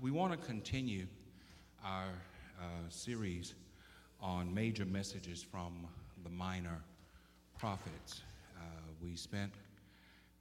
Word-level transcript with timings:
we 0.00 0.10
want 0.10 0.32
to 0.32 0.38
continue 0.46 1.06
our 1.84 2.08
uh, 2.58 2.64
series 2.88 3.54
on 4.18 4.52
major 4.52 4.86
messages 4.86 5.42
from 5.42 5.86
the 6.24 6.30
minor 6.30 6.80
prophets. 7.58 8.22
Uh, 8.56 8.62
we 9.02 9.14
spent 9.14 9.52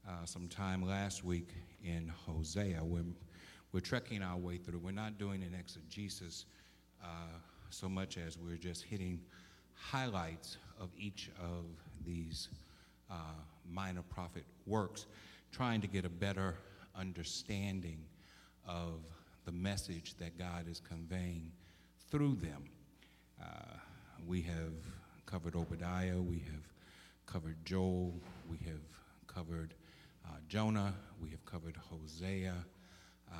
uh, 0.08 0.24
some 0.24 0.48
time 0.48 0.82
last 0.82 1.26
week 1.26 1.50
in 1.84 2.10
Hosea. 2.26 2.80
We're, 2.82 3.04
we're 3.74 3.82
trekking 3.82 4.24
our 4.24 4.38
way 4.38 4.56
through. 4.56 4.80
We're 4.80 4.92
not 4.92 5.18
doing 5.18 5.44
an 5.44 5.54
exegesis 5.60 6.46
uh, 7.04 7.08
so 7.70 7.90
much 7.90 8.18
as 8.18 8.38
we're 8.38 8.56
just 8.56 8.84
hitting 8.84 9.20
highlights 9.74 10.56
of 10.80 10.88
each 10.98 11.32
of 11.38 11.66
these 12.06 12.48
uh, 13.12 13.16
minor 13.70 14.04
prophet 14.10 14.46
works, 14.66 15.06
trying 15.52 15.82
to 15.82 15.88
get 15.88 16.06
a 16.06 16.10
better 16.10 16.56
understanding 16.96 17.98
of 18.66 19.02
the 19.50 19.56
message 19.56 20.14
that 20.20 20.38
God 20.38 20.68
is 20.70 20.80
conveying 20.80 21.52
through 22.12 22.36
them. 22.36 22.66
Uh, 23.42 23.78
we 24.28 24.44
have 24.44 24.76
covered 25.26 25.56
Obadiah, 25.56 26.22
we 26.22 26.38
have 26.38 26.68
covered 27.26 27.58
Joel, 27.66 28.14
we 28.48 28.58
have 28.58 28.84
covered 29.26 29.74
uh, 30.24 30.36
Jonah, 30.48 30.94
we 31.20 31.32
have 31.32 31.44
covered 31.46 31.76
Hosea, 31.90 32.54
uh, 33.32 33.36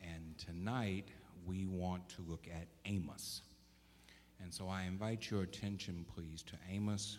and 0.00 0.38
tonight 0.38 1.08
we 1.44 1.66
want 1.66 2.08
to 2.10 2.22
look 2.28 2.46
at 2.46 2.68
Amos. 2.84 3.40
And 4.40 4.54
so 4.54 4.68
I 4.68 4.84
invite 4.84 5.28
your 5.28 5.42
attention, 5.42 6.06
please, 6.14 6.44
to 6.44 6.52
Amos 6.70 7.18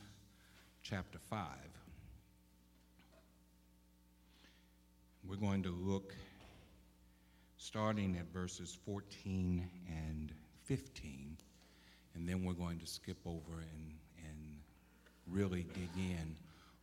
chapter 0.81 1.20
5. 1.30 1.45
We're 5.28 5.36
going 5.36 5.62
to 5.64 5.72
look 5.72 6.14
starting 7.59 8.16
at 8.18 8.31
verses 8.31 8.80
14 8.86 9.70
and 9.90 10.31
15, 10.63 11.38
and 12.16 12.28
then 12.28 12.45
we're 12.45 12.53
going 12.53 12.80
to 12.80 12.88
skip 12.88 13.17
over 13.25 13.59
and, 13.59 13.94
and 14.25 14.56
really 15.28 15.64
dig 15.73 15.89
in 15.97 16.38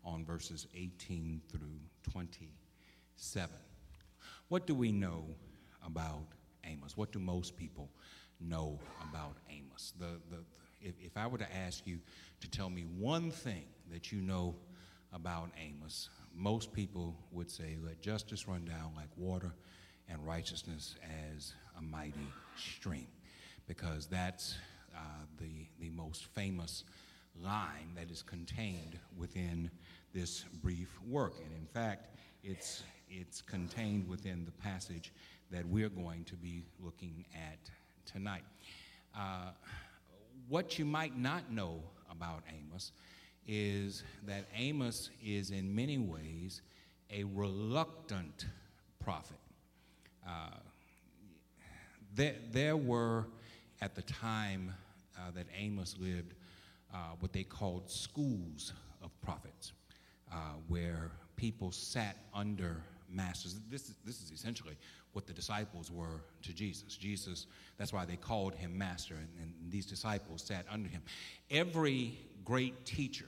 on 0.04 0.22
verses 0.24 0.66
18 0.76 1.40
through 1.50 1.80
27. 2.12 3.50
What 4.48 4.66
do 4.66 4.74
we 4.74 4.92
know 4.92 5.24
about 5.84 6.26
Amos? 6.64 6.94
What 6.94 7.10
do 7.10 7.20
most 7.20 7.56
people 7.56 7.88
know 8.38 8.78
about 9.10 9.38
Amos? 9.50 9.94
The, 9.98 10.20
the, 10.30 10.44
if, 10.82 10.94
if 11.00 11.16
I 11.16 11.26
were 11.26 11.38
to 11.38 11.56
ask 11.56 11.86
you 11.86 11.98
to 12.42 12.50
tell 12.50 12.68
me 12.68 12.82
one 12.82 13.30
thing 13.30 13.64
that 13.90 14.12
you 14.12 14.20
know 14.20 14.54
about 15.14 15.48
Amos, 15.58 16.10
most 16.34 16.70
people 16.74 17.16
would 17.32 17.50
say, 17.50 17.78
let 17.82 18.02
justice 18.02 18.46
run 18.46 18.66
down 18.66 18.92
like 18.94 19.08
water 19.16 19.54
and 20.08 20.24
righteousness 20.26 20.96
as 21.34 21.54
a 21.78 21.82
mighty 21.82 22.28
stream, 22.56 23.06
because 23.66 24.06
that's 24.06 24.56
uh, 24.94 24.98
the, 25.38 25.66
the 25.80 25.90
most 25.90 26.26
famous 26.26 26.84
line 27.42 27.90
that 27.94 28.10
is 28.10 28.22
contained 28.22 28.98
within 29.16 29.70
this 30.14 30.44
brief 30.62 30.98
work. 31.06 31.34
And 31.44 31.52
in 31.58 31.66
fact, 31.66 32.16
it's, 32.42 32.82
it's 33.08 33.42
contained 33.42 34.08
within 34.08 34.44
the 34.44 34.52
passage 34.52 35.12
that 35.50 35.66
we're 35.66 35.90
going 35.90 36.24
to 36.24 36.34
be 36.34 36.64
looking 36.82 37.24
at 37.34 37.58
tonight. 38.10 38.44
Uh, 39.14 39.50
what 40.48 40.78
you 40.78 40.84
might 40.84 41.18
not 41.18 41.50
know 41.50 41.82
about 42.10 42.42
Amos 42.56 42.92
is 43.46 44.02
that 44.26 44.46
Amos 44.56 45.10
is 45.24 45.50
in 45.50 45.74
many 45.74 45.98
ways 45.98 46.62
a 47.10 47.24
reluctant 47.24 48.46
prophet. 48.98 49.36
Uh, 50.26 50.58
there, 52.14 52.34
there 52.50 52.76
were, 52.76 53.26
at 53.80 53.94
the 53.94 54.02
time 54.02 54.72
uh, 55.16 55.30
that 55.34 55.46
Amos 55.56 55.96
lived, 55.98 56.34
uh, 56.92 57.14
what 57.20 57.32
they 57.32 57.44
called 57.44 57.90
schools 57.90 58.72
of 59.02 59.10
prophets, 59.20 59.72
uh, 60.32 60.36
where 60.68 61.10
people 61.36 61.70
sat 61.70 62.16
under 62.34 62.82
masters. 63.08 63.60
This 63.70 63.88
is, 63.88 63.94
this 64.04 64.22
is 64.22 64.30
essentially 64.30 64.76
what 65.12 65.26
the 65.26 65.32
disciples 65.32 65.90
were 65.90 66.22
to 66.42 66.52
Jesus. 66.52 66.96
Jesus, 66.96 67.46
that's 67.78 67.92
why 67.92 68.04
they 68.04 68.16
called 68.16 68.54
him 68.54 68.76
master, 68.76 69.14
and, 69.14 69.28
and 69.40 69.70
these 69.70 69.86
disciples 69.86 70.42
sat 70.42 70.64
under 70.70 70.88
him. 70.88 71.02
Every 71.50 72.18
great 72.44 72.84
teacher, 72.84 73.26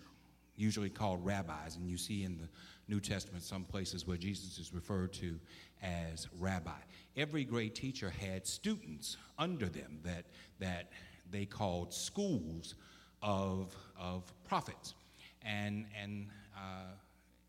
usually 0.56 0.90
called 0.90 1.24
rabbis, 1.24 1.76
and 1.76 1.88
you 1.88 1.96
see 1.96 2.24
in 2.24 2.38
the 2.38 2.48
New 2.88 3.00
Testament 3.00 3.42
some 3.42 3.64
places 3.64 4.06
where 4.06 4.16
Jesus 4.16 4.58
is 4.58 4.72
referred 4.72 5.12
to 5.14 5.38
as 5.82 6.28
rabbi. 6.38 6.70
Every 7.16 7.44
great 7.44 7.74
teacher 7.74 8.10
had 8.10 8.46
students 8.46 9.16
under 9.38 9.66
them 9.66 9.98
that, 10.04 10.24
that 10.58 10.90
they 11.30 11.44
called 11.44 11.92
schools 11.92 12.74
of, 13.22 13.74
of 13.98 14.32
prophets. 14.44 14.94
And, 15.42 15.86
and 16.00 16.28
uh, 16.56 16.92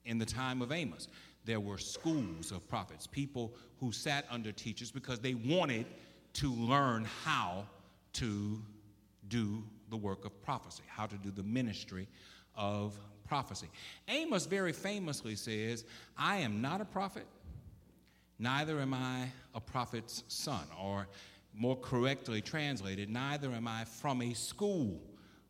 in 0.05 0.17
the 0.17 0.25
time 0.25 0.61
of 0.61 0.71
Amos, 0.71 1.07
there 1.45 1.59
were 1.59 1.77
schools 1.77 2.51
of 2.51 2.67
prophets, 2.67 3.07
people 3.07 3.53
who 3.79 3.91
sat 3.91 4.25
under 4.29 4.51
teachers 4.51 4.91
because 4.91 5.19
they 5.19 5.33
wanted 5.33 5.85
to 6.33 6.53
learn 6.53 7.05
how 7.23 7.65
to 8.13 8.61
do 9.27 9.63
the 9.89 9.97
work 9.97 10.25
of 10.25 10.41
prophecy, 10.43 10.83
how 10.87 11.05
to 11.05 11.17
do 11.17 11.31
the 11.31 11.43
ministry 11.43 12.07
of 12.55 12.99
prophecy. 13.27 13.67
Amos 14.07 14.45
very 14.45 14.73
famously 14.73 15.35
says, 15.35 15.85
I 16.17 16.37
am 16.37 16.61
not 16.61 16.81
a 16.81 16.85
prophet, 16.85 17.25
neither 18.39 18.79
am 18.79 18.93
I 18.93 19.31
a 19.53 19.59
prophet's 19.59 20.23
son, 20.27 20.63
or 20.81 21.07
more 21.53 21.75
correctly 21.75 22.41
translated, 22.41 23.09
neither 23.09 23.51
am 23.51 23.67
I 23.67 23.83
from 23.85 24.21
a 24.21 24.33
school 24.33 25.01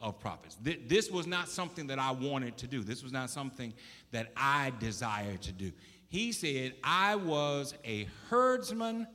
of 0.01 0.19
prophets. 0.19 0.57
This 0.61 1.11
was 1.11 1.27
not 1.27 1.49
something 1.49 1.87
that 1.87 1.99
I 1.99 2.11
wanted 2.11 2.57
to 2.57 2.67
do. 2.67 2.83
This 2.83 3.03
was 3.03 3.11
not 3.11 3.29
something 3.29 3.73
that 4.11 4.31
I 4.35 4.71
desired 4.79 5.41
to 5.43 5.51
do. 5.51 5.71
He 6.07 6.31
said, 6.31 6.73
I 6.83 7.15
was 7.15 7.73
a 7.85 8.07
herdsman 8.29 9.07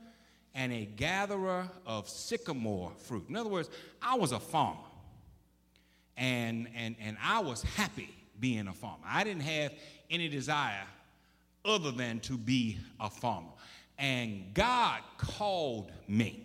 and 0.53 0.71
a 0.71 0.85
gatherer 0.85 1.69
of 1.85 2.07
sycamore 2.07 2.93
fruit. 2.97 3.25
In 3.27 3.35
other 3.35 3.49
words, 3.49 3.69
I 4.01 4.15
was 4.15 4.31
a 4.31 4.39
farmer. 4.39 4.79
And, 6.15 6.69
and, 6.73 6.95
and 7.01 7.17
I 7.21 7.39
was 7.41 7.61
happy 7.61 8.15
being 8.39 8.67
a 8.67 8.73
farmer. 8.73 9.03
I 9.05 9.25
didn't 9.25 9.41
have 9.41 9.73
any 10.09 10.29
desire 10.29 10.85
other 11.65 11.91
than 11.91 12.19
to 12.21 12.37
be 12.37 12.77
a 12.99 13.09
farmer. 13.09 13.51
And 13.97 14.53
God 14.53 15.01
called 15.17 15.91
me. 16.07 16.41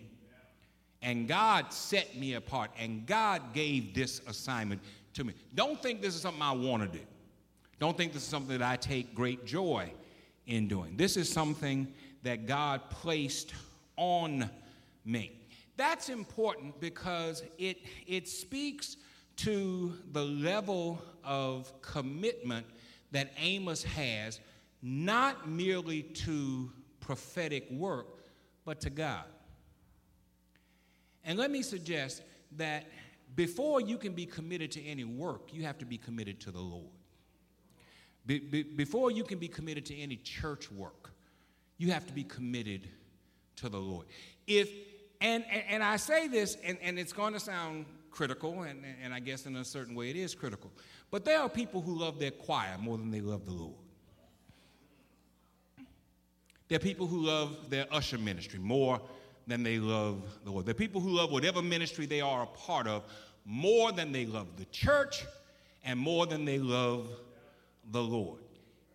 And 1.01 1.27
God 1.27 1.73
set 1.73 2.15
me 2.15 2.35
apart. 2.35 2.71
And 2.79 3.05
God 3.05 3.53
gave 3.53 3.93
this 3.93 4.21
assignment 4.27 4.81
to 5.13 5.23
me. 5.23 5.33
Don't 5.55 5.81
think 5.81 6.01
this 6.01 6.15
is 6.15 6.21
something 6.21 6.41
I 6.41 6.51
want 6.51 6.83
to 6.91 6.97
do. 6.97 7.03
Don't 7.79 7.97
think 7.97 8.13
this 8.13 8.21
is 8.21 8.27
something 8.27 8.57
that 8.57 8.67
I 8.67 8.75
take 8.75 9.15
great 9.15 9.45
joy 9.45 9.91
in 10.45 10.67
doing. 10.67 10.95
This 10.97 11.17
is 11.17 11.31
something 11.31 11.91
that 12.23 12.45
God 12.45 12.81
placed 12.89 13.53
on 13.97 14.49
me. 15.03 15.31
That's 15.77 16.09
important 16.09 16.79
because 16.79 17.43
it, 17.57 17.79
it 18.05 18.27
speaks 18.27 18.97
to 19.37 19.93
the 20.11 20.23
level 20.23 21.01
of 21.23 21.71
commitment 21.81 22.65
that 23.11 23.31
Amos 23.39 23.83
has, 23.83 24.39
not 24.81 25.47
merely 25.47 26.03
to 26.03 26.71
prophetic 26.99 27.69
work, 27.71 28.07
but 28.65 28.81
to 28.81 28.89
God. 28.89 29.25
And 31.23 31.37
let 31.37 31.51
me 31.51 31.61
suggest 31.61 32.23
that 32.57 32.85
before 33.35 33.81
you 33.81 33.97
can 33.97 34.13
be 34.13 34.25
committed 34.25 34.71
to 34.73 34.83
any 34.83 35.03
work, 35.03 35.53
you 35.53 35.63
have 35.63 35.77
to 35.79 35.85
be 35.85 35.97
committed 35.97 36.39
to 36.41 36.51
the 36.51 36.59
Lord. 36.59 36.89
Be, 38.25 38.39
be, 38.39 38.63
before 38.63 39.11
you 39.11 39.23
can 39.23 39.39
be 39.39 39.47
committed 39.47 39.85
to 39.87 39.95
any 39.95 40.17
church 40.17 40.71
work, 40.71 41.11
you 41.77 41.91
have 41.91 42.05
to 42.07 42.13
be 42.13 42.23
committed 42.23 42.87
to 43.57 43.69
the 43.69 43.79
Lord. 43.79 44.07
If 44.47 44.69
and, 45.21 45.45
and, 45.51 45.63
and 45.69 45.83
I 45.83 45.97
say 45.97 46.27
this, 46.27 46.57
and, 46.63 46.77
and 46.81 46.97
it's 46.97 47.13
going 47.13 47.33
to 47.33 47.39
sound 47.39 47.85
critical, 48.09 48.63
and, 48.63 48.83
and 49.03 49.13
I 49.13 49.19
guess 49.19 49.45
in 49.45 49.55
a 49.55 49.63
certain 49.63 49.95
way 49.95 50.09
it 50.09 50.15
is 50.15 50.33
critical. 50.33 50.71
But 51.11 51.25
there 51.25 51.39
are 51.39 51.49
people 51.49 51.81
who 51.81 51.97
love 51.97 52.19
their 52.19 52.31
choir 52.31 52.75
more 52.79 52.97
than 52.97 53.11
they 53.11 53.21
love 53.21 53.45
the 53.45 53.51
Lord. 53.51 53.75
There 56.71 56.77
are 56.77 56.79
people 56.79 57.05
who 57.05 57.17
love 57.17 57.69
their 57.69 57.85
usher 57.91 58.17
ministry 58.17 58.57
more 58.57 59.01
than 59.45 59.61
they 59.61 59.77
love 59.77 60.23
the 60.45 60.51
Lord. 60.51 60.65
There 60.65 60.71
are 60.71 60.73
people 60.73 61.01
who 61.01 61.09
love 61.09 61.29
whatever 61.29 61.61
ministry 61.61 62.05
they 62.05 62.21
are 62.21 62.43
a 62.43 62.45
part 62.45 62.87
of 62.87 63.03
more 63.43 63.91
than 63.91 64.13
they 64.13 64.25
love 64.25 64.47
the 64.55 64.63
church 64.71 65.25
and 65.83 65.99
more 65.99 66.25
than 66.25 66.45
they 66.45 66.59
love 66.59 67.09
the 67.91 68.01
Lord. 68.01 68.39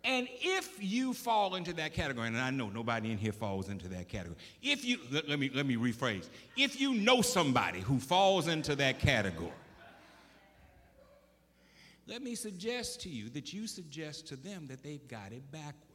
And 0.03 0.27
if 0.41 0.81
you 0.81 1.13
fall 1.13 1.53
into 1.53 1.71
that 1.73 1.93
category, 1.93 2.25
and 2.25 2.39
I 2.39 2.49
know 2.49 2.69
nobody 2.69 3.11
in 3.11 3.19
here 3.19 3.31
falls 3.31 3.69
into 3.69 3.87
that 3.89 4.09
category, 4.09 4.37
if 4.63 4.83
you, 4.83 4.97
let, 5.11 5.29
let, 5.29 5.37
me, 5.37 5.51
let 5.53 5.67
me 5.67 5.75
rephrase, 5.75 6.29
if 6.55 6.81
you 6.81 6.95
know 6.95 7.21
somebody 7.21 7.81
who 7.81 7.99
falls 7.99 8.47
into 8.47 8.75
that 8.77 8.97
category, 8.97 9.51
let 12.07 12.23
me 12.23 12.33
suggest 12.33 13.01
to 13.01 13.09
you 13.09 13.29
that 13.29 13.53
you 13.53 13.67
suggest 13.67 14.29
to 14.29 14.35
them 14.35 14.65
that 14.65 14.81
they've 14.81 15.07
got 15.07 15.31
it 15.31 15.51
backwards. 15.51 15.86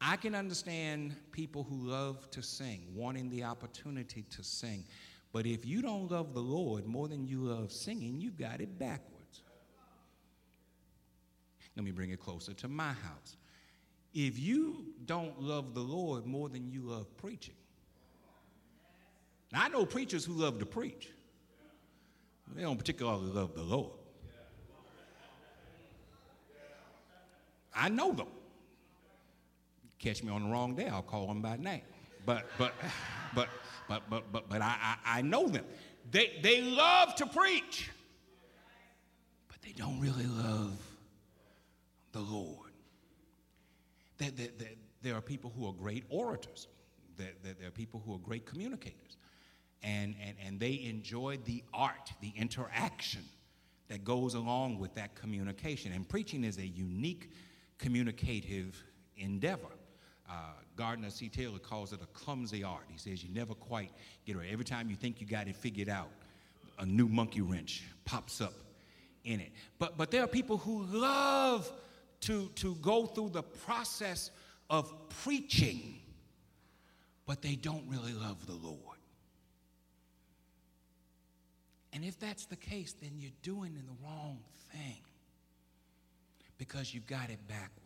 I 0.00 0.16
can 0.16 0.34
understand 0.34 1.14
people 1.30 1.62
who 1.62 1.76
love 1.76 2.30
to 2.30 2.42
sing, 2.42 2.86
wanting 2.94 3.28
the 3.28 3.44
opportunity 3.44 4.22
to 4.30 4.42
sing. 4.42 4.84
But 5.32 5.46
if 5.46 5.66
you 5.66 5.82
don't 5.82 6.10
love 6.10 6.32
the 6.32 6.40
Lord 6.40 6.86
more 6.86 7.06
than 7.06 7.26
you 7.26 7.42
love 7.42 7.70
singing, 7.70 8.20
you've 8.20 8.38
got 8.38 8.60
it 8.60 8.78
backwards. 8.78 9.42
Let 11.76 11.84
me 11.84 11.90
bring 11.90 12.10
it 12.10 12.18
closer 12.18 12.54
to 12.54 12.68
my 12.68 12.92
house. 12.92 13.36
If 14.12 14.38
you 14.38 14.86
don't 15.04 15.40
love 15.40 15.74
the 15.74 15.80
Lord 15.80 16.26
more 16.26 16.48
than 16.48 16.70
you 16.70 16.82
love 16.82 17.16
preaching, 17.16 17.54
now 19.52 19.62
I 19.64 19.68
know 19.68 19.84
preachers 19.84 20.24
who 20.24 20.32
love 20.32 20.58
to 20.60 20.66
preach, 20.66 21.10
they 22.54 22.62
don't 22.62 22.78
particularly 22.78 23.30
love 23.30 23.54
the 23.54 23.62
Lord. 23.62 23.92
I 27.74 27.88
know 27.88 28.12
them. 28.12 28.26
Catch 30.00 30.24
me 30.24 30.32
on 30.32 30.44
the 30.44 30.50
wrong 30.50 30.74
day, 30.74 30.88
I'll 30.88 31.02
call 31.02 31.26
them 31.28 31.42
by 31.42 31.56
name. 31.56 31.82
But 32.26 32.46
but 32.58 32.74
but 33.34 33.48
but 33.88 34.02
but 34.10 34.32
but 34.32 34.48
but 34.48 34.62
I 34.62 34.96
I, 35.04 35.18
I 35.18 35.22
know 35.22 35.46
them. 35.46 35.64
They 36.10 36.38
they 36.42 36.62
love 36.62 37.14
to 37.16 37.26
preach, 37.26 37.90
but 39.48 39.60
they 39.62 39.72
don't 39.72 40.00
really 40.00 40.26
love 40.26 40.76
the 42.12 42.20
Lord. 42.20 42.70
There, 44.18 44.30
there, 44.30 44.48
there, 44.58 44.68
there 45.02 45.14
are 45.14 45.20
people 45.20 45.52
who 45.56 45.66
are 45.66 45.72
great 45.72 46.04
orators. 46.08 46.68
There, 47.16 47.32
there, 47.42 47.54
there 47.58 47.68
are 47.68 47.72
people 47.72 48.02
who 48.04 48.14
are 48.14 48.18
great 48.18 48.46
communicators. 48.46 49.16
And, 49.82 50.14
and, 50.22 50.36
and 50.44 50.60
they 50.60 50.84
enjoy 50.84 51.38
the 51.44 51.64
art, 51.72 52.12
the 52.20 52.32
interaction 52.36 53.22
that 53.88 54.04
goes 54.04 54.34
along 54.34 54.78
with 54.78 54.94
that 54.94 55.14
communication. 55.14 55.92
And 55.92 56.06
preaching 56.06 56.44
is 56.44 56.58
a 56.58 56.66
unique 56.66 57.30
communicative 57.78 58.82
endeavor. 59.16 59.70
Uh, 60.30 60.34
Gardner 60.76 61.10
C. 61.10 61.28
Taylor 61.28 61.58
calls 61.58 61.92
it 61.92 62.00
a 62.02 62.06
clumsy 62.06 62.62
art. 62.62 62.84
He 62.88 62.98
says 62.98 63.24
you 63.24 63.34
never 63.34 63.52
quite 63.52 63.90
get 64.24 64.36
it. 64.36 64.42
Every 64.50 64.64
time 64.64 64.88
you 64.88 64.94
think 64.94 65.20
you 65.20 65.26
got 65.26 65.48
it 65.48 65.56
figured 65.56 65.88
out, 65.88 66.10
a 66.78 66.86
new 66.86 67.08
monkey 67.08 67.40
wrench 67.40 67.82
pops 68.04 68.40
up 68.40 68.54
in 69.24 69.40
it. 69.40 69.50
But, 69.78 69.98
but 69.98 70.10
there 70.10 70.22
are 70.22 70.28
people 70.28 70.56
who 70.56 70.84
love 70.84 71.70
to, 72.22 72.48
to 72.56 72.76
go 72.76 73.06
through 73.06 73.30
the 73.30 73.42
process 73.42 74.30
of 74.68 74.92
preaching, 75.24 76.00
but 77.26 77.42
they 77.42 77.56
don't 77.56 77.84
really 77.88 78.12
love 78.12 78.46
the 78.46 78.54
Lord. 78.54 78.78
And 81.92 82.04
if 82.04 82.20
that's 82.20 82.46
the 82.46 82.56
case, 82.56 82.92
then 82.92 83.10
you're 83.16 83.32
doing 83.42 83.74
the 83.74 84.06
wrong 84.06 84.38
thing 84.72 85.02
because 86.56 86.94
you 86.94 87.00
got 87.00 87.30
it 87.30 87.46
backwards. 87.48 87.79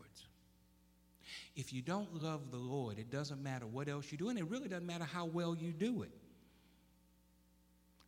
If 1.57 1.73
you 1.73 1.83
don't 1.83 2.23
love 2.23 2.51
the 2.51 2.59
Lord, 2.59 2.99
it 2.99 3.11
doesn't 3.11 3.43
matter 3.43 3.67
what 3.67 3.89
else 3.89 4.11
you 4.11 4.19
do, 4.19 4.29
and 4.29 4.39
it 4.39 4.49
really 4.49 4.69
doesn't 4.69 4.87
matter 4.87 5.05
how 5.05 5.25
well 5.25 5.55
you 5.55 5.73
do 5.73 6.03
it. 6.03 6.11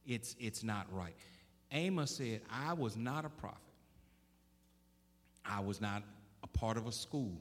It's, 0.06 0.36
it's 0.38 0.62
not 0.62 0.86
right. 0.92 1.16
Amos 1.72 2.16
said, 2.16 2.42
I 2.50 2.72
was 2.72 2.96
not 2.96 3.24
a 3.24 3.28
prophet. 3.28 3.58
I 5.44 5.60
was 5.60 5.80
not 5.80 6.02
a 6.42 6.46
part 6.46 6.76
of 6.76 6.86
a 6.86 6.92
school 6.92 7.40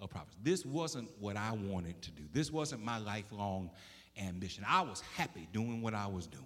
of 0.00 0.10
prophets. 0.10 0.36
This 0.42 0.64
wasn't 0.64 1.10
what 1.20 1.36
I 1.36 1.52
wanted 1.52 2.00
to 2.02 2.10
do. 2.10 2.22
This 2.32 2.50
wasn't 2.50 2.84
my 2.84 2.98
lifelong 2.98 3.70
ambition. 4.18 4.64
I 4.66 4.82
was 4.82 5.02
happy 5.16 5.48
doing 5.52 5.82
what 5.82 5.94
I 5.94 6.06
was 6.06 6.26
doing. 6.26 6.44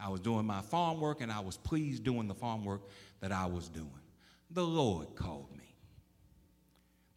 I 0.00 0.08
was 0.08 0.20
doing 0.20 0.46
my 0.46 0.60
farm 0.62 1.00
work 1.00 1.20
and 1.20 1.32
I 1.32 1.40
was 1.40 1.56
pleased 1.56 2.04
doing 2.04 2.28
the 2.28 2.34
farm 2.34 2.64
work 2.64 2.82
that 3.20 3.32
I 3.32 3.46
was 3.46 3.68
doing. 3.68 3.88
The 4.50 4.64
Lord 4.64 5.14
called 5.16 5.50
me. 5.56 5.67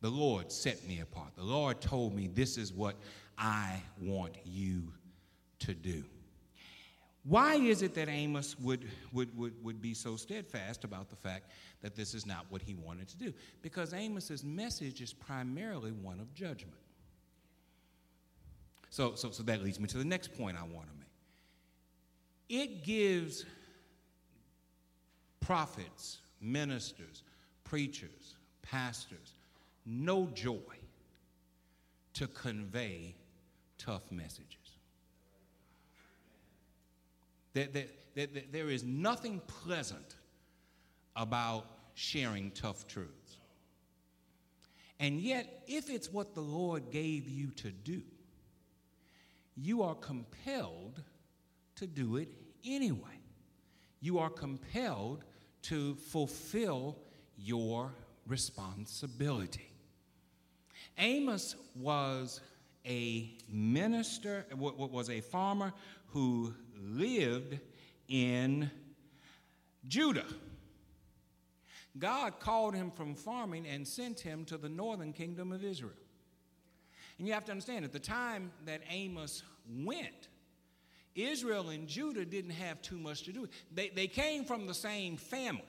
The 0.02 0.10
Lord 0.10 0.52
set 0.52 0.86
me 0.88 1.00
apart. 1.00 1.36
The 1.36 1.44
Lord 1.44 1.80
told 1.80 2.16
me, 2.16 2.28
This 2.28 2.58
is 2.58 2.74
what 2.74 2.96
I 3.38 3.82
want 4.02 4.36
you 4.44 4.92
to 5.60 5.74
do. 5.74 6.04
Why 7.24 7.56
is 7.56 7.84
it 7.84 7.94
that 7.96 8.10
Amos 8.10 8.60
would, 8.60 8.88
would, 9.14 9.38
would, 9.38 9.64
would 9.64 9.80
be 9.80 9.94
so 9.94 10.16
steadfast 10.16 10.84
about 10.84 11.10
the 11.10 11.16
fact 11.16 11.52
that 11.82 11.96
this 11.96 12.16
is 12.16 12.26
not 12.26 12.48
what 12.50 12.64
he 12.64 12.74
wanted 12.74 13.08
to 13.10 13.18
do? 13.18 13.32
Because 13.62 13.94
Amos's 13.94 14.44
message 14.44 15.02
is 15.02 15.14
primarily 15.14 15.92
one 15.92 16.20
of 16.20 16.34
judgment. 16.34 16.80
So, 18.90 19.14
so, 19.14 19.30
so 19.30 19.44
that 19.44 19.64
leads 19.64 19.80
me 19.80 19.88
to 19.88 20.00
the 20.00 20.06
next 20.06 20.36
point 20.36 20.58
I 20.58 20.64
want 20.64 20.88
to 20.88 20.96
make. 20.98 21.08
It 22.50 22.84
gives 22.84 23.46
prophets, 25.40 26.18
ministers, 26.42 27.24
preachers, 27.64 28.36
pastors, 28.64 29.36
no 29.86 30.28
joy 30.34 30.60
to 32.14 32.28
convey 32.28 33.16
tough 33.78 34.12
messages. 34.12 34.78
That, 37.54 37.74
that, 37.74 37.90
that, 38.16 38.34
that 38.34 38.52
there 38.52 38.70
is 38.70 38.84
nothing 38.84 39.42
pleasant 39.48 40.16
about 41.16 41.66
sharing 41.94 42.52
tough 42.52 42.88
truths. 42.88 43.38
And 45.00 45.20
yet, 45.20 45.64
if 45.68 45.90
it's 45.90 46.12
what 46.12 46.36
the 46.36 46.42
Lord 46.42 46.92
gave 46.92 47.28
you 47.28 47.48
to 47.58 47.72
do, 47.72 48.04
you 49.56 49.82
are 49.82 49.96
compelled 49.96 51.02
to 51.76 51.88
do 51.88 52.18
it 52.18 52.30
anyway. 52.64 53.20
You 54.00 54.20
are 54.20 54.30
compelled 54.30 55.24
to 55.64 55.96
fulfill 55.96 56.98
your 57.36 57.94
responsibility. 58.28 59.71
Amos 60.98 61.56
was 61.76 62.42
a 62.86 63.32
minister, 63.50 64.46
was 64.56 65.10
a 65.10 65.22
farmer 65.22 65.74
who 66.08 66.54
lived 66.76 67.60
in 68.08 68.70
Judah. 69.88 70.26
God 71.98 72.40
called 72.40 72.74
him 72.74 72.92
from 72.92 73.16
farming 73.16 73.68
and 73.68 73.88
sent 73.88 74.20
him 74.20 74.46
to 74.46 74.58
the 74.58 74.70
northern 74.70 75.14
kingdom 75.14 75.52
of 75.52 75.64
Israel. 75.64 75.92
And 77.18 77.28
you 77.28 77.34
have 77.34 77.46
to 77.46 77.52
understand, 77.52 77.86
at 77.86 77.92
the 77.92 78.00
time 78.00 78.52
that 78.66 78.82
Amos 78.90 79.44
went, 79.70 80.30
Israel 81.14 81.70
and 81.70 81.88
Judah 81.88 82.26
didn't 82.26 82.52
have 82.52 82.82
too 82.82 82.98
much 82.98 83.24
to 83.24 83.34
do. 83.34 83.48
They, 83.74 83.90
they 83.90 84.08
came 84.08 84.46
from 84.46 84.66
the 84.66 84.74
same 84.74 85.18
family, 85.18 85.64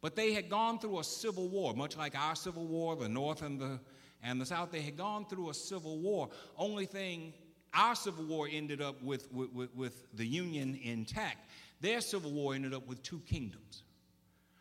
but 0.00 0.14
they 0.14 0.32
had 0.32 0.48
gone 0.48 0.78
through 0.78 1.00
a 1.00 1.04
civil 1.04 1.48
war, 1.48 1.74
much 1.74 1.96
like 1.96 2.16
our 2.16 2.36
civil 2.36 2.66
war, 2.66 2.94
the 2.94 3.08
North 3.08 3.42
and 3.42 3.60
the, 3.60 3.80
and 4.22 4.40
the 4.40 4.46
South. 4.46 4.70
They 4.70 4.82
had 4.82 4.96
gone 4.96 5.26
through 5.26 5.50
a 5.50 5.54
civil 5.54 5.98
war. 5.98 6.30
Only 6.56 6.86
thing, 6.86 7.32
our 7.74 7.94
civil 7.94 8.24
war 8.24 8.48
ended 8.50 8.80
up 8.80 9.02
with, 9.02 9.32
with, 9.32 9.74
with 9.74 10.06
the 10.14 10.26
Union 10.26 10.78
intact. 10.82 11.48
Their 11.80 12.00
civil 12.00 12.32
war 12.32 12.54
ended 12.54 12.74
up 12.74 12.86
with 12.86 13.02
two 13.02 13.20
kingdoms 13.20 13.82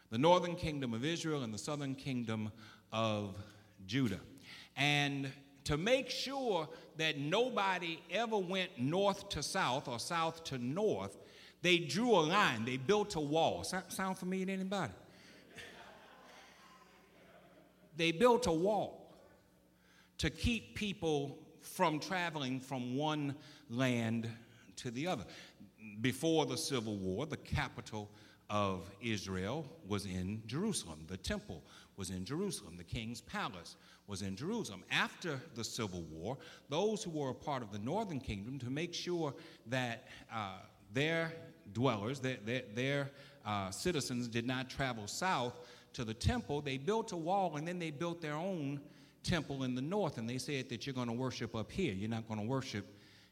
the 0.10 0.18
northern 0.18 0.56
kingdom 0.58 0.94
of 0.94 1.06
Israel 1.06 1.44
and 1.44 1.54
the 1.54 1.58
southern 1.58 1.96
kingdom 1.96 2.52
of 2.92 3.34
Judah. 3.88 4.20
And 4.76 5.32
to 5.64 5.78
make 5.78 6.10
sure 6.10 6.68
that 6.98 7.18
nobody 7.18 8.02
ever 8.12 8.38
went 8.38 8.78
north 8.78 9.30
to 9.30 9.42
south 9.42 9.88
or 9.88 10.00
south 10.00 10.44
to 10.46 10.58
north, 10.58 11.18
they 11.62 11.78
drew 11.78 12.12
a 12.12 12.20
line. 12.20 12.66
They 12.66 12.76
built 12.76 13.16
a 13.16 13.22
wall. 13.22 13.64
Sound 13.64 14.18
familiar 14.18 14.48
to 14.48 14.52
anybody? 14.52 14.92
They 17.96 18.12
built 18.12 18.48
a 18.48 18.52
wall 18.52 19.01
to 20.22 20.30
keep 20.30 20.76
people 20.76 21.36
from 21.64 22.00
traveling 22.00 22.60
from 22.60 22.96
one 22.96 23.34
land 23.72 24.30
to 24.76 24.92
the 24.92 25.08
other. 25.08 25.24
Before 26.00 26.46
the 26.46 26.58
Civil 26.58 26.96
War, 26.98 27.26
the 27.26 27.38
capital 27.38 28.08
of 28.48 28.88
Israel 29.02 29.66
was 29.88 30.06
in 30.06 30.44
Jerusalem. 30.46 31.06
The 31.08 31.18
temple 31.18 31.64
was 31.98 32.12
in 32.12 32.24
Jerusalem. 32.24 32.76
The 32.78 32.84
king's 32.84 33.22
palace 33.22 33.78
was 34.06 34.22
in 34.22 34.36
Jerusalem. 34.36 34.84
After 34.92 35.42
the 35.56 35.64
Civil 35.64 36.04
War, 36.04 36.38
those 36.70 37.02
who 37.02 37.10
were 37.10 37.32
a 37.32 37.34
part 37.34 37.64
of 37.64 37.72
the 37.72 37.80
northern 37.80 38.20
kingdom, 38.20 38.60
to 38.60 38.70
make 38.70 38.94
sure 38.94 39.34
that 39.66 40.08
uh, 40.32 40.58
their 40.94 41.34
dwellers, 41.74 42.20
their, 42.20 42.38
their, 42.46 42.62
their 42.76 43.12
uh, 43.44 43.72
citizens, 43.72 44.28
did 44.28 44.46
not 44.46 44.70
travel 44.70 45.08
south 45.08 45.56
to 45.94 46.04
the 46.06 46.14
temple, 46.14 46.62
they 46.62 46.78
built 46.78 47.12
a 47.12 47.18
wall 47.18 47.56
and 47.58 47.68
then 47.68 47.80
they 47.80 47.90
built 47.90 48.22
their 48.22 48.36
own 48.36 48.80
temple 49.24 49.64
in 49.64 49.76
the 49.76 49.82
north. 49.82 50.18
And 50.18 50.30
they 50.30 50.38
said 50.38 50.70
that 50.70 50.86
you're 50.86 50.96
going 50.96 51.08
to 51.08 51.14
worship 51.14 51.56
up 51.56 51.72
here. 51.72 51.94
You're 51.94 52.10
not 52.10 52.28
going 52.28 52.40
to 52.40 52.46
worship 52.46 52.86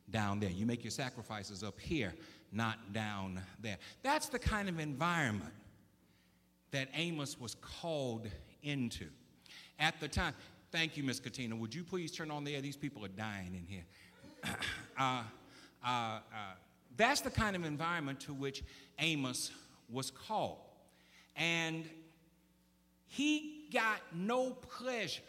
down 0.10 0.40
there. 0.40 0.50
You 0.50 0.66
make 0.66 0.84
your 0.84 0.92
sacrifices 0.92 1.64
up 1.64 1.80
here 1.80 2.14
not 2.52 2.94
down 2.94 3.42
there. 3.62 3.78
That's 4.04 4.30
the 4.30 4.40
kind 4.40 4.70
of 4.70 4.80
environment 4.80 5.54
that 6.72 6.90
Amos 6.94 7.40
was 7.40 7.56
called 7.56 8.28
into 8.64 9.06
at 9.80 10.00
the 10.00 10.08
time. 10.08 10.34
Thank 10.72 10.98
you, 10.98 11.04
Miss 11.04 11.20
Katina. 11.20 11.56
Would 11.56 11.74
you 11.74 11.84
please 11.84 12.12
turn 12.12 12.30
on 12.32 12.44
the 12.44 12.56
air? 12.56 12.62
These 12.62 12.78
people 12.78 13.04
are 13.06 13.10
dying 13.10 13.56
in 13.56 13.66
here. 13.66 13.86
uh, 14.98 15.24
uh, 15.84 15.88
uh, 15.88 16.20
that's 16.96 17.22
the 17.22 17.32
kind 17.32 17.56
of 17.56 17.66
environment 17.66 18.20
to 18.22 18.34
which 18.34 18.64
Amos 19.00 19.52
was 19.90 20.12
called. 20.12 20.60
And 21.36 21.90
he 23.08 23.68
got 23.74 24.02
no 24.14 24.52
pleasure 24.52 25.22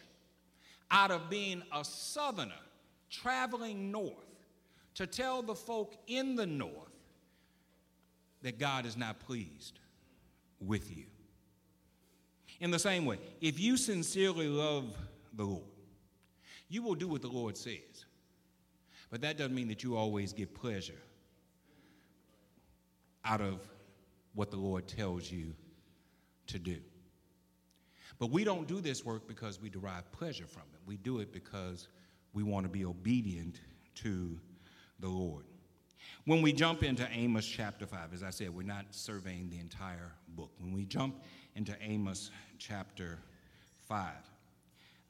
out 0.90 1.10
of 1.10 1.30
being 1.30 1.62
a 1.72 1.84
southerner 1.84 2.52
traveling 3.10 3.90
north 3.90 4.14
to 4.94 5.06
tell 5.06 5.42
the 5.42 5.54
folk 5.54 5.94
in 6.06 6.36
the 6.36 6.46
north 6.46 6.72
that 8.42 8.58
God 8.58 8.86
is 8.86 8.96
not 8.96 9.18
pleased 9.20 9.78
with 10.60 10.96
you. 10.96 11.04
In 12.60 12.70
the 12.70 12.78
same 12.78 13.06
way, 13.06 13.18
if 13.40 13.58
you 13.58 13.76
sincerely 13.76 14.48
love 14.48 14.96
the 15.34 15.44
Lord, 15.44 15.62
you 16.68 16.82
will 16.82 16.94
do 16.94 17.08
what 17.08 17.22
the 17.22 17.28
Lord 17.28 17.56
says. 17.56 18.04
But 19.10 19.22
that 19.22 19.36
doesn't 19.36 19.54
mean 19.54 19.68
that 19.68 19.82
you 19.82 19.96
always 19.96 20.32
get 20.32 20.54
pleasure 20.54 21.00
out 23.24 23.40
of 23.40 23.60
what 24.34 24.50
the 24.50 24.56
Lord 24.56 24.86
tells 24.86 25.30
you 25.30 25.54
to 26.46 26.58
do. 26.58 26.76
But 28.18 28.30
we 28.30 28.44
don't 28.44 28.68
do 28.68 28.80
this 28.80 29.04
work 29.04 29.26
because 29.26 29.60
we 29.60 29.70
derive 29.70 30.10
pleasure 30.12 30.46
from. 30.46 30.62
We 30.90 30.96
do 30.96 31.20
it 31.20 31.32
because 31.32 31.86
we 32.32 32.42
want 32.42 32.66
to 32.66 32.68
be 32.68 32.84
obedient 32.84 33.60
to 33.94 34.36
the 34.98 35.06
Lord. 35.06 35.44
When 36.24 36.42
we 36.42 36.52
jump 36.52 36.82
into 36.82 37.08
Amos 37.12 37.46
chapter 37.46 37.86
5, 37.86 38.12
as 38.12 38.24
I 38.24 38.30
said, 38.30 38.52
we're 38.52 38.66
not 38.66 38.86
surveying 38.90 39.50
the 39.50 39.60
entire 39.60 40.10
book. 40.30 40.50
When 40.58 40.72
we 40.72 40.84
jump 40.84 41.22
into 41.54 41.76
Amos 41.80 42.32
chapter 42.58 43.20
5, 43.86 44.08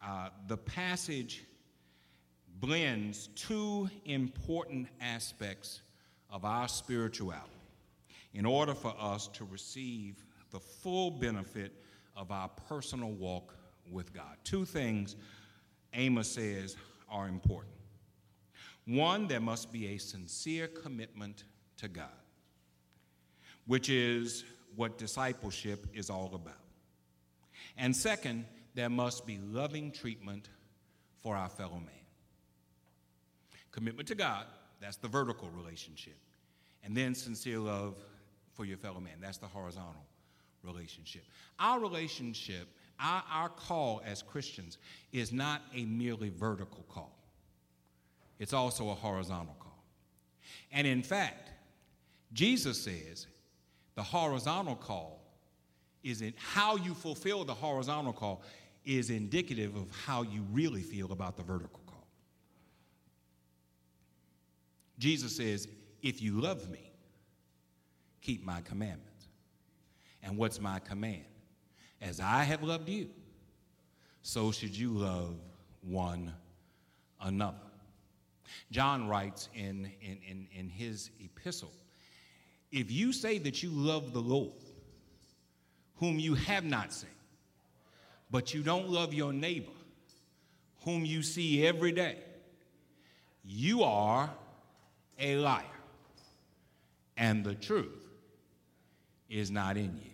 uh, 0.04 0.28
the 0.48 0.58
passage 0.58 1.44
blends 2.60 3.28
two 3.28 3.88
important 4.04 4.86
aspects 5.00 5.80
of 6.28 6.44
our 6.44 6.68
spirituality 6.68 7.48
in 8.34 8.44
order 8.44 8.74
for 8.74 8.94
us 9.00 9.28
to 9.28 9.46
receive 9.46 10.26
the 10.50 10.60
full 10.60 11.10
benefit 11.10 11.72
of 12.14 12.30
our 12.30 12.50
personal 12.68 13.12
walk 13.12 13.54
with 13.90 14.12
God. 14.12 14.36
Two 14.44 14.66
things 14.66 15.16
Amos 15.94 16.30
says 16.30 16.76
are 17.08 17.28
important. 17.28 17.74
One, 18.86 19.26
there 19.28 19.40
must 19.40 19.72
be 19.72 19.88
a 19.88 19.98
sincere 19.98 20.68
commitment 20.68 21.44
to 21.78 21.88
God, 21.88 22.08
which 23.66 23.88
is 23.88 24.44
what 24.76 24.98
discipleship 24.98 25.86
is 25.94 26.10
all 26.10 26.34
about. 26.34 26.54
And 27.76 27.94
second, 27.94 28.46
there 28.74 28.90
must 28.90 29.26
be 29.26 29.38
loving 29.38 29.90
treatment 29.90 30.48
for 31.18 31.36
our 31.36 31.48
fellow 31.48 31.76
man. 31.78 32.04
Commitment 33.70 34.08
to 34.08 34.14
God, 34.14 34.46
that's 34.80 34.96
the 34.96 35.08
vertical 35.08 35.48
relationship. 35.50 36.18
And 36.82 36.96
then 36.96 37.14
sincere 37.14 37.58
love 37.58 37.96
for 38.54 38.64
your 38.64 38.78
fellow 38.78 39.00
man, 39.00 39.18
that's 39.20 39.38
the 39.38 39.46
horizontal 39.46 40.06
relationship. 40.62 41.22
Our 41.58 41.80
relationship, 41.80 42.68
our, 43.00 43.22
our 43.30 43.48
call 43.48 44.02
as 44.04 44.22
Christians, 44.22 44.78
is 45.12 45.32
not 45.32 45.62
a 45.74 45.84
merely 45.84 46.30
vertical 46.30 46.84
call, 46.88 47.16
it's 48.38 48.52
also 48.52 48.90
a 48.90 48.94
horizontal 48.94 49.56
call. 49.58 49.84
And 50.72 50.86
in 50.86 51.02
fact, 51.02 51.50
Jesus 52.32 52.82
says 52.82 53.26
the 53.94 54.02
horizontal 54.02 54.76
call 54.76 55.20
is 56.02 56.22
in 56.22 56.32
how 56.36 56.76
you 56.76 56.94
fulfill 56.94 57.44
the 57.44 57.54
horizontal 57.54 58.12
call 58.12 58.42
is 58.84 59.10
indicative 59.10 59.76
of 59.76 59.88
how 60.06 60.22
you 60.22 60.44
really 60.52 60.82
feel 60.82 61.12
about 61.12 61.36
the 61.36 61.42
vertical 61.42 61.80
call. 61.86 62.06
Jesus 64.98 65.36
says, 65.36 65.68
If 66.02 66.22
you 66.22 66.40
love 66.40 66.70
me, 66.70 66.92
keep 68.22 68.44
my 68.44 68.60
commandments. 68.62 69.28
And 70.22 70.36
what's 70.36 70.60
my 70.60 70.78
command? 70.78 71.24
As 72.00 72.20
I 72.20 72.44
have 72.44 72.62
loved 72.62 72.88
you, 72.88 73.08
so 74.22 74.52
should 74.52 74.76
you 74.76 74.90
love 74.90 75.36
one 75.82 76.32
another. 77.20 77.56
John 78.70 79.08
writes 79.08 79.48
in, 79.54 79.90
in, 80.00 80.18
in, 80.28 80.46
in 80.54 80.68
his 80.68 81.10
epistle 81.20 81.72
if 82.72 82.90
you 82.90 83.12
say 83.12 83.38
that 83.38 83.62
you 83.62 83.70
love 83.70 84.12
the 84.12 84.20
Lord, 84.20 84.52
whom 85.96 86.18
you 86.18 86.34
have 86.34 86.64
not 86.64 86.92
seen, 86.92 87.10
but 88.30 88.54
you 88.54 88.62
don't 88.62 88.88
love 88.88 89.12
your 89.12 89.32
neighbor, 89.32 89.72
whom 90.84 91.04
you 91.04 91.22
see 91.22 91.66
every 91.66 91.92
day, 91.92 92.18
you 93.44 93.82
are 93.82 94.30
a 95.18 95.36
liar, 95.36 95.64
and 97.16 97.44
the 97.44 97.54
truth 97.54 97.88
is 99.28 99.50
not 99.50 99.76
in 99.76 99.96
you. 99.96 100.10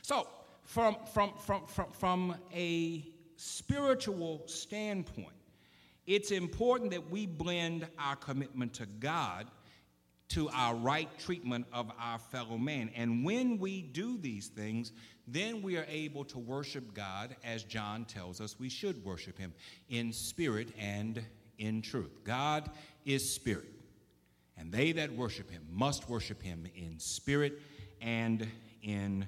So, 0.00 0.26
from, 0.66 0.96
from, 1.14 1.32
from, 1.38 1.66
from, 1.66 1.90
from 1.92 2.34
a 2.52 3.06
spiritual 3.36 4.42
standpoint, 4.46 5.28
it's 6.06 6.30
important 6.30 6.90
that 6.90 7.10
we 7.10 7.26
blend 7.26 7.86
our 7.98 8.16
commitment 8.16 8.74
to 8.74 8.86
God 8.86 9.46
to 10.28 10.48
our 10.50 10.74
right 10.74 11.08
treatment 11.20 11.66
of 11.72 11.90
our 12.00 12.18
fellow 12.18 12.58
man. 12.58 12.90
And 12.96 13.24
when 13.24 13.58
we 13.58 13.82
do 13.82 14.18
these 14.18 14.48
things, 14.48 14.90
then 15.28 15.62
we 15.62 15.76
are 15.76 15.86
able 15.88 16.24
to 16.26 16.38
worship 16.38 16.94
God 16.94 17.36
as 17.44 17.62
John 17.62 18.04
tells 18.04 18.40
us 18.40 18.58
we 18.58 18.68
should 18.68 19.04
worship 19.04 19.38
him 19.38 19.54
in 19.88 20.12
spirit 20.12 20.68
and 20.78 21.24
in 21.58 21.80
truth. 21.80 22.24
God 22.24 22.70
is 23.04 23.28
spirit, 23.28 23.72
and 24.58 24.72
they 24.72 24.90
that 24.92 25.12
worship 25.12 25.48
him 25.48 25.62
must 25.70 26.08
worship 26.08 26.42
him 26.42 26.66
in 26.74 26.98
spirit 26.98 27.60
and 28.00 28.46
in 28.82 29.26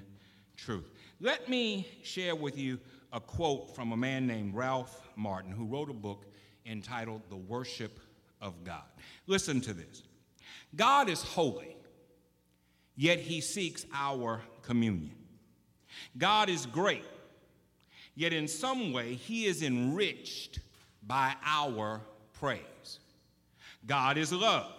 truth. 0.57 0.91
Let 1.21 1.49
me 1.49 1.85
share 2.01 2.33
with 2.33 2.57
you 2.57 2.79
a 3.11 3.19
quote 3.19 3.75
from 3.75 3.91
a 3.91 3.97
man 3.97 4.25
named 4.25 4.55
Ralph 4.55 5.09
Martin 5.17 5.51
who 5.51 5.65
wrote 5.65 5.89
a 5.89 5.93
book 5.93 6.25
entitled 6.65 7.23
The 7.29 7.35
Worship 7.35 7.99
of 8.39 8.63
God. 8.63 8.85
Listen 9.27 9.59
to 9.61 9.73
this 9.73 10.03
God 10.77 11.09
is 11.09 11.21
holy, 11.21 11.75
yet 12.95 13.19
he 13.19 13.41
seeks 13.41 13.85
our 13.93 14.41
communion. 14.61 15.15
God 16.17 16.47
is 16.47 16.65
great, 16.65 17.03
yet 18.15 18.31
in 18.31 18.47
some 18.47 18.93
way 18.93 19.15
he 19.15 19.45
is 19.45 19.61
enriched 19.61 20.59
by 21.05 21.35
our 21.43 21.99
praise. 22.31 22.99
God 23.85 24.17
is 24.17 24.31
love, 24.31 24.71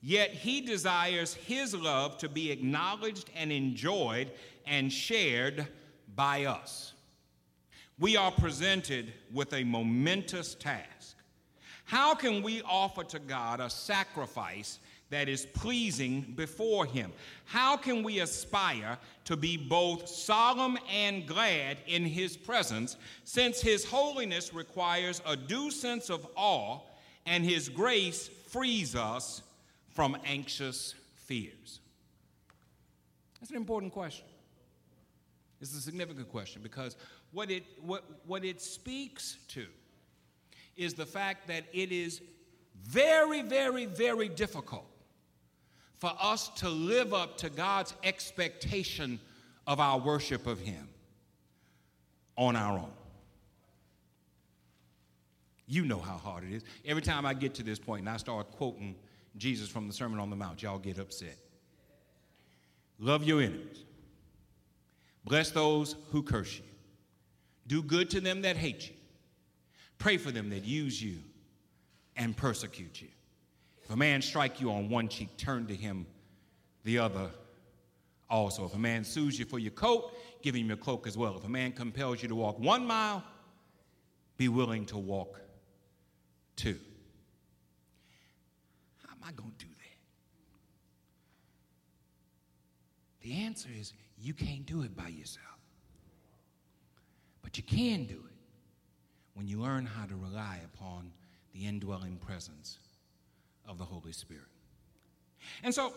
yet 0.00 0.30
he 0.30 0.62
desires 0.62 1.34
his 1.34 1.74
love 1.74 2.16
to 2.18 2.30
be 2.30 2.50
acknowledged 2.50 3.28
and 3.36 3.52
enjoyed 3.52 4.30
and 4.66 4.92
shared 4.92 5.66
by 6.14 6.44
us. 6.44 6.92
We 7.98 8.16
are 8.16 8.32
presented 8.32 9.12
with 9.32 9.52
a 9.52 9.64
momentous 9.64 10.54
task. 10.54 11.16
How 11.84 12.14
can 12.14 12.42
we 12.42 12.62
offer 12.62 13.04
to 13.04 13.18
God 13.18 13.60
a 13.60 13.70
sacrifice 13.70 14.78
that 15.10 15.28
is 15.28 15.44
pleasing 15.44 16.32
before 16.36 16.86
Him? 16.86 17.12
How 17.44 17.76
can 17.76 18.02
we 18.02 18.20
aspire 18.20 18.98
to 19.26 19.36
be 19.36 19.56
both 19.56 20.08
solemn 20.08 20.78
and 20.90 21.26
glad 21.26 21.78
in 21.86 22.04
His 22.04 22.36
presence, 22.36 22.96
since 23.24 23.60
His 23.60 23.84
holiness 23.84 24.54
requires 24.54 25.20
a 25.26 25.36
due 25.36 25.70
sense 25.70 26.08
of 26.08 26.26
awe 26.34 26.80
and 27.26 27.44
His 27.44 27.68
grace 27.68 28.28
frees 28.48 28.96
us 28.96 29.42
from 29.90 30.16
anxious 30.24 30.94
fears? 31.26 31.80
That's 33.38 33.50
an 33.50 33.58
important 33.58 33.92
question. 33.92 34.24
It's 35.62 35.76
a 35.76 35.80
significant 35.80 36.28
question 36.28 36.60
because 36.60 36.96
what 37.30 37.48
it, 37.48 37.62
what, 37.80 38.04
what 38.26 38.44
it 38.44 38.60
speaks 38.60 39.38
to 39.48 39.64
is 40.76 40.94
the 40.94 41.06
fact 41.06 41.46
that 41.46 41.64
it 41.72 41.92
is 41.92 42.20
very, 42.82 43.42
very, 43.42 43.86
very 43.86 44.28
difficult 44.28 44.86
for 45.98 46.12
us 46.20 46.48
to 46.56 46.68
live 46.68 47.14
up 47.14 47.38
to 47.38 47.48
God's 47.48 47.94
expectation 48.02 49.20
of 49.68 49.78
our 49.78 50.00
worship 50.00 50.48
of 50.48 50.58
Him 50.58 50.88
on 52.36 52.56
our 52.56 52.80
own. 52.80 52.92
You 55.68 55.84
know 55.84 56.00
how 56.00 56.16
hard 56.16 56.42
it 56.42 56.52
is. 56.52 56.64
Every 56.84 57.02
time 57.02 57.24
I 57.24 57.34
get 57.34 57.54
to 57.54 57.62
this 57.62 57.78
point 57.78 58.00
and 58.00 58.08
I 58.08 58.16
start 58.16 58.50
quoting 58.50 58.96
Jesus 59.36 59.68
from 59.68 59.86
the 59.86 59.94
Sermon 59.94 60.18
on 60.18 60.28
the 60.28 60.36
Mount, 60.36 60.60
y'all 60.60 60.80
get 60.80 60.98
upset. 60.98 61.36
Love 62.98 63.22
your 63.22 63.40
enemies. 63.40 63.84
Bless 65.24 65.50
those 65.50 65.96
who 66.10 66.22
curse 66.22 66.56
you. 66.56 66.64
Do 67.66 67.82
good 67.82 68.10
to 68.10 68.20
them 68.20 68.42
that 68.42 68.56
hate 68.56 68.88
you. 68.88 68.94
Pray 69.98 70.16
for 70.16 70.30
them 70.30 70.50
that 70.50 70.64
use 70.64 71.00
you 71.00 71.18
and 72.16 72.36
persecute 72.36 73.00
you. 73.00 73.08
If 73.84 73.90
a 73.90 73.96
man 73.96 74.20
strike 74.22 74.60
you 74.60 74.70
on 74.72 74.88
one 74.88 75.08
cheek, 75.08 75.36
turn 75.36 75.66
to 75.66 75.74
him 75.74 76.06
the 76.84 76.98
other 76.98 77.30
also. 78.28 78.64
If 78.64 78.74
a 78.74 78.78
man 78.78 79.04
sues 79.04 79.38
you 79.38 79.44
for 79.44 79.58
your 79.58 79.70
coat, 79.70 80.12
give 80.42 80.54
him 80.54 80.66
your 80.66 80.76
cloak 80.76 81.06
as 81.06 81.16
well. 81.16 81.36
If 81.36 81.44
a 81.44 81.48
man 81.48 81.72
compels 81.72 82.22
you 82.22 82.28
to 82.28 82.34
walk 82.34 82.58
one 82.58 82.84
mile, 82.86 83.22
be 84.36 84.48
willing 84.48 84.86
to 84.86 84.98
walk 84.98 85.40
two. 86.56 86.78
How 89.06 89.12
am 89.12 89.20
I 89.24 89.32
going 89.32 89.52
to 89.58 89.64
do 89.66 89.70
that? 89.70 89.82
The 93.22 93.34
answer 93.44 93.68
is 93.78 93.92
you 94.22 94.34
can't 94.34 94.64
do 94.66 94.82
it 94.82 94.96
by 94.96 95.08
yourself. 95.08 95.46
But 97.42 97.56
you 97.56 97.62
can 97.64 98.04
do 98.04 98.14
it 98.14 98.36
when 99.34 99.48
you 99.48 99.60
learn 99.60 99.84
how 99.84 100.06
to 100.06 100.14
rely 100.14 100.60
upon 100.64 101.12
the 101.52 101.66
indwelling 101.66 102.16
presence 102.16 102.78
of 103.66 103.78
the 103.78 103.84
Holy 103.84 104.12
Spirit. 104.12 104.44
And 105.64 105.74
so, 105.74 105.92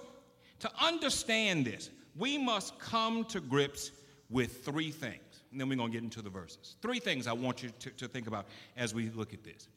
to 0.60 0.72
understand 0.82 1.66
this, 1.66 1.92
we 2.16 2.38
must 2.38 2.80
come 2.80 3.26
to 3.26 3.40
grips 3.40 3.92
with 4.30 4.66
three 4.66 4.92
things. 4.92 5.22
And 5.52 5.62
then 5.62 5.70
we're 5.70 5.76
going 5.76 5.92
to 5.92 5.94
get 5.94 6.04
into 6.04 6.22
the 6.22 6.30
verses. 6.30 6.76
Three 6.82 7.00
things 7.00 7.28
I 7.28 7.34
want 7.34 7.62
you 7.62 7.70
to, 7.80 7.90
to 7.92 8.08
think 8.08 8.28
about 8.28 8.48
as 8.76 8.94
we 8.94 9.10
look 9.10 9.34
at 9.34 9.44
this. 9.44 9.68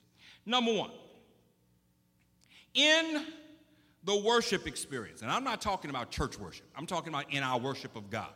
Number 0.46 0.72
one, 0.72 0.90
in 2.74 3.26
the 4.04 4.16
worship 4.16 4.66
experience, 4.66 5.22
and 5.22 5.30
I'm 5.30 5.44
not 5.44 5.60
talking 5.60 5.90
about 5.90 6.10
church 6.10 6.38
worship, 6.38 6.66
I'm 6.76 6.86
talking 6.86 7.12
about 7.12 7.32
in 7.32 7.42
our 7.42 7.58
worship 7.58 7.94
of 7.96 8.08
God. 8.10 8.32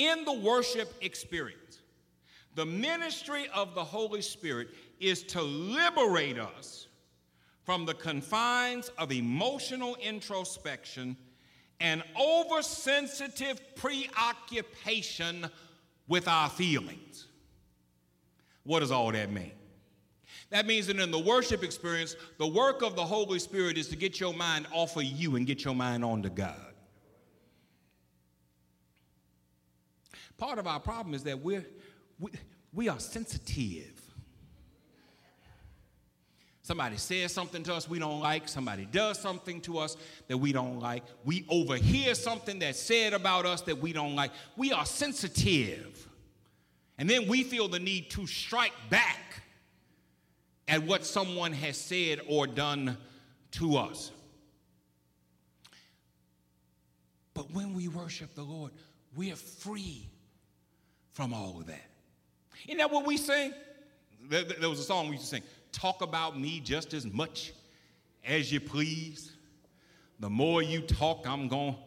In 0.00 0.24
the 0.24 0.32
worship 0.32 0.94
experience, 1.02 1.80
the 2.54 2.64
ministry 2.64 3.48
of 3.54 3.74
the 3.74 3.84
Holy 3.84 4.22
Spirit 4.22 4.68
is 4.98 5.22
to 5.24 5.42
liberate 5.42 6.38
us 6.38 6.86
from 7.64 7.84
the 7.84 7.92
confines 7.92 8.88
of 8.96 9.12
emotional 9.12 9.96
introspection 9.96 11.18
and 11.80 12.02
oversensitive 12.18 13.60
preoccupation 13.76 15.46
with 16.08 16.26
our 16.28 16.48
feelings. 16.48 17.26
What 18.64 18.80
does 18.80 18.90
all 18.90 19.12
that 19.12 19.30
mean? 19.30 19.52
That 20.48 20.64
means 20.66 20.86
that 20.86 20.98
in 20.98 21.10
the 21.10 21.18
worship 21.18 21.62
experience, 21.62 22.16
the 22.38 22.46
work 22.46 22.80
of 22.80 22.96
the 22.96 23.04
Holy 23.04 23.38
Spirit 23.38 23.76
is 23.76 23.88
to 23.88 23.96
get 23.96 24.18
your 24.18 24.32
mind 24.32 24.66
off 24.72 24.96
of 24.96 25.04
you 25.04 25.36
and 25.36 25.46
get 25.46 25.62
your 25.62 25.74
mind 25.74 26.02
on 26.06 26.22
to 26.22 26.30
God. 26.30 26.69
Part 30.40 30.58
of 30.58 30.66
our 30.66 30.80
problem 30.80 31.14
is 31.14 31.22
that 31.24 31.38
we're, 31.38 31.66
we, 32.18 32.30
we 32.72 32.88
are 32.88 32.98
sensitive. 32.98 34.00
Somebody 36.62 36.96
says 36.96 37.30
something 37.30 37.62
to 37.64 37.74
us 37.74 37.90
we 37.90 37.98
don't 37.98 38.20
like. 38.20 38.48
Somebody 38.48 38.88
does 38.90 39.18
something 39.18 39.60
to 39.62 39.76
us 39.76 39.98
that 40.28 40.38
we 40.38 40.52
don't 40.52 40.80
like. 40.80 41.02
We 41.26 41.44
overhear 41.50 42.14
something 42.14 42.58
that's 42.60 42.78
said 42.78 43.12
about 43.12 43.44
us 43.44 43.60
that 43.62 43.82
we 43.82 43.92
don't 43.92 44.16
like. 44.16 44.30
We 44.56 44.72
are 44.72 44.86
sensitive. 44.86 46.08
And 46.96 47.08
then 47.08 47.28
we 47.28 47.42
feel 47.42 47.68
the 47.68 47.78
need 47.78 48.10
to 48.12 48.26
strike 48.26 48.72
back 48.88 49.42
at 50.68 50.82
what 50.84 51.04
someone 51.04 51.52
has 51.52 51.76
said 51.76 52.20
or 52.26 52.46
done 52.46 52.96
to 53.52 53.76
us. 53.76 54.10
But 57.34 57.52
when 57.52 57.74
we 57.74 57.88
worship 57.88 58.34
the 58.34 58.42
Lord, 58.42 58.72
we 59.14 59.30
are 59.32 59.36
free 59.36 60.08
from 61.12 61.34
all 61.34 61.58
of 61.58 61.66
that. 61.66 61.86
Isn't 62.66 62.78
that 62.78 62.90
what 62.90 63.06
we 63.06 63.16
sing? 63.16 63.52
There, 64.28 64.68
was 64.68 64.80
a 64.80 64.84
song 64.84 65.06
we 65.06 65.12
used 65.12 65.24
to 65.24 65.36
sing 65.36 65.42
Talk 65.72 66.02
about 66.02 66.38
me 66.38 66.60
just 66.60 66.94
as 66.94 67.06
much 67.06 67.52
as 68.24 68.52
you 68.52 68.60
please. 68.60 69.32
The 70.18 70.28
more 70.28 70.62
you 70.62 70.80
talk, 70.80 71.26
I'm 71.26 71.48
going 71.48 71.74
to 71.74 71.78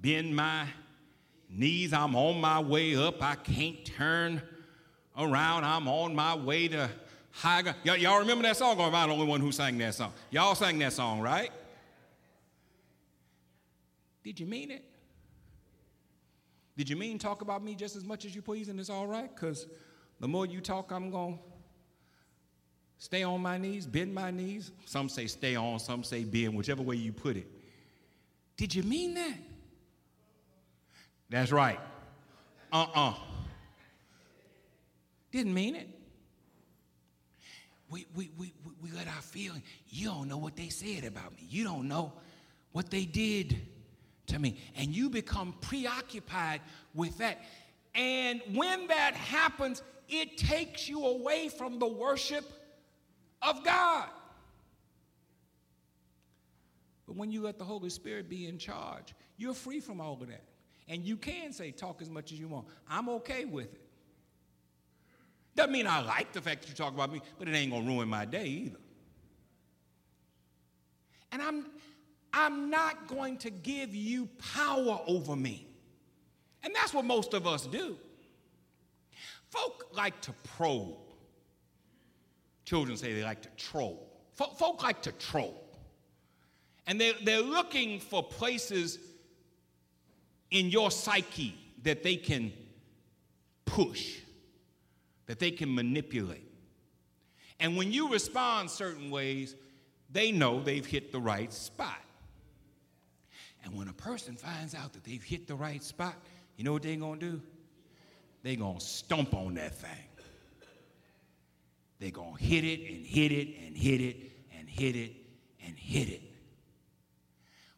bend 0.00 0.34
my 0.34 0.66
knees. 1.50 1.92
I'm 1.92 2.14
on 2.14 2.40
my 2.40 2.60
way 2.60 2.96
up. 2.96 3.22
I 3.22 3.34
can't 3.34 3.84
turn 3.84 4.40
around. 5.18 5.64
I'm 5.64 5.88
on 5.88 6.14
my 6.14 6.34
way 6.34 6.68
to 6.68 6.88
High. 7.36 7.62
Y'all, 7.84 7.96
y'all 7.96 8.18
remember 8.18 8.44
that 8.44 8.56
song, 8.56 8.80
or 8.80 8.86
am 8.86 8.94
I 8.94 9.06
the 9.06 9.12
only 9.12 9.26
one 9.26 9.42
who 9.42 9.52
sang 9.52 9.76
that 9.78 9.94
song? 9.94 10.14
Y'all 10.30 10.54
sang 10.54 10.78
that 10.78 10.94
song, 10.94 11.20
right? 11.20 11.50
Did 14.24 14.40
you 14.40 14.46
mean 14.46 14.70
it? 14.70 14.82
Did 16.76 16.88
you 16.88 16.96
mean 16.96 17.18
talk 17.18 17.40
about 17.40 17.62
me 17.62 17.74
just 17.74 17.96
as 17.96 18.04
much 18.04 18.24
as 18.24 18.34
you 18.34 18.42
please 18.42 18.68
and 18.68 18.78
it's 18.78 18.90
all 18.90 19.06
right? 19.06 19.34
Because 19.34 19.66
the 20.20 20.28
more 20.28 20.46
you 20.46 20.60
talk, 20.60 20.90
I'm 20.90 21.10
going 21.10 21.34
to 21.36 21.40
stay 22.98 23.22
on 23.22 23.40
my 23.40 23.58
knees, 23.58 23.86
bend 23.86 24.14
my 24.14 24.30
knees. 24.30 24.72
Some 24.84 25.08
say 25.08 25.26
stay 25.26 25.56
on, 25.56 25.78
some 25.78 26.04
say 26.04 26.24
bend, 26.24 26.54
whichever 26.54 26.82
way 26.82 26.96
you 26.96 27.12
put 27.12 27.36
it. 27.36 27.46
Did 28.56 28.74
you 28.74 28.82
mean 28.82 29.14
that? 29.14 29.36
That's 31.30 31.52
right. 31.52 31.80
Uh 32.72 32.82
uh-uh. 32.82 33.10
uh. 33.10 33.14
Didn't 35.32 35.54
mean 35.54 35.76
it 35.76 35.88
we, 37.90 38.06
we, 38.14 38.30
we, 38.36 38.52
we 38.82 38.90
let 38.92 39.06
our 39.06 39.22
feeling, 39.22 39.62
you 39.88 40.08
don't 40.08 40.28
know 40.28 40.38
what 40.38 40.56
they 40.56 40.68
said 40.68 41.04
about 41.04 41.32
me. 41.32 41.46
You 41.48 41.64
don't 41.64 41.88
know 41.88 42.12
what 42.72 42.90
they 42.90 43.04
did 43.04 43.56
to 44.26 44.38
me. 44.38 44.58
And 44.76 44.94
you 44.94 45.10
become 45.10 45.54
preoccupied 45.60 46.60
with 46.94 47.18
that. 47.18 47.40
And 47.94 48.40
when 48.52 48.88
that 48.88 49.14
happens, 49.14 49.82
it 50.08 50.36
takes 50.36 50.88
you 50.88 51.04
away 51.04 51.48
from 51.48 51.78
the 51.78 51.86
worship 51.86 52.44
of 53.42 53.64
God. 53.64 54.08
But 57.06 57.16
when 57.16 57.30
you 57.30 57.42
let 57.42 57.58
the 57.58 57.64
Holy 57.64 57.90
Spirit 57.90 58.28
be 58.28 58.46
in 58.46 58.58
charge, 58.58 59.14
you're 59.36 59.54
free 59.54 59.80
from 59.80 60.00
all 60.00 60.18
of 60.20 60.28
that. 60.28 60.44
And 60.88 61.04
you 61.04 61.16
can 61.16 61.52
say, 61.52 61.70
talk 61.70 62.02
as 62.02 62.10
much 62.10 62.32
as 62.32 62.38
you 62.38 62.48
want. 62.48 62.66
I'm 62.88 63.08
okay 63.08 63.44
with 63.44 63.72
it. 63.72 63.80
Doesn't 65.54 65.72
mean 65.72 65.86
I 65.86 66.02
like 66.02 66.32
the 66.32 66.40
fact 66.40 66.62
that 66.62 66.68
you 66.68 66.74
talk 66.74 66.92
about 66.92 67.12
me, 67.12 67.22
but 67.38 67.48
it 67.48 67.54
ain't 67.54 67.72
gonna 67.72 67.86
ruin 67.86 68.08
my 68.08 68.24
day 68.24 68.46
either. 68.46 68.78
And 71.32 71.42
I'm, 71.42 71.66
I'm 72.36 72.68
not 72.68 73.08
going 73.08 73.38
to 73.38 73.50
give 73.50 73.94
you 73.94 74.28
power 74.54 75.00
over 75.06 75.34
me. 75.34 75.66
And 76.62 76.74
that's 76.74 76.92
what 76.92 77.06
most 77.06 77.32
of 77.32 77.46
us 77.46 77.66
do. 77.66 77.96
Folk 79.48 79.88
like 79.94 80.20
to 80.20 80.32
probe. 80.56 80.98
Children 82.66 82.98
say 82.98 83.14
they 83.14 83.24
like 83.24 83.40
to 83.42 83.48
troll. 83.56 84.06
Folk, 84.34 84.82
like 84.82 85.00
to 85.02 85.12
troll. 85.12 85.64
And 86.86 87.00
they're, 87.00 87.14
they're 87.24 87.40
looking 87.40 88.00
for 88.00 88.22
places 88.22 88.98
in 90.50 90.66
your 90.66 90.90
psyche 90.90 91.56
that 91.84 92.02
they 92.02 92.16
can 92.16 92.52
push 93.64 94.18
that 95.26 95.38
they 95.38 95.50
can 95.50 95.74
manipulate. 95.74 96.44
And 97.60 97.76
when 97.76 97.92
you 97.92 98.12
respond 98.12 98.70
certain 98.70 99.10
ways, 99.10 99.54
they 100.10 100.30
know 100.32 100.62
they've 100.62 100.86
hit 100.86 101.12
the 101.12 101.20
right 101.20 101.52
spot. 101.52 102.00
And 103.66 103.74
when 103.74 103.88
a 103.88 103.92
person 103.92 104.36
finds 104.36 104.76
out 104.76 104.92
that 104.92 105.02
they've 105.02 105.22
hit 105.22 105.48
the 105.48 105.56
right 105.56 105.82
spot, 105.82 106.14
you 106.56 106.62
know 106.62 106.72
what 106.72 106.84
they're 106.84 106.94
going 106.94 107.18
to 107.18 107.30
do? 107.32 107.42
They're 108.44 108.54
going 108.54 108.78
to 108.78 108.84
stomp 108.84 109.34
on 109.34 109.54
that 109.54 109.74
thing. 109.74 109.90
They're 111.98 112.12
going 112.12 112.36
to 112.36 112.42
hit 112.42 112.62
it 112.62 112.88
and 112.88 113.04
hit 113.04 113.32
it 113.32 113.56
and 113.66 113.76
hit 113.76 114.00
it 114.00 114.16
and 114.56 114.68
hit 114.68 114.94
it 114.94 115.16
and 115.66 115.76
hit 115.76 116.08
it. 116.08 116.22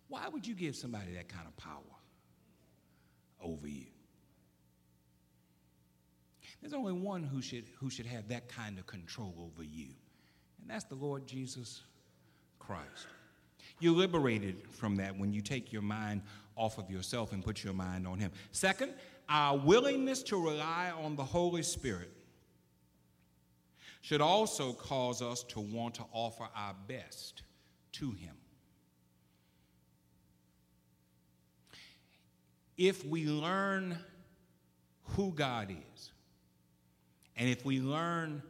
Why 0.09 0.29
would 0.29 0.47
you 0.47 0.55
give 0.55 0.77
somebody 0.77 1.15
that 1.15 1.31
kind 1.31 1.47
of 1.47 1.57
power 1.57 1.81
over 3.43 3.67
you? 3.67 3.87
There's 6.61 6.75
only 6.75 6.93
one 6.93 7.23
who 7.23 7.41
should, 7.41 7.65
who 7.79 7.89
should 7.89 8.07
have 8.07 8.29
that 8.29 8.49
kind 8.49 8.79
of 8.79 8.87
control 8.87 9.35
over 9.39 9.63
you, 9.63 9.89
and 10.61 10.69
that's 10.69 10.85
the 10.85 10.97
Lord 10.97 11.27
Jesus 11.27 11.81
Christ. 12.59 13.07
You're 13.81 13.97
liberated 13.97 14.63
from 14.71 14.97
that 14.97 15.17
when 15.17 15.33
you 15.33 15.41
take 15.41 15.73
your 15.73 15.83
mind 15.83 16.23
off 16.57 16.79
of 16.79 16.91
yourself 16.91 17.33
and 17.33 17.45
put 17.45 17.63
your 17.63 17.75
mind 17.75 18.07
on 18.07 18.19
Him. 18.19 18.33
Second, 18.51 18.93
our 19.29 19.57
willingness 19.57 20.23
to 20.25 20.43
rely 20.43 20.91
on 20.91 21.17
the 21.17 21.25
Holy 21.25 21.63
Spirit 21.63 22.11
should 24.01 24.21
also 24.21 24.73
cause 24.73 25.23
us 25.23 25.43
to 25.45 25.61
want 25.61 25.95
to 25.95 26.05
offer 26.13 26.49
our 26.55 26.75
best 26.87 27.43
to 27.93 28.11
Him. 28.13 28.35
If 32.77 33.05
we 33.05 33.27
learn 33.27 33.99
who 35.03 35.33
God 35.33 35.71
is, 35.71 36.13
and 37.37 37.49
if 37.49 37.65
we 37.65 37.81
learn 37.81 38.43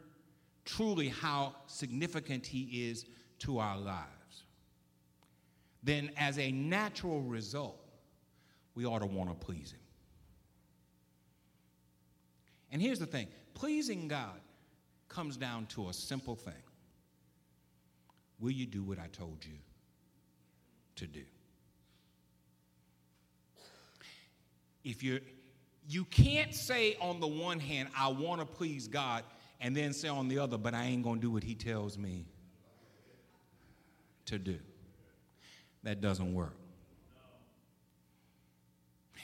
truly 0.65 1.09
how 1.09 1.55
significant 1.67 2.45
He 2.45 2.89
is 2.89 3.05
to 3.39 3.59
our 3.59 3.77
lives, 3.77 4.18
then 5.83 6.11
as 6.17 6.37
a 6.37 6.51
natural 6.51 7.21
result, 7.21 7.79
we 8.75 8.85
ought 8.85 8.99
to 8.99 9.05
want 9.05 9.29
to 9.29 9.35
please 9.35 9.71
Him. 9.71 9.79
And 12.71 12.81
here's 12.81 12.99
the 12.99 13.05
thing 13.05 13.27
pleasing 13.53 14.07
God 14.07 14.39
comes 15.07 15.37
down 15.37 15.65
to 15.67 15.89
a 15.89 15.93
simple 15.93 16.35
thing 16.35 16.53
Will 18.39 18.51
you 18.51 18.65
do 18.65 18.83
what 18.83 18.99
I 18.99 19.07
told 19.07 19.45
you 19.45 19.57
to 20.95 21.07
do? 21.07 21.23
If 24.83 25.03
you're 25.03 25.19
you 25.87 26.05
can't 26.05 26.53
say 26.53 26.95
on 27.01 27.19
the 27.19 27.27
one 27.27 27.59
hand, 27.59 27.89
I 27.97 28.09
want 28.09 28.41
to 28.41 28.45
please 28.45 28.87
God, 28.87 29.23
and 29.59 29.75
then 29.75 29.91
say 29.91 30.07
on 30.07 30.27
the 30.27 30.37
other, 30.37 30.57
but 30.57 30.75
I 30.75 30.85
ain't 30.85 31.03
going 31.03 31.15
to 31.15 31.21
do 31.21 31.31
what 31.31 31.43
He 31.43 31.55
tells 31.55 31.97
me 31.97 32.27
to 34.25 34.37
do. 34.37 34.59
That 35.83 36.01
doesn't 36.01 36.33
work. 36.33 36.53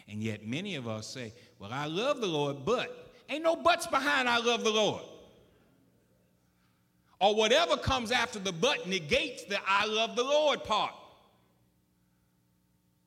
And 0.07 0.21
yet, 0.21 0.45
many 0.45 0.75
of 0.75 0.87
us 0.87 1.07
say, 1.07 1.33
Well, 1.59 1.71
I 1.73 1.87
love 1.87 2.21
the 2.21 2.27
Lord, 2.27 2.65
but 2.65 3.11
ain't 3.29 3.43
no 3.43 3.55
buts 3.55 3.87
behind 3.87 4.29
I 4.29 4.37
love 4.37 4.63
the 4.63 4.71
Lord. 4.71 5.01
or 7.19 7.35
whatever 7.35 7.77
comes 7.77 8.11
after 8.11 8.39
the 8.39 8.51
but 8.51 8.87
negates 8.87 9.43
the 9.45 9.57
I 9.67 9.85
love 9.85 10.15
the 10.15 10.23
Lord 10.23 10.63
part. 10.63 10.93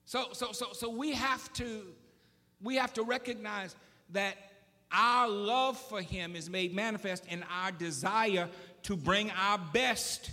So, 0.07 0.29
so, 0.33 0.53
so, 0.53 0.73
so 0.73 0.89
we 0.89 1.13
have 1.13 1.53
to 1.55 1.83
we 2.63 2.77
have 2.77 2.93
to 2.95 3.03
recognize 3.03 3.77
that 4.11 4.35
our 4.91 5.29
love 5.29 5.79
for 5.79 6.01
him 6.01 6.35
is 6.35 6.49
made 6.49 6.75
manifest 6.75 7.27
in 7.27 7.45
our 7.45 7.71
desire 7.71 8.49
to 8.85 8.97
bring 8.97 9.31
our 9.33 9.59
best 9.73 10.31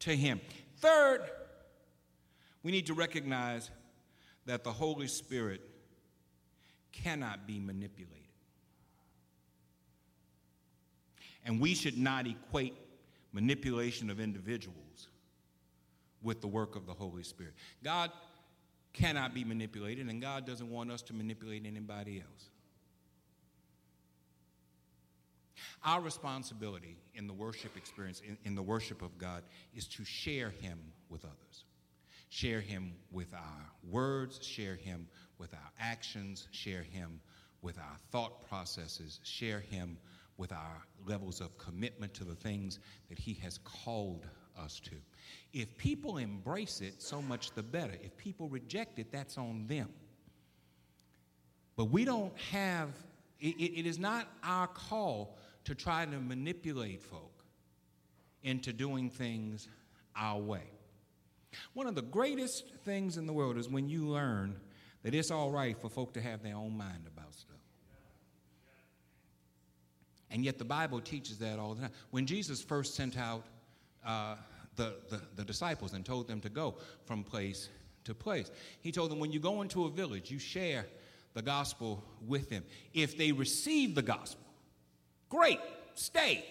to 0.00 0.16
him. 0.16 0.40
Third, 0.78 1.20
we 2.64 2.72
need 2.72 2.86
to 2.86 2.94
recognize 2.94 3.70
that 4.46 4.64
the 4.64 4.72
Holy 4.72 5.06
Spirit 5.06 5.60
cannot 6.92 7.46
be 7.46 7.60
manipulated. 7.60 8.20
And 11.44 11.60
we 11.60 11.74
should 11.74 11.98
not 11.98 12.26
equate 12.26 12.74
manipulation 13.32 14.08
of 14.08 14.18
individuals 14.18 15.08
with 16.22 16.40
the 16.40 16.46
work 16.46 16.74
of 16.74 16.86
the 16.86 16.94
Holy 16.94 17.22
Spirit. 17.22 17.52
God 17.82 18.10
cannot 18.94 19.34
be 19.34 19.44
manipulated, 19.44 20.08
and 20.08 20.22
God 20.22 20.46
doesn't 20.46 20.70
want 20.70 20.90
us 20.90 21.02
to 21.02 21.12
manipulate 21.12 21.66
anybody 21.66 22.20
else. 22.20 22.48
Our 25.84 26.00
responsibility 26.00 26.96
in 27.14 27.26
the 27.26 27.34
worship 27.34 27.76
experience, 27.76 28.22
in, 28.26 28.38
in, 28.44 28.54
the 28.54 28.62
worship 28.62 29.02
of 29.02 29.18
God, 29.18 29.42
is 29.74 29.86
to 29.88 30.04
share 30.04 30.48
Him 30.48 30.78
with 31.10 31.24
others. 31.24 31.64
Share 32.34 32.60
Him 32.60 32.94
with 33.12 33.32
our 33.32 33.70
words, 33.88 34.44
share 34.44 34.74
Him 34.74 35.06
with 35.38 35.54
our 35.54 35.70
actions, 35.78 36.48
share 36.50 36.82
Him 36.82 37.20
with 37.62 37.78
our 37.78 37.96
thought 38.10 38.44
processes, 38.48 39.20
share 39.22 39.60
Him 39.60 39.96
with 40.36 40.50
our 40.50 40.82
levels 41.06 41.40
of 41.40 41.56
commitment 41.58 42.12
to 42.14 42.24
the 42.24 42.34
things 42.34 42.80
that 43.08 43.20
He 43.20 43.34
has 43.34 43.58
called 43.58 44.26
us 44.60 44.80
to. 44.80 44.96
If 45.52 45.78
people 45.78 46.18
embrace 46.18 46.80
it, 46.80 47.00
so 47.00 47.22
much 47.22 47.52
the 47.52 47.62
better. 47.62 47.94
If 48.02 48.16
people 48.16 48.48
reject 48.48 48.98
it, 48.98 49.12
that's 49.12 49.38
on 49.38 49.68
them. 49.68 49.90
But 51.76 51.84
we 51.84 52.04
don't 52.04 52.36
have, 52.50 52.88
it, 53.38 53.54
it 53.60 53.86
is 53.86 54.00
not 54.00 54.26
our 54.42 54.66
call 54.66 55.38
to 55.66 55.74
try 55.76 56.04
to 56.04 56.18
manipulate 56.18 57.00
folk 57.00 57.44
into 58.42 58.72
doing 58.72 59.08
things 59.08 59.68
our 60.16 60.40
way. 60.40 60.64
One 61.72 61.86
of 61.86 61.94
the 61.94 62.02
greatest 62.02 62.64
things 62.84 63.16
in 63.16 63.26
the 63.26 63.32
world 63.32 63.56
is 63.56 63.68
when 63.68 63.88
you 63.88 64.06
learn 64.06 64.56
that 65.02 65.14
it's 65.14 65.30
all 65.30 65.50
right 65.50 65.78
for 65.80 65.88
folk 65.88 66.14
to 66.14 66.20
have 66.20 66.42
their 66.42 66.56
own 66.56 66.76
mind 66.76 67.06
about 67.06 67.34
stuff. 67.34 67.56
And 70.30 70.44
yet 70.44 70.58
the 70.58 70.64
Bible 70.64 71.00
teaches 71.00 71.38
that 71.38 71.58
all 71.58 71.74
the 71.74 71.82
time. 71.82 71.92
When 72.10 72.26
Jesus 72.26 72.62
first 72.62 72.94
sent 72.94 73.16
out 73.18 73.44
uh, 74.04 74.36
the, 74.76 74.94
the, 75.08 75.20
the 75.36 75.44
disciples 75.44 75.92
and 75.92 76.04
told 76.04 76.28
them 76.28 76.40
to 76.40 76.48
go 76.48 76.76
from 77.04 77.22
place 77.22 77.68
to 78.04 78.14
place. 78.14 78.50
He 78.80 78.92
told 78.92 79.10
them, 79.10 79.18
when 79.18 79.32
you 79.32 79.40
go 79.40 79.62
into 79.62 79.84
a 79.84 79.90
village, 79.90 80.30
you 80.30 80.38
share 80.38 80.86
the 81.32 81.42
gospel 81.42 82.02
with 82.26 82.50
them. 82.50 82.64
If 82.92 83.16
they 83.16 83.32
receive 83.32 83.94
the 83.94 84.02
gospel, 84.02 84.44
great, 85.28 85.60
stay. 85.94 86.44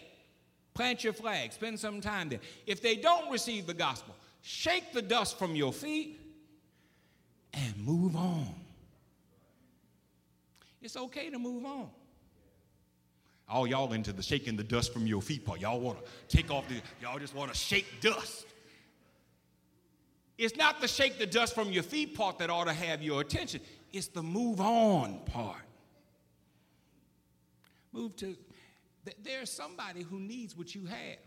Plant 0.73 1.03
your 1.03 1.13
flag, 1.13 1.53
spend 1.53 1.79
some 1.79 2.01
time 2.01 2.29
there. 2.29 2.39
If 2.65 2.81
they 2.81 2.95
don't 2.95 3.31
receive 3.31 3.67
the 3.67 3.75
gospel, 3.75 4.15
shake 4.43 4.91
the 4.91 5.01
dust 5.01 5.39
from 5.39 5.55
your 5.55 5.73
feet 5.73 6.19
and 7.53 7.77
move 7.77 8.15
on. 8.15 8.53
It's 10.81 10.97
okay 10.97 11.29
to 11.29 11.39
move 11.39 11.65
on. 11.65 11.89
All 13.49 13.65
y'all 13.65 13.93
into 13.93 14.11
the 14.11 14.21
shaking 14.21 14.57
the 14.57 14.63
dust 14.63 14.93
from 14.93 15.07
your 15.07 15.21
feet 15.21 15.45
part. 15.45 15.61
Y'all 15.61 15.79
want 15.79 15.97
to 16.03 16.35
take 16.35 16.51
off 16.51 16.67
the, 16.67 16.75
y'all 17.01 17.19
just 17.19 17.33
want 17.33 17.51
to 17.51 17.57
shake 17.57 18.01
dust. 18.01 18.45
It's 20.37 20.57
not 20.57 20.81
the 20.81 20.87
shake 20.87 21.17
the 21.17 21.25
dust 21.25 21.55
from 21.55 21.71
your 21.71 21.83
feet 21.83 22.15
part 22.15 22.39
that 22.39 22.49
ought 22.49 22.65
to 22.65 22.73
have 22.73 23.01
your 23.01 23.21
attention. 23.21 23.61
It's 23.93 24.07
the 24.07 24.23
move 24.23 24.59
on 24.59 25.19
part. 25.25 25.61
Move 27.93 28.15
to, 28.17 28.35
there's 29.23 29.51
somebody 29.51 30.01
who 30.01 30.19
needs 30.19 30.57
what 30.57 30.75
you 30.75 30.85
have. 30.85 31.17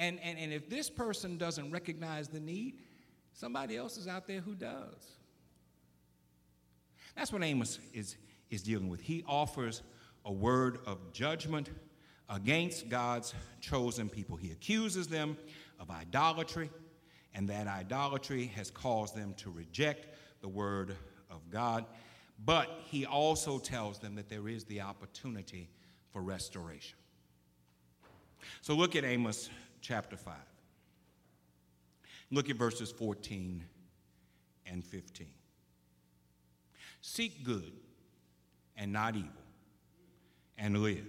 And, 0.00 0.18
and, 0.22 0.38
and 0.38 0.50
if 0.50 0.70
this 0.70 0.88
person 0.88 1.36
doesn't 1.36 1.70
recognize 1.70 2.26
the 2.26 2.40
need, 2.40 2.78
somebody 3.34 3.76
else 3.76 3.98
is 3.98 4.08
out 4.08 4.26
there 4.26 4.40
who 4.40 4.54
does. 4.54 5.18
That's 7.14 7.30
what 7.30 7.42
Amos 7.42 7.78
is, 7.92 8.16
is 8.48 8.62
dealing 8.62 8.88
with. 8.88 9.02
He 9.02 9.22
offers 9.28 9.82
a 10.24 10.32
word 10.32 10.78
of 10.86 11.12
judgment 11.12 11.68
against 12.30 12.88
God's 12.88 13.34
chosen 13.60 14.08
people. 14.08 14.36
He 14.36 14.52
accuses 14.52 15.06
them 15.06 15.36
of 15.78 15.90
idolatry, 15.90 16.70
and 17.34 17.46
that 17.50 17.66
idolatry 17.66 18.46
has 18.56 18.70
caused 18.70 19.14
them 19.14 19.34
to 19.34 19.50
reject 19.50 20.06
the 20.40 20.48
word 20.48 20.96
of 21.30 21.50
God. 21.50 21.84
But 22.42 22.70
he 22.86 23.04
also 23.04 23.58
tells 23.58 23.98
them 23.98 24.14
that 24.14 24.30
there 24.30 24.48
is 24.48 24.64
the 24.64 24.80
opportunity 24.80 25.68
for 26.10 26.22
restoration. 26.22 26.96
So 28.62 28.74
look 28.74 28.96
at 28.96 29.04
Amos 29.04 29.50
chapter 29.80 30.16
5. 30.16 30.34
Look 32.30 32.48
at 32.48 32.56
verses 32.56 32.90
14 32.92 33.64
and 34.66 34.84
15. 34.84 35.26
Seek 37.00 37.44
good 37.44 37.72
and 38.76 38.92
not 38.92 39.16
evil 39.16 39.30
and 40.58 40.78
live. 40.78 41.06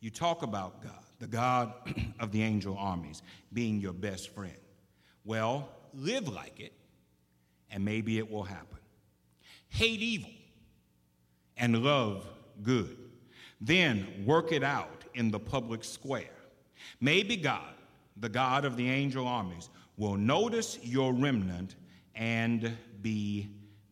You 0.00 0.10
talk 0.10 0.42
about 0.42 0.82
God, 0.82 1.04
the 1.18 1.26
God 1.26 1.72
of 2.20 2.32
the 2.32 2.42
angel 2.42 2.76
armies, 2.78 3.22
being 3.52 3.80
your 3.80 3.92
best 3.92 4.30
friend. 4.34 4.56
Well, 5.24 5.68
live 5.92 6.28
like 6.28 6.60
it, 6.60 6.72
and 7.70 7.84
maybe 7.84 8.18
it 8.18 8.30
will 8.30 8.44
happen. 8.44 8.78
Hate 9.68 10.00
evil 10.00 10.30
and 11.56 11.82
love 11.82 12.24
good. 12.62 12.96
Then 13.60 14.24
work 14.24 14.52
it 14.52 14.62
out 14.62 15.04
in 15.14 15.30
the 15.30 15.40
public 15.40 15.82
square. 15.84 16.37
Maybe 17.00 17.36
God, 17.36 17.74
the 18.16 18.28
God 18.28 18.64
of 18.64 18.76
the 18.76 18.88
angel 18.88 19.26
armies, 19.26 19.70
will 19.96 20.16
notice 20.16 20.78
your 20.82 21.12
remnant 21.12 21.76
and 22.14 22.76
be 23.02 23.48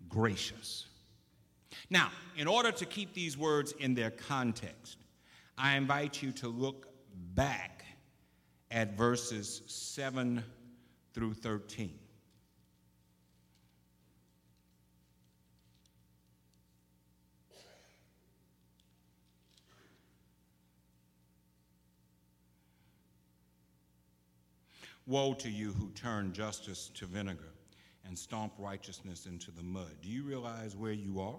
gracious. 0.09 0.87
Now, 1.91 2.11
in 2.37 2.47
order 2.47 2.73
to 2.73 2.85
keep 2.85 3.15
these 3.15 3.37
words 3.37 3.73
in 3.73 3.95
their 3.95 4.11
context, 4.11 4.99
I 5.59 5.77
invite 5.77 6.23
you 6.23 6.33
to 6.33 6.49
look 6.49 6.89
back 7.35 7.85
at 8.71 8.97
verses 8.97 9.63
7 9.67 10.43
through 11.15 11.35
13. 11.35 11.99
Woe 25.09 25.35
to 25.35 25.49
you 25.49 25.73
who 25.73 25.91
turn 25.91 26.33
justice 26.33 26.91
to 26.95 27.07
vinegar 27.07 27.53
and 28.05 28.19
stomp 28.19 28.53
righteousness 28.59 29.27
into 29.27 29.53
the 29.53 29.63
mud. 29.63 29.93
Do 30.03 30.09
you 30.09 30.25
realize 30.25 30.75
where 30.77 30.93
you 30.93 31.21
are? 31.21 31.39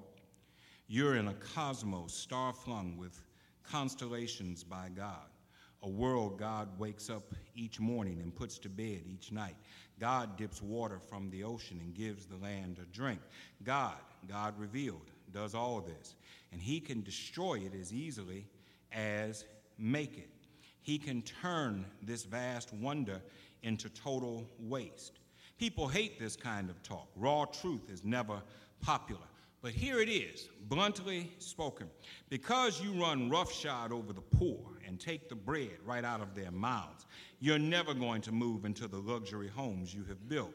You're 0.88 1.18
in 1.18 1.28
a 1.28 1.34
cosmos 1.34 2.14
star 2.14 2.54
flung 2.54 2.96
with 2.96 3.22
constellations 3.70 4.64
by 4.64 4.88
God, 4.96 5.28
a 5.84 5.90
world 5.90 6.40
God 6.40 6.70
wakes 6.80 7.10
up 7.10 7.34
each 7.56 7.78
morning 7.78 8.22
and 8.22 8.34
puts 8.34 8.58
to 8.60 8.70
bed 8.70 9.02
each 9.06 9.34
night. 9.34 9.58
God 10.00 10.38
dips 10.38 10.62
water 10.62 11.00
from 11.00 11.30
the 11.30 11.44
ocean 11.44 11.82
and 11.84 11.94
gives 11.94 12.26
the 12.26 12.38
land 12.38 12.80
a 12.82 12.86
drink. 12.96 13.20
God, 13.66 13.98
God 14.30 14.58
revealed, 14.58 15.12
does 15.34 15.54
all 15.54 15.82
this. 15.82 16.16
And 16.54 16.62
He 16.62 16.80
can 16.80 17.02
destroy 17.02 17.56
it 17.56 17.74
as 17.78 17.94
easily 17.94 18.48
as 18.94 19.44
make 19.78 20.18
it. 20.18 20.30
He 20.82 20.98
can 20.98 21.22
turn 21.22 21.86
this 22.02 22.24
vast 22.24 22.74
wonder 22.74 23.22
into 23.68 23.90
total 23.90 24.50
waste. 24.60 25.20
People 25.60 25.88
hate 25.88 26.20
this 26.20 26.36
kind 26.36 26.70
of 26.70 26.82
talk. 26.82 27.10
Raw 27.16 27.46
truth 27.46 27.90
is 27.90 28.04
never 28.04 28.42
popular. 28.82 29.22
But 29.62 29.72
here 29.72 30.00
it 30.00 30.10
is, 30.10 30.50
bluntly 30.70 31.32
spoken. 31.40 31.90
Because 32.30 32.82
you 32.82 32.94
run 32.94 33.30
roughshod 33.30 33.92
over 33.92 34.14
the 34.14 34.22
poor 34.22 34.80
and 34.86 35.00
take 35.00 35.30
the 35.30 35.36
bread 35.36 35.78
right 35.84 36.06
out 36.06 36.22
of 36.22 36.36
their 36.36 36.52
mouths, 36.52 37.06
you're 37.40 37.60
never 37.60 37.94
going 37.94 38.22
to 38.22 38.32
move 38.32 38.66
into 38.66 38.88
the 38.88 38.98
luxury 38.98 39.50
homes 39.50 39.94
you 39.94 40.04
have 40.06 40.30
built. 40.30 40.54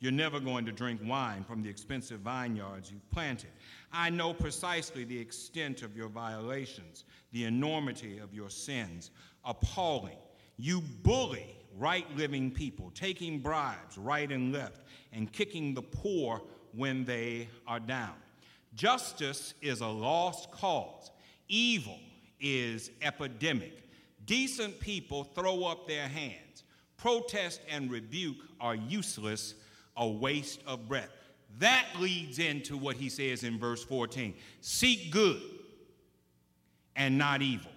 You're 0.00 0.12
never 0.12 0.38
going 0.38 0.64
to 0.66 0.72
drink 0.72 1.00
wine 1.04 1.42
from 1.42 1.62
the 1.62 1.68
expensive 1.68 2.20
vineyards 2.20 2.92
you've 2.92 3.10
planted. 3.10 3.50
I 3.92 4.10
know 4.10 4.32
precisely 4.32 5.02
the 5.02 5.18
extent 5.18 5.82
of 5.82 5.96
your 5.96 6.08
violations, 6.08 7.04
the 7.32 7.44
enormity 7.44 8.18
of 8.18 8.32
your 8.32 8.50
sins. 8.50 9.10
Appalling. 9.44 10.18
You 10.56 10.80
bully 11.02 11.57
right 11.76 12.06
living 12.16 12.50
people, 12.50 12.90
taking 12.94 13.40
bribes 13.40 13.98
right 13.98 14.30
and 14.30 14.52
left, 14.52 14.80
and 15.12 15.32
kicking 15.32 15.74
the 15.74 15.82
poor 15.82 16.42
when 16.74 17.04
they 17.04 17.48
are 17.66 17.80
down. 17.80 18.14
Justice 18.74 19.54
is 19.60 19.80
a 19.80 19.86
lost 19.86 20.50
cause. 20.50 21.10
Evil 21.48 21.98
is 22.40 22.90
epidemic. 23.02 23.88
Decent 24.26 24.78
people 24.78 25.24
throw 25.24 25.64
up 25.64 25.88
their 25.88 26.06
hands. 26.06 26.64
Protest 26.96 27.60
and 27.70 27.90
rebuke 27.90 28.36
are 28.60 28.74
useless, 28.74 29.54
a 29.96 30.06
waste 30.06 30.60
of 30.66 30.88
breath. 30.88 31.10
That 31.58 31.86
leads 31.98 32.38
into 32.38 32.76
what 32.76 32.96
he 32.96 33.08
says 33.08 33.42
in 33.42 33.58
verse 33.58 33.82
14 33.82 34.34
Seek 34.60 35.10
good 35.10 35.40
and 36.94 37.16
not 37.16 37.40
evil, 37.42 37.70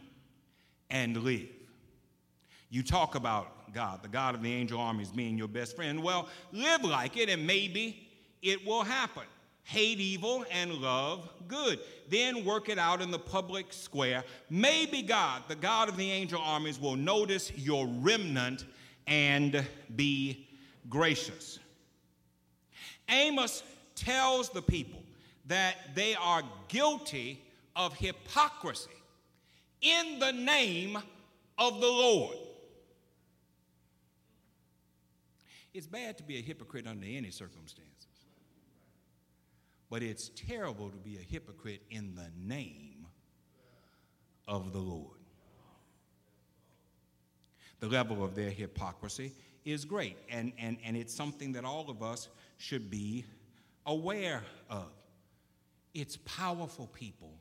and 0.90 1.16
live. 1.24 1.48
You 2.70 2.84
talk 2.84 3.16
about 3.16 3.61
God, 3.74 4.04
the 4.04 4.10
God 4.10 4.36
of 4.36 4.42
the 4.42 4.52
angel 4.52 4.80
armies 4.80 5.12
being 5.12 5.38
your 5.38 5.48
best 5.48 5.76
friend. 5.76 6.02
Well, 6.02 6.28
live 6.52 6.84
like 6.84 7.18
it, 7.18 7.30
and 7.30 7.46
maybe 7.46 8.08
it 8.42 8.66
will 8.66 8.84
happen. 8.84 9.24
Hate 9.64 10.00
evil 10.00 10.44
and 10.52 10.74
love 10.74 11.30
good. 11.48 11.80
Then 12.10 12.44
work 12.44 12.68
it 12.68 12.80
out 12.80 13.02
in 13.02 13.12
the 13.12 13.20
public 13.20 13.72
square. 13.72 14.24
Maybe 14.50 15.02
God, 15.02 15.44
the 15.48 15.56
God 15.56 15.88
of 15.88 15.98
the 15.98 16.12
angel 16.12 16.42
armies, 16.42 16.80
will 16.80 16.96
notice 16.96 17.52
your 17.56 17.88
remnant 17.88 18.66
and 19.08 19.66
be 19.96 20.48
gracious. 20.90 21.60
Amos 23.08 23.64
tells 23.96 24.50
the 24.50 24.62
people 24.62 25.02
that 25.46 25.76
they 25.96 26.16
are 26.16 26.42
guilty 26.68 27.42
of 27.76 27.94
hypocrisy 27.96 28.90
in 29.82 30.20
the 30.20 30.32
name 30.32 30.98
of 31.58 31.82
the 31.82 31.88
Lord. 31.88 32.36
It's 35.74 35.88
bad 35.88 36.18
to 36.18 36.24
be 36.24 36.38
a 36.38 36.42
hypocrite 36.42 36.86
under 36.88 37.06
any 37.06 37.32
circumstances, 37.32 38.26
but 39.90 40.04
it's 40.04 40.30
terrible 40.36 40.90
to 40.90 40.98
be 40.98 41.18
a 41.18 41.22
hypocrite 41.22 41.82
in 41.90 42.16
the 42.16 42.30
name 42.38 43.08
of 44.48 44.74
the 44.74 44.80
Lord. 44.80 45.18
The 47.80 47.88
level 47.88 48.24
of 48.24 48.36
their 48.36 48.50
hypocrisy 48.50 49.34
is 49.64 49.86
great, 49.86 50.18
and, 50.30 50.52
and, 50.60 50.78
and 50.84 50.98
it's 50.98 51.14
something 51.14 51.54
that 51.54 51.66
all 51.66 51.90
of 51.90 52.04
us 52.04 52.28
should 52.58 52.90
be 52.90 53.26
aware 53.86 54.44
of. 54.70 54.92
It's 55.94 56.18
powerful 56.18 56.88
people 56.88 57.34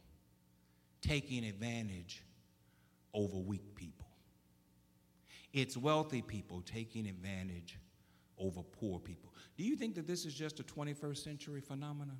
taking 1.02 1.44
advantage 1.44 2.22
over 3.12 3.36
weak 3.36 3.74
people. 3.74 4.06
It's 5.52 5.76
wealthy 5.76 6.22
people 6.22 6.62
taking 6.64 7.06
advantage 7.06 7.76
over 8.40 8.62
poor 8.62 8.98
people. 8.98 9.32
Do 9.56 9.64
you 9.64 9.76
think 9.76 9.94
that 9.96 10.06
this 10.06 10.24
is 10.24 10.34
just 10.34 10.60
a 10.60 10.62
21st 10.62 11.18
century 11.18 11.60
phenomenon? 11.60 12.18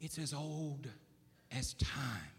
It's 0.00 0.18
as 0.18 0.34
old 0.34 0.88
as 1.56 1.74
time. 1.74 2.32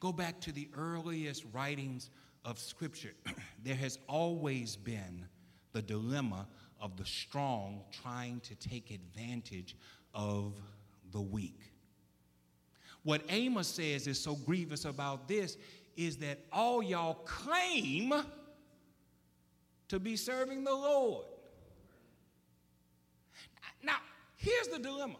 Go 0.00 0.12
back 0.12 0.40
to 0.40 0.52
the 0.52 0.68
earliest 0.76 1.44
writings 1.52 2.10
of 2.44 2.58
Scripture. 2.58 3.12
there 3.62 3.76
has 3.76 3.98
always 4.08 4.76
been 4.76 5.26
the 5.72 5.82
dilemma 5.82 6.48
of 6.80 6.96
the 6.96 7.04
strong 7.04 7.82
trying 8.02 8.40
to 8.40 8.54
take 8.56 8.90
advantage 8.90 9.76
of 10.14 10.54
the 11.12 11.20
weak. 11.20 11.60
What 13.04 13.22
Amos 13.28 13.68
says 13.68 14.06
is 14.06 14.18
so 14.18 14.34
grievous 14.34 14.84
about 14.84 15.28
this 15.28 15.56
is 15.96 16.16
that 16.18 16.38
all 16.52 16.82
y'all 16.82 17.14
claim 17.24 18.12
to 19.92 20.00
be 20.00 20.16
serving 20.16 20.64
the 20.64 20.72
Lord. 20.72 21.26
Now, 23.82 23.98
here's 24.38 24.68
the 24.68 24.78
dilemma. 24.78 25.16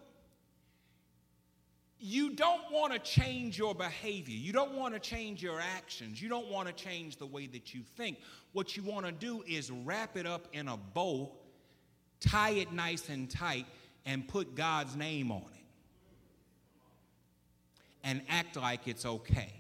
You 1.99 2.31
don't 2.31 2.73
want 2.73 2.95
to 2.95 2.99
change 2.99 3.59
your 3.59 3.75
behavior. 3.75 4.35
You 4.35 4.55
don't 4.55 4.73
want 4.73 4.95
to 4.95 4.99
change 4.99 5.43
your 5.43 5.61
actions. 5.61 6.23
You 6.23 6.31
don't 6.31 6.49
want 6.51 6.69
to 6.69 6.73
change 6.73 7.19
the 7.19 7.27
way 7.27 7.47
that 7.49 7.75
you 7.75 7.83
think. 7.99 8.17
What 8.55 8.75
you 8.75 8.83
want 8.83 9.05
to 9.05 9.13
do 9.13 9.45
is 9.47 9.71
wrap 9.71 10.17
it 10.17 10.25
up 10.27 10.49
in 10.55 10.69
a 10.69 10.79
bow, 10.79 11.31
tie 12.21 12.53
it 12.53 12.73
nice 12.73 13.11
and 13.11 13.31
tight, 13.31 13.67
and 14.07 14.27
put 14.27 14.55
God's 14.55 14.97
name 14.97 15.31
on 15.31 15.45
it 15.55 15.65
and 18.05 18.23
act 18.31 18.57
like 18.57 18.89
it's 18.89 19.05
okay. 19.05 19.53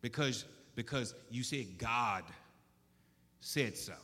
Because, 0.00 0.46
because 0.74 1.14
you 1.30 1.42
said 1.42 1.66
God 1.76 2.24
said 3.40 3.76
so. 3.76 3.94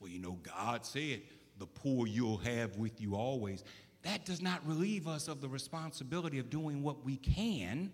Well, 0.00 0.10
you 0.10 0.18
know, 0.20 0.38
God 0.42 0.84
said, 0.84 1.22
the 1.58 1.66
poor 1.66 2.06
you'll 2.06 2.38
have 2.38 2.76
with 2.76 3.00
you 3.00 3.14
always. 3.14 3.64
That 4.02 4.24
does 4.24 4.42
not 4.42 4.66
relieve 4.66 5.08
us 5.08 5.28
of 5.28 5.40
the 5.40 5.48
responsibility 5.48 6.38
of 6.38 6.50
doing 6.50 6.82
what 6.82 7.04
we 7.04 7.16
can 7.16 7.90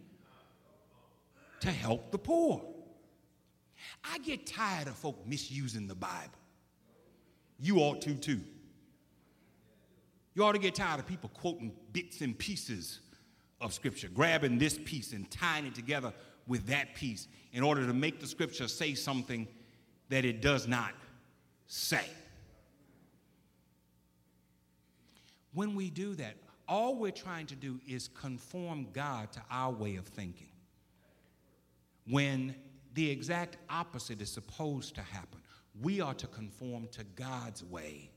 to 1.60 1.70
help 1.70 2.10
the 2.10 2.18
poor. 2.18 2.62
I 4.04 4.18
get 4.18 4.46
tired 4.46 4.88
of 4.88 4.94
folk 4.94 5.26
misusing 5.26 5.86
the 5.86 5.94
Bible. 5.94 6.38
You 7.58 7.78
ought 7.78 8.00
to 8.02 8.14
too. 8.14 8.40
You 10.34 10.44
ought 10.44 10.52
to 10.52 10.58
get 10.58 10.74
tired 10.74 11.00
of 11.00 11.06
people 11.06 11.30
quoting 11.34 11.72
bits 11.92 12.22
and 12.22 12.36
pieces 12.38 13.00
of 13.60 13.74
Scripture, 13.74 14.08
grabbing 14.08 14.58
this 14.58 14.78
piece 14.78 15.12
and 15.12 15.30
tying 15.30 15.66
it 15.66 15.74
together 15.74 16.12
with 16.46 16.66
that 16.66 16.94
piece 16.94 17.28
in 17.52 17.62
order 17.62 17.86
to 17.86 17.92
make 17.92 18.20
the 18.20 18.26
Scripture 18.26 18.68
say 18.68 18.94
something 18.94 19.46
that 20.08 20.24
it 20.24 20.40
does 20.40 20.68
not 20.68 20.92
say. 21.66 22.04
When 25.54 25.74
we 25.74 25.90
do 25.90 26.14
that, 26.14 26.36
all 26.68 26.94
we're 26.94 27.10
trying 27.10 27.46
to 27.46 27.56
do 27.56 27.80
is 27.88 28.08
conform 28.08 28.86
God 28.92 29.32
to 29.32 29.42
our 29.50 29.72
way 29.72 29.96
of 29.96 30.06
thinking. 30.06 30.52
When 32.08 32.54
the 32.94 33.10
exact 33.10 33.56
opposite 33.68 34.20
is 34.20 34.30
supposed 34.30 34.94
to 34.94 35.02
happen, 35.02 35.40
we 35.80 36.00
are 36.00 36.14
to 36.14 36.26
conform 36.26 36.88
to 36.92 37.04
God's 37.16 37.64
way 37.64 38.10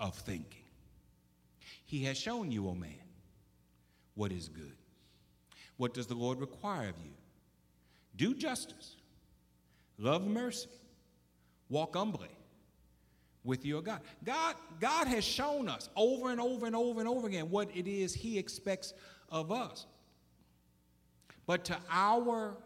of 0.00 0.14
thinking. 0.14 0.62
He 1.84 2.04
has 2.04 2.16
shown 2.16 2.50
you, 2.50 2.66
O 2.66 2.70
oh 2.70 2.74
man, 2.74 2.94
what 4.14 4.32
is 4.32 4.48
good. 4.48 4.76
What 5.76 5.94
does 5.94 6.06
the 6.06 6.14
Lord 6.14 6.40
require 6.40 6.88
of 6.88 6.94
you? 7.04 7.12
Do 8.22 8.34
justice, 8.34 8.94
love 9.98 10.24
mercy, 10.24 10.68
walk 11.68 11.96
humbly 11.96 12.28
with 13.42 13.66
your 13.66 13.82
God. 13.82 13.98
God, 14.22 14.54
God 14.78 15.08
has 15.08 15.24
shown 15.24 15.68
us 15.68 15.88
over 15.96 16.30
and 16.30 16.40
over 16.40 16.66
and 16.66 16.76
over 16.76 17.00
and 17.00 17.08
over 17.08 17.26
again 17.26 17.50
what 17.50 17.68
it 17.74 17.88
is 17.88 18.14
He 18.14 18.38
expects 18.38 18.94
of 19.28 19.50
us. 19.50 19.86
But 21.46 21.64
to 21.64 21.76
our 21.90 22.56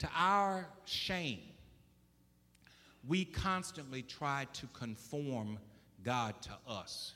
to 0.00 0.08
our 0.14 0.68
shame, 0.84 1.40
we 3.08 3.24
constantly 3.24 4.02
try 4.02 4.46
to 4.52 4.66
conform 4.74 5.58
God 6.04 6.34
to 6.42 6.52
us 6.68 7.14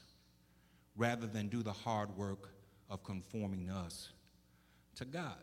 rather 0.96 1.26
than 1.26 1.48
do 1.48 1.62
the 1.62 1.74
hard 1.74 2.16
work 2.16 2.54
of 2.88 3.04
conforming 3.04 3.68
us 3.68 4.08
to 4.94 5.04
God. 5.04 5.36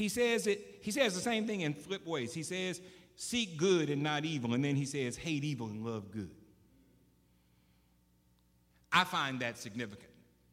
He 0.00 0.08
says 0.08 0.46
it, 0.46 0.78
he 0.80 0.92
says 0.92 1.14
the 1.14 1.20
same 1.20 1.46
thing 1.46 1.60
in 1.60 1.74
flip 1.74 2.06
ways. 2.06 2.32
He 2.32 2.42
says, 2.42 2.80
seek 3.16 3.58
good 3.58 3.90
and 3.90 4.02
not 4.02 4.24
evil, 4.24 4.54
and 4.54 4.64
then 4.64 4.74
he 4.74 4.86
says, 4.86 5.14
hate 5.14 5.44
evil 5.44 5.66
and 5.66 5.84
love 5.84 6.10
good. 6.10 6.30
I 8.90 9.04
find 9.04 9.40
that 9.40 9.58
significant. 9.58 10.08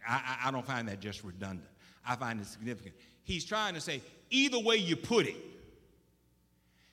I, 0.05 0.15
I, 0.43 0.49
I 0.49 0.51
don't 0.51 0.65
find 0.65 0.89
that 0.89 0.99
just 0.99 1.23
redundant. 1.23 1.69
I 2.05 2.17
find 2.17 2.41
it 2.41 2.47
significant. 2.47 2.93
He's 3.23 3.45
trying 3.45 3.73
to 3.75 3.79
say, 3.79 4.01
either 4.29 4.59
way 4.59 4.75
you 4.75 4.97
put 4.97 5.25
it, 5.25 5.37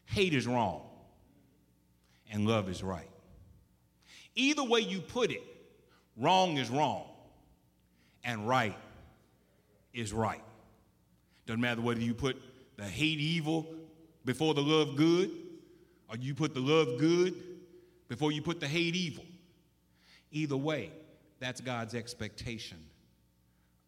hate 0.05 0.33
is 0.33 0.47
wrong 0.47 0.83
and 2.31 2.47
love 2.47 2.69
is 2.69 2.85
right. 2.85 3.11
Either 4.37 4.63
way 4.63 4.79
you 4.79 5.01
put 5.01 5.33
it, 5.33 5.43
wrong 6.17 6.57
is 6.59 6.71
wrong 6.71 7.09
and 8.23 8.49
right 8.49 8.77
is 9.93 10.13
right. 10.13 10.41
Doesn't 11.47 11.61
matter 11.61 11.81
whether 11.81 12.01
you 12.01 12.15
put 12.15 12.41
the 12.77 12.85
hate 12.85 13.21
evil 13.21 13.67
before 14.25 14.55
the 14.55 14.63
love 14.63 14.97
good 14.97 15.31
or 16.09 16.17
you 16.17 16.35
put 16.35 16.55
the 16.55 16.61
love 16.61 16.99
good 16.99 17.35
before 18.09 18.33
you 18.33 18.43
put 18.43 18.61
the 18.61 18.69
hate 18.69 18.95
evil. 18.97 19.25
Either 20.31 20.57
way, 20.57 20.91
that's 21.39 21.61
God's 21.61 21.95
expectation 21.95 22.79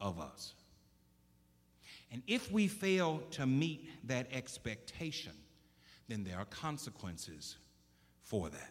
of 0.01 0.21
us. 0.21 0.55
And 2.13 2.23
if 2.27 2.53
we 2.53 2.69
fail 2.69 3.23
to 3.33 3.47
meet 3.47 3.89
that 4.05 4.29
expectation, 4.33 5.33
then 6.09 6.23
there 6.23 6.39
are 6.39 6.45
consequences 6.47 7.57
for 8.21 8.49
that. 8.49 8.71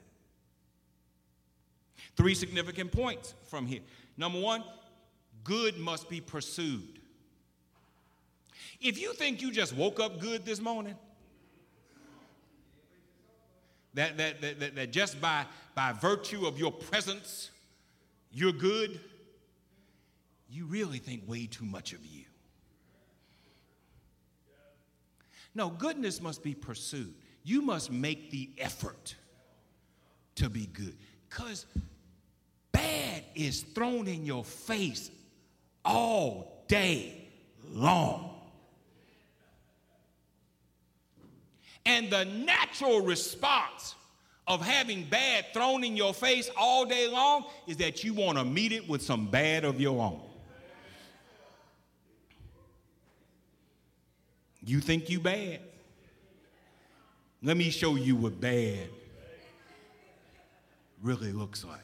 Three 2.15 2.35
significant 2.35 2.91
points 2.91 3.33
from 3.49 3.65
here. 3.65 3.81
Number 4.17 4.39
one, 4.39 4.63
good 5.43 5.77
must 5.77 6.09
be 6.09 6.21
pursued. 6.21 6.99
If 8.81 8.99
you 8.99 9.13
think 9.13 9.41
you 9.41 9.51
just 9.51 9.75
woke 9.75 9.99
up 9.99 10.19
good 10.19 10.45
this 10.45 10.59
morning, 10.59 10.95
that, 13.93 14.17
that, 14.17 14.41
that, 14.41 14.75
that, 14.75 14.91
just 14.91 15.19
by, 15.21 15.45
by 15.73 15.93
virtue 15.93 16.45
of 16.45 16.59
your 16.59 16.71
presence, 16.71 17.51
you're 18.31 18.51
good, 18.51 18.99
you 20.49 20.65
really 20.65 20.99
think 20.99 21.23
way 21.27 21.45
too 21.45 21.65
much 21.65 21.93
of 21.93 22.05
you. 22.05 22.25
No, 25.55 25.69
goodness 25.69 26.21
must 26.21 26.43
be 26.43 26.53
pursued. 26.53 27.13
You 27.43 27.61
must 27.61 27.89
make 27.89 28.29
the 28.31 28.49
effort 28.57 29.15
to 30.35 30.49
be 30.49 30.65
good. 30.65 30.97
Because 31.29 31.65
bad 32.73 33.23
is 33.35 33.61
thrown 33.61 34.07
in 34.07 34.25
your 34.25 34.43
face 34.43 35.09
all 35.85 36.65
day 36.67 37.29
long. 37.63 38.34
And 41.85 42.09
the 42.09 42.25
natural 42.25 43.01
response 43.01 43.95
of 44.47 44.61
having 44.61 45.03
bad 45.05 45.45
thrown 45.53 45.83
in 45.83 45.95
your 45.95 46.13
face 46.13 46.49
all 46.57 46.85
day 46.85 47.07
long 47.07 47.45
is 47.67 47.77
that 47.77 48.03
you 48.03 48.13
want 48.13 48.37
to 48.37 48.45
meet 48.45 48.71
it 48.71 48.87
with 48.87 49.01
some 49.01 49.27
bad 49.27 49.65
of 49.65 49.79
your 49.79 50.01
own. 50.01 50.21
You 54.63 54.79
think 54.79 55.09
you 55.09 55.19
bad? 55.19 55.59
Let 57.43 57.57
me 57.57 57.69
show 57.69 57.95
you 57.95 58.15
what 58.15 58.41
bad 58.41 58.89
really 61.03 61.31
looks 61.31 61.63
like. 61.63 61.79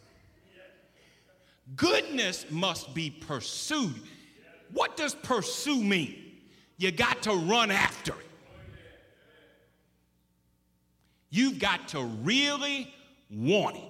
Goodness 1.76 2.46
must 2.50 2.94
be 2.96 3.12
pursued. 3.12 4.02
What 4.74 4.98
does 4.98 5.14
pursue 5.14 5.84
mean? 5.84 6.16
You 6.78 6.92
got 6.92 7.22
to 7.24 7.34
run 7.34 7.70
after 7.70 8.14
it. 8.14 8.31
You've 11.32 11.58
got 11.60 11.88
to 11.90 12.04
really 12.04 12.94
want 13.32 13.78
it. 13.78 13.84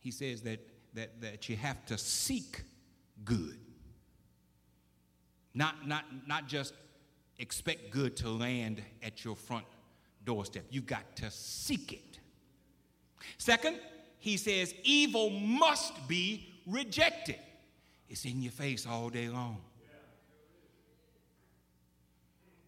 He 0.00 0.10
says 0.10 0.40
that, 0.42 0.58
that, 0.94 1.20
that 1.20 1.48
you 1.48 1.56
have 1.56 1.84
to 1.86 1.96
seek 1.98 2.62
good. 3.24 3.58
Not, 5.54 5.86
not, 5.86 6.04
not 6.26 6.48
just 6.48 6.74
expect 7.38 7.90
good 7.90 8.16
to 8.16 8.30
land 8.30 8.82
at 9.02 9.24
your 9.24 9.36
front 9.36 9.66
doorstep. 10.24 10.64
You've 10.70 10.86
got 10.86 11.14
to 11.16 11.30
seek 11.30 11.92
it. 11.92 12.18
Second, 13.36 13.78
he 14.18 14.36
says 14.38 14.74
evil 14.82 15.30
must 15.30 16.08
be 16.08 16.48
rejected. 16.66 17.38
It's 18.08 18.24
in 18.24 18.42
your 18.42 18.52
face 18.52 18.86
all 18.86 19.10
day 19.10 19.28
long. 19.28 19.60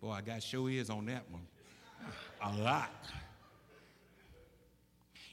Boy, 0.05 0.11
I 0.11 0.21
got 0.21 0.43
show 0.43 0.69
ears 0.69 0.91
on 0.91 1.07
that 1.07 1.25
one. 1.31 1.47
A 2.43 2.63
lot. 2.63 2.93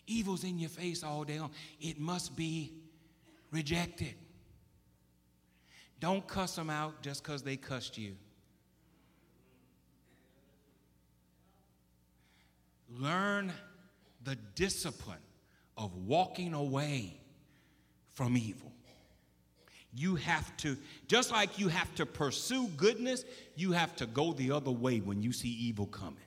Evil's 0.07 0.45
in 0.45 0.59
your 0.59 0.69
face 0.69 1.03
all 1.03 1.25
day 1.25 1.41
long. 1.41 1.51
It 1.81 1.99
must 1.99 2.37
be 2.37 2.71
rejected. 3.51 4.13
Don't 5.99 6.25
cuss 6.25 6.55
them 6.55 6.69
out 6.69 7.01
just 7.01 7.21
because 7.21 7.43
they 7.43 7.57
cussed 7.57 7.97
you. 7.97 8.15
Learn 12.97 13.51
the 14.23 14.37
discipline 14.55 15.17
of 15.75 15.93
walking 15.97 16.53
away 16.53 17.19
from 18.13 18.37
evil. 18.37 18.70
You 19.93 20.15
have 20.15 20.55
to, 20.57 20.77
just 21.07 21.31
like 21.31 21.59
you 21.59 21.67
have 21.67 21.93
to 21.95 22.05
pursue 22.05 22.67
goodness, 22.77 23.25
you 23.55 23.73
have 23.73 23.95
to 23.97 24.05
go 24.05 24.33
the 24.33 24.51
other 24.51 24.71
way 24.71 24.99
when 24.99 25.21
you 25.21 25.33
see 25.33 25.49
evil 25.49 25.85
coming. 25.85 26.17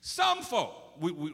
Some 0.00 0.42
folk, 0.42 0.94
we, 1.00 1.12
we, 1.12 1.32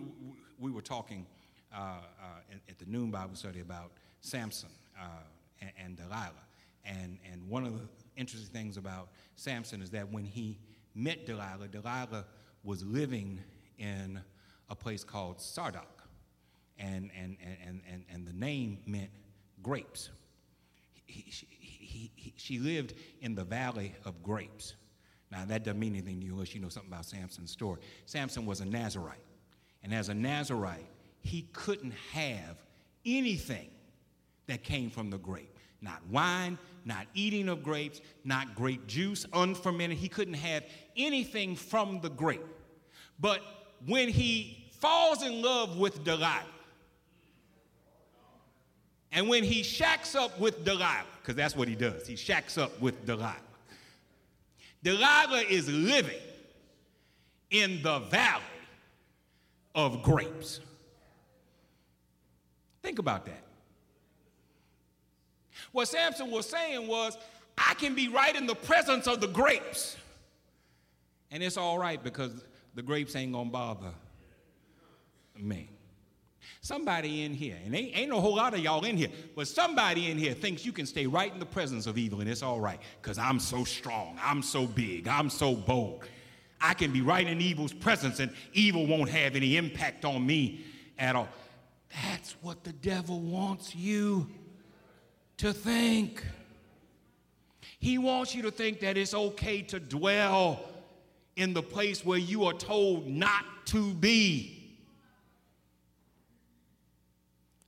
we 0.58 0.70
were 0.70 0.82
talking 0.82 1.26
uh, 1.74 1.78
uh, 1.78 2.24
at 2.68 2.78
the 2.78 2.87
noon 2.87 3.10
Bible 3.10 3.34
study 3.34 3.60
about 3.60 3.92
Samson 4.20 4.70
uh, 4.98 5.04
and, 5.60 5.70
and 5.84 5.96
Delilah. 5.96 6.32
And, 6.84 7.18
and 7.30 7.46
one 7.48 7.66
of 7.66 7.74
the 7.74 7.87
interesting 8.16 8.52
things 8.52 8.76
about 8.76 9.08
Samson 9.37 9.82
is 9.82 9.90
that 9.90 10.10
when 10.10 10.24
he 10.24 10.58
met 10.94 11.26
Delilah, 11.26 11.68
Delilah 11.68 12.24
was 12.62 12.82
living 12.84 13.40
in 13.78 14.20
a 14.70 14.74
place 14.74 15.04
called 15.04 15.38
Sardak. 15.38 15.84
And, 16.78 17.10
and, 17.16 17.37
and, 17.64 17.80
and, 17.90 18.04
and 18.12 18.26
the 18.26 18.32
name 18.32 18.78
meant 18.87 19.10
grapes. 19.64 20.11
He, 21.07 21.24
he, 21.29 22.12
he, 22.14 22.35
she 22.37 22.61
lived 22.61 22.94
in 23.20 23.35
the 23.35 23.42
valley 23.42 23.94
of 24.05 24.22
grapes. 24.22 24.74
Now, 25.33 25.44
that 25.46 25.64
doesn't 25.64 25.81
mean 25.81 25.94
anything 25.94 26.20
to 26.20 26.27
you 26.27 26.35
unless 26.35 26.55
you 26.55 26.61
know 26.61 26.68
something 26.68 26.92
about 26.92 27.07
Samson's 27.07 27.50
story. 27.50 27.81
Samson 28.07 28.46
was 28.46 28.61
a 28.61 28.64
Nazarite. 28.64 29.18
And 29.83 29.92
as 29.92 30.09
a 30.09 30.14
Nazarite, 30.14 30.87
he 31.22 31.48
couldn't 31.53 31.94
have 32.12 32.62
anything 33.05 33.70
that 34.46 34.62
came 34.62 34.90
from 34.90 35.11
the 35.11 35.18
grape. 35.18 35.59
Not 35.81 36.07
wine, 36.09 36.57
not 36.85 37.07
eating 37.14 37.48
of 37.48 37.62
grapes, 37.62 38.00
not 38.24 38.55
grape 38.55 38.87
juice, 38.87 39.27
unfermented. 39.33 39.98
He 39.98 40.09
couldn't 40.09 40.35
have 40.35 40.64
anything 40.96 41.57
from 41.57 42.00
the 42.00 42.11
grape. 42.11 42.40
But 43.18 43.40
when 43.87 44.09
he 44.09 44.70
falls 44.81 45.22
in 45.22 45.42
love 45.42 45.79
with 45.79 46.05
Delilah, 46.05 46.44
and 49.14 49.29
when 49.29 49.44
he 49.44 49.62
shacks 49.62 50.16
up 50.16 50.38
with 50.40 50.64
Delilah, 50.64 51.05
because 51.22 51.37
that's 51.37 51.57
what 51.57 51.68
he 51.68 51.77
does, 51.77 52.07
he 52.07 52.16
shacks 52.16 52.59
up 52.59 52.79
with 52.81 53.07
Delilah. 53.07 53.37
Delilah 54.83 55.42
is 55.48 55.68
living 55.68 56.20
in 57.50 57.81
the 57.83 58.00
valley 58.00 58.42
of 59.74 60.03
grapes. 60.03 60.61
Think 62.83 62.98
about 62.98 63.24
that. 63.27 63.42
What 65.70 65.88
Samson 65.88 66.31
was 66.31 66.46
saying 66.46 66.87
was, 66.87 67.16
I 67.57 67.74
can 67.74 67.94
be 67.94 68.09
right 68.09 68.35
in 68.35 68.46
the 68.46 68.55
presence 68.55 69.07
of 69.07 69.20
the 69.20 69.29
grapes. 69.29 69.96
And 71.31 71.42
it's 71.42 71.57
all 71.57 71.79
right 71.79 72.03
because 72.03 72.33
the 72.74 72.83
grapes 72.83 73.14
ain't 73.16 73.33
gonna 73.33 73.48
bother 73.48 73.92
me. 75.37 75.70
Somebody 76.64 77.24
in 77.24 77.35
here, 77.35 77.59
and 77.62 77.74
ain't, 77.74 77.94
ain't 77.94 78.11
whole 78.11 78.37
lot 78.37 78.55
of 78.55 78.61
y'all 78.61 78.87
in 78.87 78.96
here, 78.96 79.11
but 79.37 79.46
somebody 79.46 80.11
in 80.11 80.16
here 80.16 80.33
thinks 80.33 80.64
you 80.64 80.72
can 80.72 80.87
stay 80.87 81.07
right 81.07 81.31
in 81.31 81.38
the 81.38 81.44
presence 81.44 81.87
of 81.87 81.98
evil 81.98 82.22
and 82.22 82.31
it's 82.31 82.42
all 82.42 82.59
right 82.59 82.81
because 83.03 83.18
I'm 83.18 83.38
so 83.38 83.64
strong, 83.64 84.18
I'm 84.18 84.40
so 84.40 84.66
big, 84.66 85.07
I'm 85.07 85.29
so 85.29 85.55
bold. 85.55 86.05
I 86.62 86.72
can 86.72 86.90
be 86.90 87.03
right 87.03 87.27
in 87.27 87.42
evil's 87.42 87.74
presence 87.74 88.18
and 88.18 88.33
evil 88.55 88.87
won't 88.87 89.11
have 89.11 89.37
any 89.37 89.59
impact 89.59 90.07
on 90.07 90.24
me 90.24 90.64
at 90.98 91.14
all. 91.14 91.29
That's 92.03 92.35
what 92.40 92.64
the 92.64 92.72
devil 92.72 93.20
wants 93.20 93.77
you 93.77 94.27
to 95.37 95.53
think. 95.53 96.24
He 97.79 97.98
wants 97.98 98.35
you 98.35 98.40
to 98.40 98.50
think 98.50 98.81
that 98.81 98.96
it's 98.96 99.12
okay 99.12 99.61
to 99.61 99.79
dwell 99.79 100.61
in 101.37 101.53
the 101.53 101.62
place 101.62 102.07
where 102.07 102.18
you 102.18 102.46
are 102.46 102.55
told 102.55 103.07
not 103.07 103.44
to 103.66 103.92
be. 103.92 104.53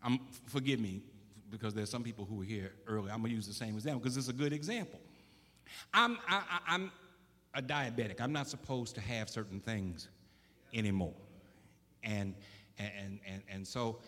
I'm, 0.06 0.20
forgive 0.46 0.78
me 0.78 1.02
because 1.50 1.74
there's 1.74 1.90
some 1.90 2.04
people 2.04 2.24
who 2.24 2.36
were 2.36 2.44
here 2.44 2.72
earlier. 2.86 3.12
I'm 3.12 3.18
going 3.18 3.30
to 3.30 3.36
use 3.36 3.48
the 3.48 3.52
same 3.52 3.74
example 3.74 4.00
because 4.00 4.16
it's 4.16 4.28
a 4.28 4.32
good 4.32 4.52
example. 4.52 5.00
I'm, 5.92 6.18
I, 6.28 6.42
I'm 6.68 6.92
a 7.54 7.60
diabetic. 7.60 8.20
I'm 8.20 8.32
not 8.32 8.46
supposed 8.46 8.94
to 8.94 9.00
have 9.00 9.28
certain 9.28 9.58
things 9.58 10.08
anymore. 10.72 11.14
And, 12.04 12.34
and, 12.78 13.18
and, 13.26 13.42
and 13.50 13.66
so 13.66 13.98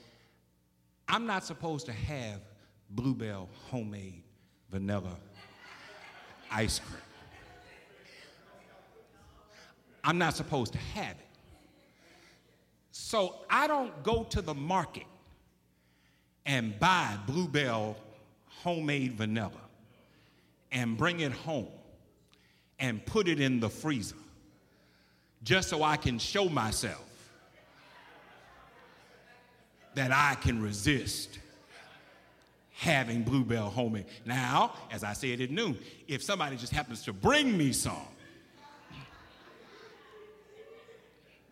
I'm 1.09 1.27
not 1.27 1.45
supposed 1.45 1.85
to 1.87 1.93
have 1.93 2.43
Bluebell 2.91 3.49
homemade 3.69 4.23
vanilla 4.71 5.17
ice 6.49 6.79
cream. 6.79 7.03
I'm 10.05 10.17
not 10.17 10.37
supposed 10.37 10.73
to 10.75 10.79
have 10.79 11.17
it. 11.17 11.27
So 12.93 13.35
I 13.51 13.67
don't 13.67 14.03
go 14.05 14.23
to 14.25 14.41
the 14.41 14.55
market 14.55 15.05
and 16.49 16.77
buy 16.81 17.15
Bluebell 17.27 17.95
homemade 18.47 19.13
vanilla 19.13 19.53
and 20.73 20.97
bring 20.97 21.21
it 21.21 21.31
home 21.31 21.69
and 22.81 23.05
put 23.05 23.29
it 23.29 23.39
in 23.39 23.61
the 23.61 23.69
freezer 23.69 24.17
just 25.45 25.69
so 25.69 25.83
I 25.83 25.97
can 25.97 26.19
show 26.19 26.49
myself 26.49 27.05
that 29.95 30.11
I 30.11 30.37
can 30.41 30.63
resist 30.63 31.39
having 32.73 33.23
Bluebell 33.23 33.69
homemade. 33.69 34.07
Now, 34.25 34.73
as 34.91 35.05
I 35.05 35.13
said 35.13 35.41
at 35.41 35.51
noon, 35.51 35.77
if 36.07 36.23
somebody 36.23 36.57
just 36.57 36.73
happens 36.73 37.03
to 37.05 37.13
bring 37.13 37.57
me 37.59 37.73
some, 37.73 37.97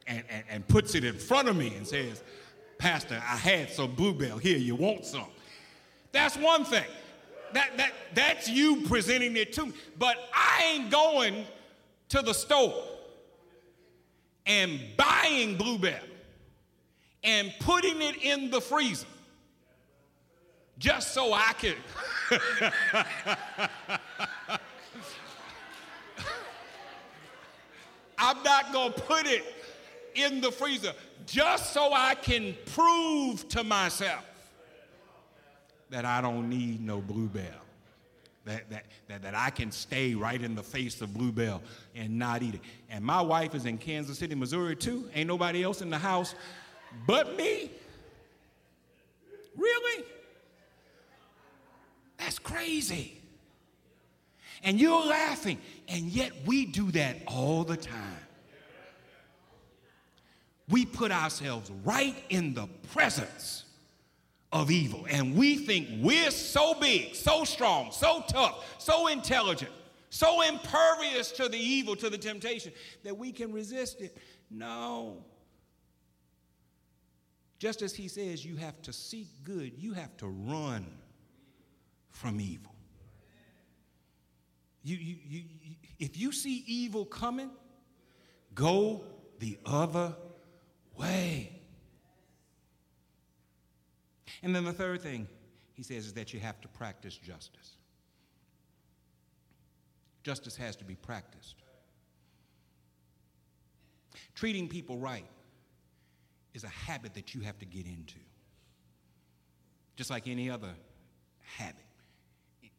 and, 0.06 0.22
and, 0.30 0.44
and 0.48 0.68
puts 0.68 0.94
it 0.94 1.04
in 1.04 1.18
front 1.18 1.48
of 1.48 1.56
me 1.56 1.74
and 1.74 1.86
says, 1.86 2.22
Pastor, 2.78 3.16
I 3.16 3.36
had 3.36 3.70
some 3.70 3.94
bluebell. 3.94 4.38
Here, 4.38 4.58
you 4.58 4.74
want 4.74 5.04
some. 5.04 5.26
That's 6.12 6.36
one 6.36 6.64
thing. 6.64 6.84
That, 7.52 7.76
that, 7.76 7.92
that's 8.14 8.48
you 8.48 8.82
presenting 8.86 9.36
it 9.36 9.52
to 9.54 9.66
me. 9.66 9.72
But 9.98 10.16
I 10.34 10.74
ain't 10.74 10.90
going 10.90 11.44
to 12.10 12.22
the 12.22 12.34
store 12.34 12.82
and 14.44 14.80
buying 14.96 15.56
bluebell 15.56 15.94
and 17.24 17.52
putting 17.60 18.02
it 18.02 18.22
in 18.22 18.50
the 18.50 18.60
freezer 18.60 19.06
just 20.78 21.14
so 21.14 21.32
I 21.32 21.52
can. 21.54 21.74
I'm 28.18 28.42
not 28.42 28.72
going 28.72 28.92
to 28.92 29.00
put 29.00 29.26
it 29.26 29.44
in 30.16 30.40
the 30.40 30.50
freezer 30.50 30.92
just 31.26 31.72
so 31.72 31.92
I 31.92 32.14
can 32.14 32.56
prove 32.66 33.48
to 33.50 33.64
myself 33.64 34.24
that 35.90 36.04
I 36.04 36.20
don't 36.20 36.48
need 36.48 36.84
no 36.84 37.00
bluebell. 37.00 37.44
That, 38.44 38.70
that, 38.70 38.84
that, 39.08 39.22
that 39.22 39.34
I 39.34 39.50
can 39.50 39.72
stay 39.72 40.14
right 40.14 40.40
in 40.40 40.54
the 40.54 40.62
face 40.62 41.00
of 41.00 41.12
bluebell 41.12 41.62
and 41.96 42.16
not 42.16 42.44
eat 42.44 42.54
it. 42.54 42.60
And 42.88 43.04
my 43.04 43.20
wife 43.20 43.56
is 43.56 43.66
in 43.66 43.76
Kansas 43.76 44.18
City, 44.18 44.36
Missouri, 44.36 44.76
too. 44.76 45.08
Ain't 45.14 45.26
nobody 45.26 45.64
else 45.64 45.82
in 45.82 45.90
the 45.90 45.98
house 45.98 46.36
but 47.06 47.36
me. 47.36 47.72
Really? 49.56 50.04
That's 52.18 52.38
crazy. 52.38 53.20
And 54.62 54.80
you're 54.80 55.04
laughing, 55.04 55.58
and 55.88 56.04
yet 56.04 56.32
we 56.46 56.66
do 56.66 56.90
that 56.92 57.16
all 57.26 57.64
the 57.64 57.76
time. 57.76 58.25
We 60.68 60.84
put 60.84 61.12
ourselves 61.12 61.70
right 61.84 62.16
in 62.28 62.54
the 62.54 62.66
presence 62.92 63.64
of 64.52 64.70
evil. 64.70 65.06
And 65.08 65.36
we 65.36 65.56
think 65.56 65.88
we're 66.00 66.30
so 66.30 66.74
big, 66.74 67.14
so 67.14 67.44
strong, 67.44 67.92
so 67.92 68.24
tough, 68.28 68.64
so 68.78 69.06
intelligent, 69.08 69.72
so 70.10 70.42
impervious 70.42 71.30
to 71.32 71.48
the 71.48 71.58
evil, 71.58 71.94
to 71.96 72.10
the 72.10 72.18
temptation, 72.18 72.72
that 73.04 73.16
we 73.16 73.32
can 73.32 73.52
resist 73.52 74.00
it. 74.00 74.16
No. 74.50 75.24
Just 77.58 77.82
as 77.82 77.94
he 77.94 78.08
says, 78.08 78.44
you 78.44 78.56
have 78.56 78.80
to 78.82 78.92
seek 78.92 79.28
good, 79.44 79.72
you 79.76 79.92
have 79.92 80.16
to 80.18 80.26
run 80.26 80.86
from 82.10 82.40
evil. 82.40 82.72
You, 84.82 84.96
you, 84.96 85.16
you, 85.26 85.42
if 85.98 86.16
you 86.16 86.32
see 86.32 86.62
evil 86.66 87.04
coming, 87.04 87.50
go 88.54 89.04
the 89.38 89.58
other 89.66 90.14
way. 90.98 91.52
And 94.42 94.54
then 94.54 94.64
the 94.64 94.72
third 94.72 95.00
thing 95.00 95.26
he 95.74 95.82
says 95.82 96.06
is 96.06 96.12
that 96.14 96.32
you 96.32 96.40
have 96.40 96.60
to 96.60 96.68
practice 96.68 97.16
justice. 97.16 97.76
Justice 100.22 100.56
has 100.56 100.76
to 100.76 100.84
be 100.84 100.96
practiced. 100.96 101.56
Treating 104.34 104.68
people 104.68 104.98
right 104.98 105.26
is 106.54 106.64
a 106.64 106.68
habit 106.68 107.14
that 107.14 107.34
you 107.34 107.42
have 107.42 107.58
to 107.58 107.66
get 107.66 107.86
into, 107.86 108.18
just 109.96 110.10
like 110.10 110.26
any 110.26 110.50
other 110.50 110.74
habit. 111.58 111.84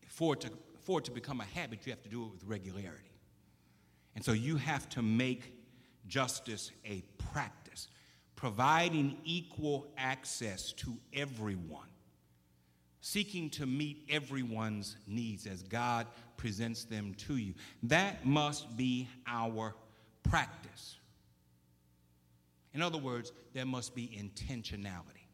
For 0.07 0.34
it, 0.34 0.41
to, 0.41 0.51
for 0.82 0.99
it 0.99 1.05
to 1.05 1.11
become 1.11 1.41
a 1.41 1.45
habit, 1.45 1.86
you 1.86 1.91
have 1.91 2.01
to 2.03 2.09
do 2.09 2.26
it 2.26 2.32
with 2.32 2.43
regularity. 2.43 3.03
And 4.15 4.26
so 4.26 4.32
you 4.32 4.57
have 4.57 4.89
to 4.89 5.01
make 5.01 5.53
justice 6.07 6.72
a 6.86 7.03
practice 7.32 7.66
providing 8.38 9.17
equal 9.25 9.88
access 9.97 10.71
to 10.71 10.93
everyone, 11.11 11.89
seeking 13.01 13.49
to 13.49 13.65
meet 13.65 14.05
everyone's 14.09 14.95
needs 15.07 15.45
as 15.47 15.63
God 15.63 16.07
presents 16.38 16.85
them 16.85 17.15
to 17.15 17.35
you. 17.35 17.55
That 17.83 18.25
must 18.25 18.77
be 18.77 19.09
our 19.25 19.75
practice. 20.23 20.97
In 22.73 22.81
other 22.83 22.99
words, 22.99 23.31
there 23.53 23.65
must 23.65 23.95
be 23.95 24.07
intentionality. 24.07 25.25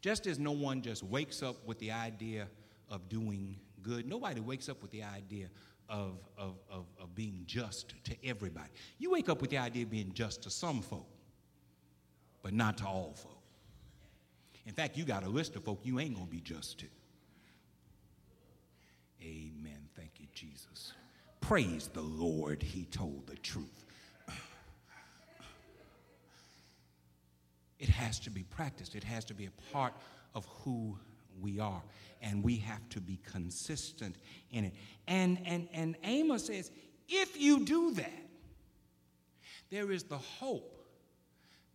Just 0.00 0.26
as 0.26 0.38
no 0.38 0.52
one 0.52 0.80
just 0.80 1.02
wakes 1.02 1.42
up 1.42 1.56
with 1.66 1.78
the 1.80 1.92
idea 1.92 2.48
of 2.88 3.10
doing 3.10 3.56
good, 3.82 4.08
nobody 4.08 4.40
wakes 4.40 4.70
up 4.70 4.80
with 4.80 4.90
the 4.90 5.02
idea 5.02 5.48
of, 5.88 6.18
of, 6.38 6.56
of, 6.70 6.86
of 7.00 7.14
being 7.14 7.42
just 7.46 7.94
to 8.04 8.16
everybody. 8.24 8.70
You 8.98 9.10
wake 9.10 9.28
up 9.28 9.40
with 9.40 9.50
the 9.50 9.58
idea 9.58 9.84
of 9.84 9.90
being 9.90 10.12
just 10.12 10.42
to 10.42 10.50
some 10.50 10.82
folk, 10.82 11.06
but 12.42 12.52
not 12.52 12.78
to 12.78 12.86
all 12.86 13.14
folk. 13.16 13.42
In 14.66 14.72
fact, 14.72 14.96
you 14.96 15.04
got 15.04 15.24
a 15.24 15.28
list 15.28 15.56
of 15.56 15.64
folk 15.64 15.80
you 15.82 16.00
ain't 16.00 16.14
going 16.14 16.26
to 16.26 16.30
be 16.30 16.40
just 16.40 16.78
to. 16.80 16.86
Amen. 19.22 19.88
Thank 19.96 20.12
you, 20.18 20.26
Jesus. 20.34 20.92
Praise 21.40 21.88
the 21.92 22.02
Lord, 22.02 22.62
he 22.62 22.84
told 22.86 23.26
the 23.26 23.36
truth. 23.36 23.84
It 27.78 27.88
has 27.90 28.18
to 28.20 28.30
be 28.30 28.44
practiced, 28.44 28.94
it 28.94 29.04
has 29.04 29.26
to 29.26 29.34
be 29.34 29.46
a 29.46 29.72
part 29.72 29.92
of 30.34 30.46
who 30.46 30.98
we 31.40 31.60
are 31.60 31.82
and 32.22 32.42
we 32.42 32.56
have 32.56 32.88
to 32.90 33.00
be 33.00 33.18
consistent 33.30 34.16
in 34.50 34.64
it. 34.64 34.74
And, 35.06 35.38
and, 35.44 35.68
and 35.72 35.96
Amos 36.04 36.46
says, 36.46 36.70
if 37.08 37.40
you 37.40 37.64
do 37.64 37.92
that, 37.94 38.22
there 39.70 39.92
is 39.92 40.04
the 40.04 40.18
hope 40.18 40.78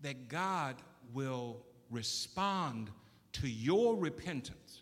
that 0.01 0.27
God 0.27 0.75
will 1.13 1.57
respond 1.91 2.89
to 3.33 3.47
your 3.47 3.95
repentance 3.95 4.81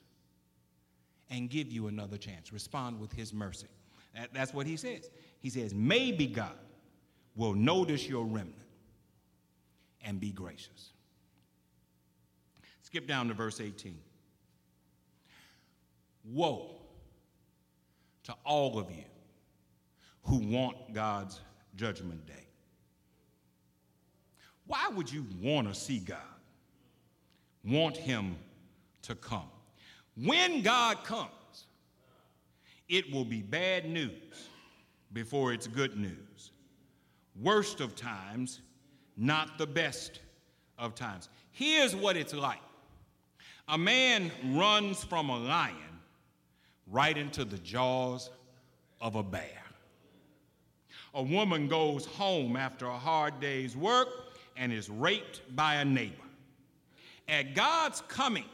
and 1.30 1.50
give 1.50 1.72
you 1.72 1.88
another 1.88 2.18
chance. 2.18 2.54
Respond 2.54 3.00
with 3.00 3.12
his 3.12 3.34
mercy. 3.34 3.68
That, 4.16 4.34
that's 4.34 4.54
what 4.54 4.66
he 4.66 4.78
says. 4.78 5.10
He 5.40 5.50
says, 5.50 5.74
maybe 5.74 6.28
God 6.28 6.58
will 7.36 7.54
notice 7.54 8.08
your 8.08 8.26
remnant 8.26 8.56
and 10.02 10.20
be 10.20 10.32
gracious. 10.32 10.92
Skip 12.82 13.06
down 13.06 13.28
to 13.28 13.34
verse 13.34 13.60
18. 13.60 14.00
Woe 16.34 16.76
to 18.24 18.36
all 18.44 18.78
of 18.78 18.92
you 18.92 19.06
who 20.24 20.40
want 20.40 20.94
God's 20.94 21.40
judgment 21.76 22.26
day. 22.26 22.34
Why 24.66 24.90
would 24.94 25.12
you 25.12 25.26
want 25.42 25.68
to 25.70 25.74
see 25.74 26.00
God? 26.00 26.18
Want 27.64 27.96
Him 27.96 28.36
to 29.04 29.16
come? 29.16 29.50
When 30.18 30.62
God 30.62 31.04
comes, 31.06 31.32
it 32.90 33.12
will 33.12 33.26
be 33.26 33.42
bad 33.42 33.86
news 33.90 34.50
before 35.14 35.54
it's 35.54 35.68
good 35.68 35.98
news. 35.98 36.52
Worst 37.42 37.80
of 37.80 37.96
times, 37.96 38.62
not 39.16 39.58
the 39.58 39.68
best 39.68 40.20
of 40.78 40.96
times. 40.96 41.30
Here's 41.52 41.96
what 41.96 42.18
it's 42.18 42.34
like 42.34 42.60
a 43.70 43.78
man 43.78 44.32
runs 44.54 45.04
from 45.04 45.30
a 45.30 45.38
lion 45.38 45.76
right 46.90 47.18
into 47.18 47.46
the 47.46 47.58
jaws 47.60 48.30
of 49.02 49.16
a 49.16 49.24
bear. 49.24 49.64
A 51.14 51.22
woman 51.22 51.68
goes 51.68 52.06
home 52.06 52.56
after 52.56 52.86
a 52.86 52.98
hard 52.98 53.40
day's 53.40 53.76
work 53.76 54.08
and 54.56 54.72
is 54.72 54.90
raped 54.90 55.42
by 55.56 55.76
a 55.76 55.86
neighbor. 55.86 56.14
At 57.28 57.56
God's 57.56 58.02
coming, 58.08 58.46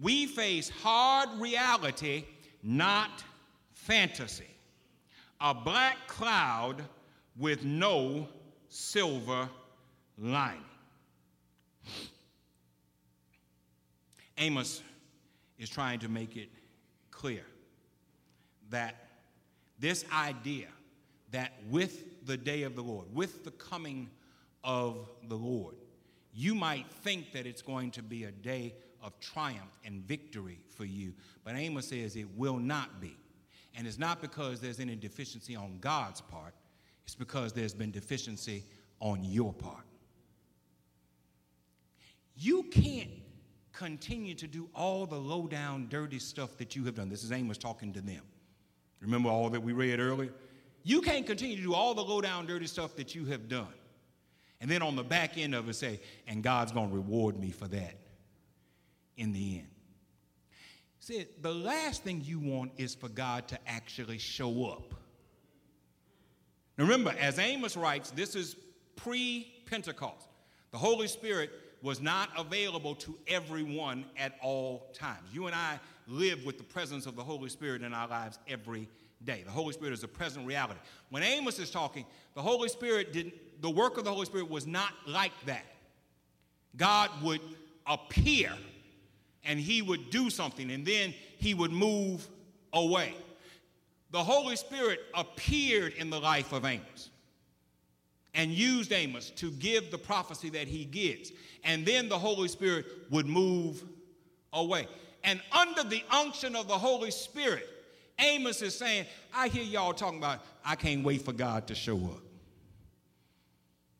we 0.00 0.26
face 0.26 0.68
hard 0.68 1.28
reality, 1.40 2.24
not 2.62 3.24
fantasy. 3.72 4.50
A 5.40 5.54
black 5.54 5.96
cloud 6.08 6.82
with 7.38 7.64
no 7.64 8.28
silver 8.68 9.48
lining. 10.18 10.64
Amos 14.36 14.82
is 15.58 15.68
trying 15.68 16.00
to 16.00 16.08
make 16.08 16.36
it 16.36 16.48
clear 17.10 17.44
that 18.70 19.08
this 19.78 20.04
idea 20.12 20.66
that 21.30 21.52
with 21.70 22.26
the 22.26 22.36
day 22.36 22.62
of 22.62 22.74
the 22.74 22.82
Lord, 22.82 23.06
with 23.14 23.44
the 23.44 23.50
coming 23.52 24.08
of 24.64 25.08
the 25.28 25.36
Lord, 25.36 25.76
you 26.34 26.54
might 26.54 26.86
think 27.02 27.32
that 27.32 27.46
it's 27.46 27.62
going 27.62 27.90
to 27.92 28.02
be 28.02 28.24
a 28.24 28.30
day 28.30 28.74
of 29.02 29.18
triumph 29.20 29.78
and 29.84 30.02
victory 30.04 30.58
for 30.68 30.84
you. 30.84 31.12
But 31.44 31.56
Amos 31.56 31.88
says 31.88 32.16
it 32.16 32.28
will 32.36 32.58
not 32.58 33.00
be. 33.00 33.16
And 33.76 33.86
it's 33.86 33.98
not 33.98 34.20
because 34.20 34.60
there's 34.60 34.80
any 34.80 34.96
deficiency 34.96 35.54
on 35.54 35.78
God's 35.80 36.20
part, 36.20 36.54
it's 37.04 37.14
because 37.14 37.52
there's 37.52 37.74
been 37.74 37.90
deficiency 37.90 38.64
on 39.00 39.22
your 39.24 39.52
part. 39.52 39.84
You 42.36 42.64
can't 42.64 43.10
continue 43.72 44.34
to 44.34 44.46
do 44.46 44.68
all 44.74 45.06
the 45.06 45.16
low 45.16 45.46
down, 45.46 45.86
dirty 45.88 46.18
stuff 46.18 46.56
that 46.58 46.74
you 46.74 46.84
have 46.84 46.96
done. 46.96 47.08
This 47.08 47.22
is 47.22 47.32
Amos 47.32 47.58
talking 47.58 47.92
to 47.92 48.00
them. 48.00 48.22
Remember 49.00 49.28
all 49.28 49.50
that 49.50 49.60
we 49.60 49.72
read 49.72 50.00
earlier? 50.00 50.32
You 50.82 51.00
can't 51.00 51.26
continue 51.26 51.56
to 51.56 51.62
do 51.62 51.74
all 51.74 51.94
the 51.94 52.02
low 52.02 52.20
down, 52.20 52.46
dirty 52.46 52.66
stuff 52.66 52.96
that 52.96 53.14
you 53.14 53.26
have 53.26 53.48
done. 53.48 53.72
And 54.60 54.70
then 54.70 54.82
on 54.82 54.96
the 54.96 55.04
back 55.04 55.38
end 55.38 55.54
of 55.54 55.68
it, 55.68 55.74
say, 55.74 56.00
and 56.26 56.42
God's 56.42 56.72
going 56.72 56.90
to 56.90 56.94
reward 56.94 57.38
me 57.38 57.50
for 57.50 57.68
that 57.68 57.94
in 59.16 59.32
the 59.32 59.58
end. 59.58 59.68
See, 61.00 61.26
the 61.40 61.54
last 61.54 62.02
thing 62.02 62.22
you 62.24 62.38
want 62.38 62.72
is 62.76 62.94
for 62.94 63.08
God 63.08 63.48
to 63.48 63.58
actually 63.66 64.18
show 64.18 64.66
up. 64.66 64.94
Now 66.76 66.84
remember, 66.84 67.14
as 67.18 67.38
Amos 67.38 67.76
writes, 67.76 68.10
this 68.10 68.34
is 68.34 68.56
pre 68.96 69.52
Pentecost. 69.66 70.28
The 70.70 70.78
Holy 70.78 71.08
Spirit 71.08 71.50
was 71.82 72.00
not 72.00 72.30
available 72.36 72.94
to 72.96 73.16
everyone 73.26 74.04
at 74.16 74.36
all 74.42 74.90
times. 74.92 75.28
You 75.32 75.46
and 75.46 75.54
I 75.54 75.78
live 76.08 76.44
with 76.44 76.58
the 76.58 76.64
presence 76.64 77.06
of 77.06 77.16
the 77.16 77.22
Holy 77.22 77.48
Spirit 77.48 77.82
in 77.82 77.92
our 77.92 78.08
lives 78.08 78.38
every 78.48 78.88
day. 79.24 79.42
The 79.44 79.50
Holy 79.50 79.72
Spirit 79.72 79.92
is 79.92 80.02
a 80.04 80.08
present 80.08 80.46
reality. 80.46 80.80
When 81.10 81.22
Amos 81.22 81.58
is 81.58 81.70
talking, 81.70 82.04
the 82.34 82.42
Holy 82.42 82.68
Spirit 82.68 83.12
didn't, 83.12 83.34
the 83.60 83.70
work 83.70 83.98
of 83.98 84.04
the 84.04 84.10
Holy 84.10 84.26
Spirit 84.26 84.48
was 84.48 84.66
not 84.66 84.92
like 85.06 85.32
that. 85.46 85.64
God 86.76 87.10
would 87.22 87.40
appear 87.86 88.52
and 89.44 89.58
he 89.58 89.82
would 89.82 90.10
do 90.10 90.30
something 90.30 90.70
and 90.70 90.86
then 90.86 91.14
he 91.38 91.54
would 91.54 91.72
move 91.72 92.26
away. 92.72 93.14
The 94.10 94.22
Holy 94.22 94.56
Spirit 94.56 95.00
appeared 95.14 95.94
in 95.94 96.10
the 96.10 96.18
life 96.18 96.52
of 96.52 96.64
Amos 96.64 97.10
and 98.34 98.50
used 98.50 98.92
Amos 98.92 99.30
to 99.30 99.50
give 99.50 99.90
the 99.90 99.98
prophecy 99.98 100.48
that 100.50 100.68
he 100.68 100.84
gives. 100.84 101.32
And 101.64 101.84
then 101.84 102.08
the 102.08 102.18
Holy 102.18 102.48
Spirit 102.48 102.86
would 103.10 103.26
move 103.26 103.82
away. 104.52 104.86
And 105.24 105.40
under 105.52 105.84
the 105.84 106.02
unction 106.10 106.56
of 106.56 106.68
the 106.68 106.78
Holy 106.78 107.10
Spirit, 107.10 107.68
Amos 108.18 108.62
is 108.62 108.76
saying, 108.76 109.06
I 109.34 109.48
hear 109.48 109.62
y'all 109.62 109.92
talking 109.92 110.18
about, 110.18 110.40
I 110.64 110.74
can't 110.74 111.04
wait 111.04 111.22
for 111.22 111.32
God 111.32 111.66
to 111.68 111.74
show 111.74 111.96
up. 111.96 112.22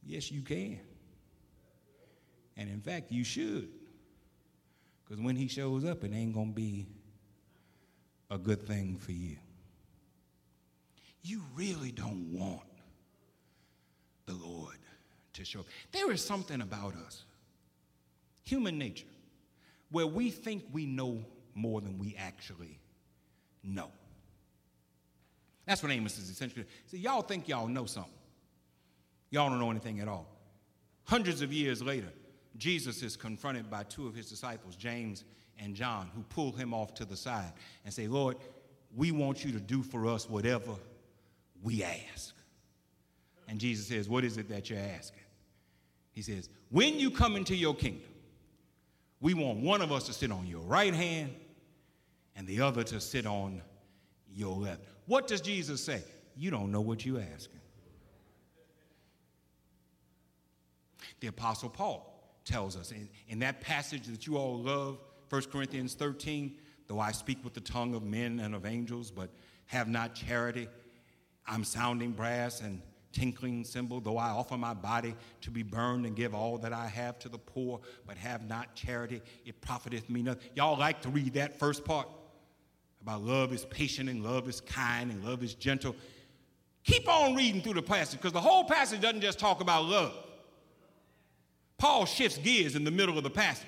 Yes, 0.04 0.32
you 0.32 0.42
can. 0.42 0.80
And 2.56 2.68
in 2.68 2.80
fact, 2.80 3.12
you 3.12 3.24
should. 3.24 3.68
Because 5.04 5.22
when 5.22 5.36
he 5.36 5.48
shows 5.48 5.84
up, 5.84 6.04
it 6.04 6.12
ain't 6.12 6.34
going 6.34 6.48
to 6.48 6.54
be 6.54 6.86
a 8.30 8.38
good 8.38 8.66
thing 8.66 8.98
for 8.98 9.12
you. 9.12 9.36
You 11.22 11.42
really 11.54 11.92
don't 11.92 12.32
want 12.32 12.62
the 14.26 14.34
Lord 14.34 14.76
to 15.34 15.44
show 15.44 15.60
up. 15.60 15.66
There 15.92 16.10
is 16.10 16.24
something 16.24 16.60
about 16.60 16.94
us, 17.06 17.24
human 18.42 18.78
nature, 18.78 19.06
where 19.90 20.06
we 20.06 20.30
think 20.30 20.64
we 20.72 20.86
know 20.86 21.24
more 21.54 21.80
than 21.80 21.98
we 21.98 22.14
actually 22.18 22.78
know. 23.62 23.90
That's 25.66 25.82
what 25.82 25.92
Amos 25.92 26.18
is 26.18 26.30
essentially. 26.30 26.64
See, 26.86 26.98
y'all 26.98 27.22
think 27.22 27.48
y'all 27.48 27.68
know 27.68 27.84
something. 27.84 28.12
Y'all 29.30 29.50
don't 29.50 29.58
know 29.58 29.70
anything 29.70 30.00
at 30.00 30.08
all. 30.08 30.26
Hundreds 31.04 31.42
of 31.42 31.52
years 31.52 31.82
later, 31.82 32.08
Jesus 32.56 33.02
is 33.02 33.16
confronted 33.16 33.70
by 33.70 33.82
two 33.84 34.06
of 34.06 34.14
his 34.14 34.28
disciples, 34.28 34.76
James 34.76 35.24
and 35.58 35.74
John, 35.74 36.10
who 36.14 36.22
pull 36.22 36.52
him 36.52 36.72
off 36.72 36.94
to 36.94 37.04
the 37.04 37.16
side 37.16 37.52
and 37.84 37.92
say, 37.92 38.06
Lord, 38.06 38.36
we 38.96 39.10
want 39.10 39.44
you 39.44 39.52
to 39.52 39.60
do 39.60 39.82
for 39.82 40.06
us 40.06 40.28
whatever 40.28 40.72
we 41.62 41.82
ask. 41.82 42.34
And 43.48 43.58
Jesus 43.58 43.86
says, 43.86 44.08
What 44.08 44.24
is 44.24 44.36
it 44.38 44.48
that 44.48 44.70
you're 44.70 44.78
asking? 44.78 45.22
He 46.12 46.22
says, 46.22 46.48
When 46.70 46.98
you 46.98 47.10
come 47.10 47.36
into 47.36 47.54
your 47.54 47.74
kingdom, 47.74 48.08
we 49.20 49.34
want 49.34 49.58
one 49.58 49.82
of 49.82 49.90
us 49.92 50.04
to 50.04 50.12
sit 50.12 50.30
on 50.30 50.46
your 50.46 50.60
right 50.60 50.94
hand 50.94 51.34
and 52.36 52.46
the 52.46 52.60
other 52.60 52.84
to 52.84 53.00
sit 53.00 53.26
on 53.26 53.62
your 54.32 54.56
left. 54.56 54.82
What 55.06 55.26
does 55.26 55.40
Jesus 55.40 55.82
say? 55.82 56.02
You 56.36 56.50
don't 56.50 56.70
know 56.70 56.80
what 56.80 57.04
you're 57.04 57.20
asking. 57.34 57.60
The 61.20 61.26
Apostle 61.26 61.68
Paul 61.68 62.14
tells 62.44 62.76
us 62.76 62.92
in, 62.92 63.08
in 63.28 63.40
that 63.40 63.60
passage 63.60 64.06
that 64.06 64.26
you 64.26 64.36
all 64.36 64.58
love, 64.58 64.98
1 65.30 65.42
Corinthians 65.52 65.94
13, 65.94 66.56
though 66.86 67.00
I 67.00 67.10
speak 67.10 67.42
with 67.42 67.54
the 67.54 67.60
tongue 67.60 67.94
of 67.94 68.04
men 68.04 68.38
and 68.38 68.54
of 68.54 68.64
angels, 68.64 69.10
but 69.10 69.30
have 69.66 69.88
not 69.88 70.14
charity, 70.14 70.68
I'm 71.46 71.64
sounding 71.64 72.12
brass 72.12 72.60
and 72.60 72.80
tinkling 73.18 73.64
cymbal, 73.64 74.00
though 74.00 74.16
I 74.16 74.28
offer 74.28 74.56
my 74.56 74.74
body 74.74 75.14
to 75.40 75.50
be 75.50 75.64
burned 75.64 76.06
and 76.06 76.14
give 76.14 76.34
all 76.34 76.56
that 76.58 76.72
I 76.72 76.86
have 76.86 77.18
to 77.20 77.28
the 77.28 77.38
poor, 77.38 77.80
but 78.06 78.16
have 78.16 78.48
not 78.48 78.76
charity, 78.76 79.20
it 79.44 79.60
profiteth 79.60 80.08
me 80.08 80.22
nothing. 80.22 80.48
Y'all 80.54 80.78
like 80.78 81.02
to 81.02 81.08
read 81.08 81.34
that 81.34 81.58
first 81.58 81.84
part 81.84 82.08
about 83.02 83.22
love 83.22 83.52
is 83.52 83.64
patient 83.64 84.08
and 84.08 84.22
love 84.22 84.48
is 84.48 84.60
kind 84.60 85.10
and 85.10 85.24
love 85.24 85.42
is 85.42 85.54
gentle. 85.54 85.96
Keep 86.84 87.08
on 87.08 87.34
reading 87.34 87.60
through 87.60 87.74
the 87.74 87.82
passage 87.82 88.20
because 88.20 88.32
the 88.32 88.40
whole 88.40 88.64
passage 88.64 89.00
doesn't 89.00 89.20
just 89.20 89.38
talk 89.38 89.60
about 89.60 89.84
love. 89.84 90.14
Paul 91.76 92.06
shifts 92.06 92.38
gears 92.38 92.76
in 92.76 92.84
the 92.84 92.90
middle 92.90 93.18
of 93.18 93.24
the 93.24 93.30
passage. 93.30 93.66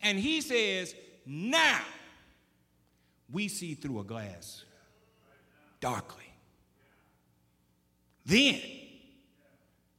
And 0.00 0.18
he 0.18 0.40
says, 0.40 0.94
Now 1.24 1.80
we 3.30 3.46
see 3.48 3.74
through 3.74 4.00
a 4.00 4.04
glass 4.04 4.64
darkly. 5.80 6.21
Then 8.24 8.60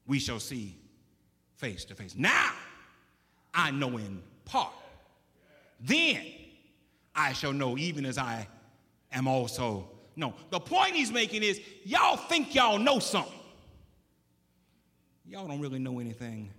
we 0.08 0.20
shall 0.20 0.40
see 0.40 0.78
face 1.58 1.86
to 1.86 1.96
face. 1.96 2.16
Now 2.16 2.52
I 3.54 3.72
know 3.72 3.98
in 3.98 4.22
part. 4.46 4.74
Then 5.80 6.22
I 7.16 7.34
shall 7.34 7.54
know, 7.54 7.78
even 7.78 8.06
as 8.06 8.18
I 8.18 8.48
am 9.12 9.28
also 9.28 9.90
known. 10.16 10.34
The 10.50 10.60
point 10.60 10.96
he's 10.96 11.12
making 11.12 11.44
is 11.44 11.62
y'all 11.84 12.18
think 12.18 12.56
y'all 12.56 12.80
know 12.80 13.00
something. 13.00 13.32
Y'all 15.26 15.48
don't 15.48 15.60
really 15.60 15.80
know 15.80 16.00
anything 16.00 16.52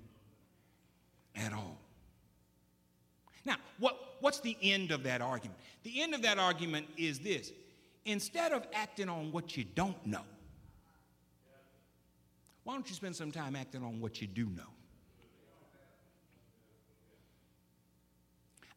at 1.37 1.53
all. 1.53 1.79
Now, 3.45 3.57
what, 3.79 4.17
what's 4.21 4.41
the 4.41 4.57
end 4.63 4.91
of 4.91 5.03
that 5.03 5.21
argument? 5.21 5.59
The 5.83 6.03
end 6.03 6.15
of 6.15 6.23
that 6.23 6.39
argument 6.39 6.87
is 6.97 7.19
this 7.19 7.53
instead 8.05 8.53
of 8.53 8.67
acting 8.73 9.09
on 9.09 9.33
what 9.33 9.57
you 9.57 9.65
don't 9.75 10.05
know, 10.07 10.23
why 12.65 12.75
don't 12.75 12.89
you 12.89 12.95
spend 12.95 13.15
some 13.15 13.31
time 13.31 13.55
acting 13.55 13.83
on 13.83 14.01
what 14.01 14.21
you 14.21 14.27
do 14.27 14.47
know? 14.47 14.63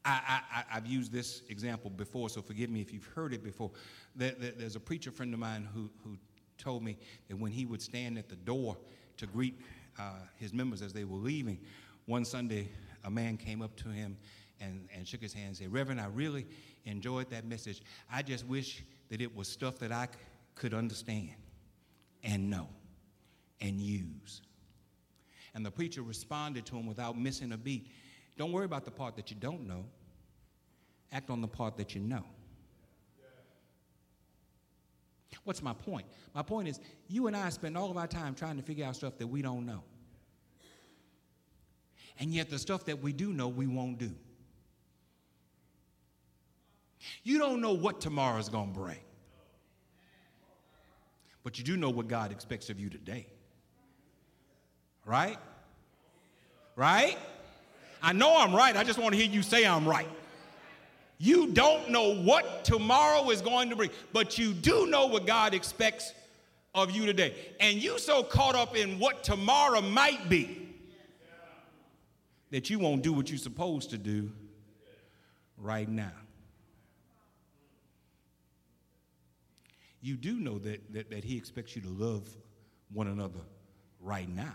I, 0.09 0.63
have 0.69 0.85
used 0.85 1.11
this 1.11 1.41
example 1.49 1.89
before, 1.89 2.29
so 2.29 2.41
forgive 2.41 2.69
me 2.69 2.79
if 2.79 2.93
you've 2.93 3.07
heard 3.07 3.33
it 3.33 3.43
before. 3.43 3.71
there's 4.15 4.77
a 4.77 4.79
preacher 4.79 5.11
friend 5.11 5.33
of 5.33 5.39
mine 5.39 5.67
who, 5.73 5.89
who 6.01 6.17
told 6.57 6.81
me 6.81 6.97
that 7.27 7.37
when 7.37 7.51
he 7.51 7.65
would 7.65 7.81
stand 7.81 8.17
at 8.17 8.29
the 8.29 8.37
door 8.37 8.77
to 9.17 9.27
greet 9.27 9.59
uh, 9.99 10.13
his 10.37 10.53
members 10.53 10.81
as 10.81 10.93
they 10.93 11.03
were 11.03 11.17
leaving, 11.17 11.59
one 12.05 12.23
Sunday 12.23 12.69
a 13.03 13.09
man 13.09 13.35
came 13.35 13.61
up 13.61 13.75
to 13.77 13.89
him 13.89 14.17
and, 14.61 14.87
and 14.95 15.05
shook 15.05 15.21
his 15.21 15.33
hand 15.33 15.47
and 15.47 15.57
said, 15.57 15.73
Reverend, 15.73 15.99
I 15.99 16.07
really 16.07 16.47
enjoyed 16.85 17.29
that 17.31 17.45
message. 17.45 17.81
I 18.11 18.21
just 18.21 18.45
wish 18.47 18.83
that 19.09 19.19
it 19.19 19.35
was 19.35 19.49
stuff 19.49 19.77
that 19.79 19.91
I 19.91 20.07
could 20.55 20.73
understand 20.73 21.31
and 22.23 22.49
know 22.49 22.69
and 23.61 23.79
use. 23.79 24.41
And 25.53 25.65
the 25.65 25.71
preacher 25.71 26.01
responded 26.01 26.65
to 26.67 26.75
him 26.75 26.85
without 26.85 27.17
missing 27.17 27.51
a 27.51 27.57
beat. 27.57 27.87
Don't 28.37 28.51
worry 28.51 28.65
about 28.65 28.85
the 28.85 28.91
part 28.91 29.15
that 29.15 29.31
you 29.31 29.37
don't 29.39 29.67
know, 29.67 29.85
act 31.11 31.29
on 31.29 31.41
the 31.41 31.47
part 31.47 31.77
that 31.77 31.95
you 31.95 32.01
know. 32.01 32.23
What's 35.43 35.63
my 35.63 35.73
point? 35.73 36.05
My 36.35 36.41
point 36.41 36.67
is, 36.67 36.79
you 37.07 37.27
and 37.27 37.35
I 37.35 37.49
spend 37.49 37.77
all 37.77 37.89
of 37.89 37.95
our 37.95 38.07
time 38.07 38.35
trying 38.35 38.57
to 38.57 38.63
figure 38.63 38.85
out 38.85 38.97
stuff 38.97 39.17
that 39.17 39.27
we 39.27 39.41
don't 39.41 39.65
know. 39.65 39.81
And 42.19 42.33
yet, 42.33 42.49
the 42.49 42.59
stuff 42.59 42.83
that 42.85 43.01
we 43.01 43.13
do 43.13 43.31
know, 43.31 43.47
we 43.47 43.65
won't 43.65 43.97
do. 43.97 44.11
You 47.23 47.37
don't 47.37 47.61
know 47.61 47.73
what 47.73 48.01
tomorrow's 48.01 48.49
going 48.49 48.73
to 48.73 48.79
bring, 48.79 48.99
but 51.43 51.57
you 51.57 51.63
do 51.63 51.77
know 51.77 51.89
what 51.89 52.07
God 52.07 52.31
expects 52.31 52.69
of 52.69 52.79
you 52.79 52.89
today. 52.89 53.27
Right? 55.07 55.37
Right? 56.75 57.17
I 58.03 58.13
know 58.13 58.37
I'm 58.37 58.53
right. 58.53 58.75
I 58.75 58.83
just 58.83 58.99
want 58.99 59.15
to 59.15 59.19
hear 59.19 59.31
you 59.31 59.41
say 59.41 59.65
I'm 59.65 59.87
right. 59.87 60.07
You 61.17 61.47
don't 61.47 61.89
know 61.89 62.13
what 62.13 62.63
tomorrow 62.63 63.31
is 63.31 63.41
going 63.41 63.71
to 63.71 63.75
bring, 63.75 63.89
but 64.13 64.37
you 64.37 64.53
do 64.53 64.85
know 64.85 65.07
what 65.07 65.25
God 65.25 65.55
expects 65.55 66.13
of 66.75 66.91
you 66.91 67.07
today. 67.07 67.33
And 67.59 67.81
you 67.81 67.97
so 67.97 68.21
caught 68.21 68.55
up 68.55 68.75
in 68.75 68.99
what 68.99 69.23
tomorrow 69.23 69.81
might 69.81 70.29
be 70.29 70.67
that 72.51 72.69
you 72.69 72.77
won't 72.77 73.01
do 73.01 73.13
what 73.13 73.29
you're 73.29 73.39
supposed 73.39 73.89
to 73.91 73.97
do 73.97 74.31
right 75.57 75.89
now. 75.89 76.11
You 80.01 80.15
do 80.15 80.39
know 80.39 80.59
that, 80.59 80.93
that, 80.93 81.09
that 81.09 81.23
He 81.23 81.37
expects 81.37 81.75
you 81.75 81.81
to 81.81 81.89
love 81.89 82.27
one 82.93 83.07
another 83.07 83.41
right 83.99 84.29
now. 84.29 84.53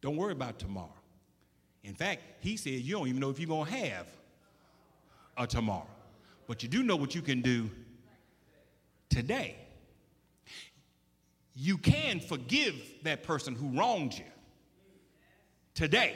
Don't 0.00 0.16
worry 0.16 0.32
about 0.32 0.58
tomorrow. 0.58 0.94
In 1.82 1.94
fact, 1.94 2.22
he 2.40 2.56
said 2.56 2.72
you 2.72 2.96
don't 2.96 3.08
even 3.08 3.20
know 3.20 3.30
if 3.30 3.38
you're 3.38 3.48
going 3.48 3.66
to 3.66 3.76
have 3.76 4.06
a 5.36 5.46
tomorrow. 5.46 5.86
But 6.46 6.62
you 6.62 6.68
do 6.68 6.82
know 6.82 6.96
what 6.96 7.14
you 7.14 7.22
can 7.22 7.42
do 7.42 7.70
today. 9.08 9.56
You 11.54 11.78
can 11.78 12.20
forgive 12.20 12.74
that 13.02 13.22
person 13.22 13.54
who 13.54 13.68
wronged 13.78 14.14
you 14.16 14.24
today. 15.74 16.14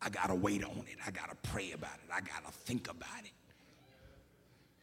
I 0.00 0.10
got 0.10 0.28
to 0.28 0.34
wait 0.34 0.64
on 0.64 0.84
it. 0.88 0.98
I 1.06 1.10
got 1.10 1.30
to 1.30 1.50
pray 1.50 1.72
about 1.72 1.94
it. 1.94 2.10
I 2.12 2.20
got 2.20 2.44
to 2.46 2.52
think 2.52 2.88
about 2.88 3.24
it. 3.24 3.32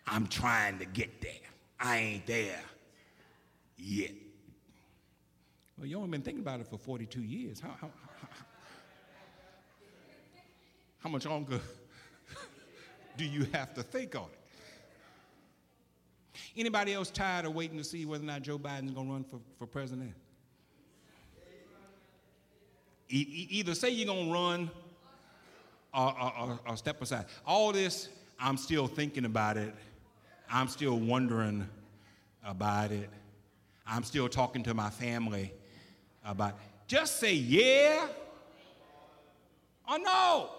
I'm 0.08 0.28
trying 0.28 0.80
to 0.80 0.86
get 0.86 1.22
there. 1.22 1.32
I 1.80 1.97
ain't 1.97 2.28
there 2.28 2.62
yet. 3.78 4.12
Well, 5.80 5.88
you 5.88 5.95
only 5.95 6.09
been 6.09 6.21
thinking 6.21 6.41
about 6.41 6.59
it 6.59 6.67
for 6.67 6.77
42 6.77 7.21
years. 7.21 7.61
How, 7.61 7.69
how, 7.69 7.89
how, 8.21 8.27
how 10.99 11.09
much 11.09 11.25
longer 11.25 11.61
do 13.17 13.23
you 13.23 13.47
have 13.53 13.73
to 13.75 13.84
think 13.84 14.13
on 14.13 14.23
it? 14.23 14.39
Anybody 16.57 16.93
else 16.93 17.09
tired 17.09 17.45
of 17.45 17.55
waiting 17.55 17.77
to 17.77 17.84
see 17.86 18.05
whether 18.05 18.25
or 18.25 18.27
not 18.27 18.41
Joe 18.41 18.59
Biden's 18.59 18.91
going 18.91 19.07
to 19.07 19.13
run 19.13 19.23
for, 19.23 19.39
for 19.57 19.65
president? 19.65 20.13
E- 23.07 23.47
either 23.49 23.73
say 23.73 23.89
you're 23.89 24.05
going 24.05 24.27
to 24.27 24.34
run 24.34 24.69
or, 25.93 26.13
or, 26.21 26.59
or 26.67 26.75
step 26.75 27.01
aside. 27.01 27.25
All 27.47 27.71
this, 27.71 28.09
I'm 28.38 28.57
still 28.57 28.88
thinking 28.88 29.23
about 29.23 29.55
it. 29.55 29.73
I'm 30.51 30.67
still 30.67 30.99
wondering 30.99 31.69
about 32.43 32.91
it. 32.91 33.09
I'm 33.88 34.03
still 34.03 34.27
talking 34.27 34.61
to 34.63 34.73
my 34.73 34.89
family 34.89 35.53
about. 36.30 36.55
Just 36.88 37.19
say 37.19 37.34
yeah 37.34 38.07
or 39.89 39.99
no. 39.99 40.49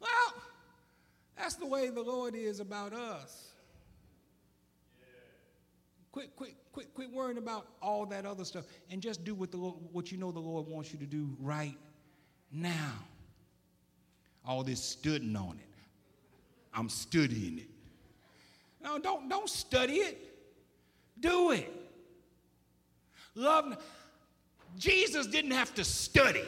Well, 0.00 0.42
that's 1.36 1.54
the 1.54 1.66
way 1.66 1.90
the 1.90 2.02
Lord 2.02 2.34
is 2.34 2.60
about 2.60 2.92
us. 2.92 3.52
Quit, 6.12 6.34
quit, 6.34 6.54
quit, 6.72 6.94
quit 6.94 7.12
worrying 7.12 7.36
about 7.36 7.66
all 7.82 8.06
that 8.06 8.24
other 8.24 8.44
stuff 8.44 8.64
and 8.90 9.02
just 9.02 9.24
do 9.24 9.34
what, 9.34 9.50
the 9.50 9.58
Lord, 9.58 9.76
what 9.92 10.10
you 10.10 10.16
know 10.16 10.32
the 10.32 10.38
Lord 10.40 10.66
wants 10.66 10.92
you 10.92 10.98
to 10.98 11.06
do 11.06 11.36
right 11.40 11.76
now. 12.50 12.92
All 14.46 14.62
this 14.62 14.82
studying 14.82 15.36
on 15.36 15.58
it. 15.58 15.74
I'm 16.72 16.88
studying 16.88 17.58
it. 17.58 17.70
No, 18.82 18.98
don't, 18.98 19.28
don't 19.28 19.48
study 19.48 19.94
it. 19.94 20.18
Do 21.20 21.50
it. 21.50 21.85
Love. 23.36 23.76
Jesus 24.76 25.26
didn't 25.26 25.52
have 25.52 25.72
to 25.74 25.84
study 25.84 26.44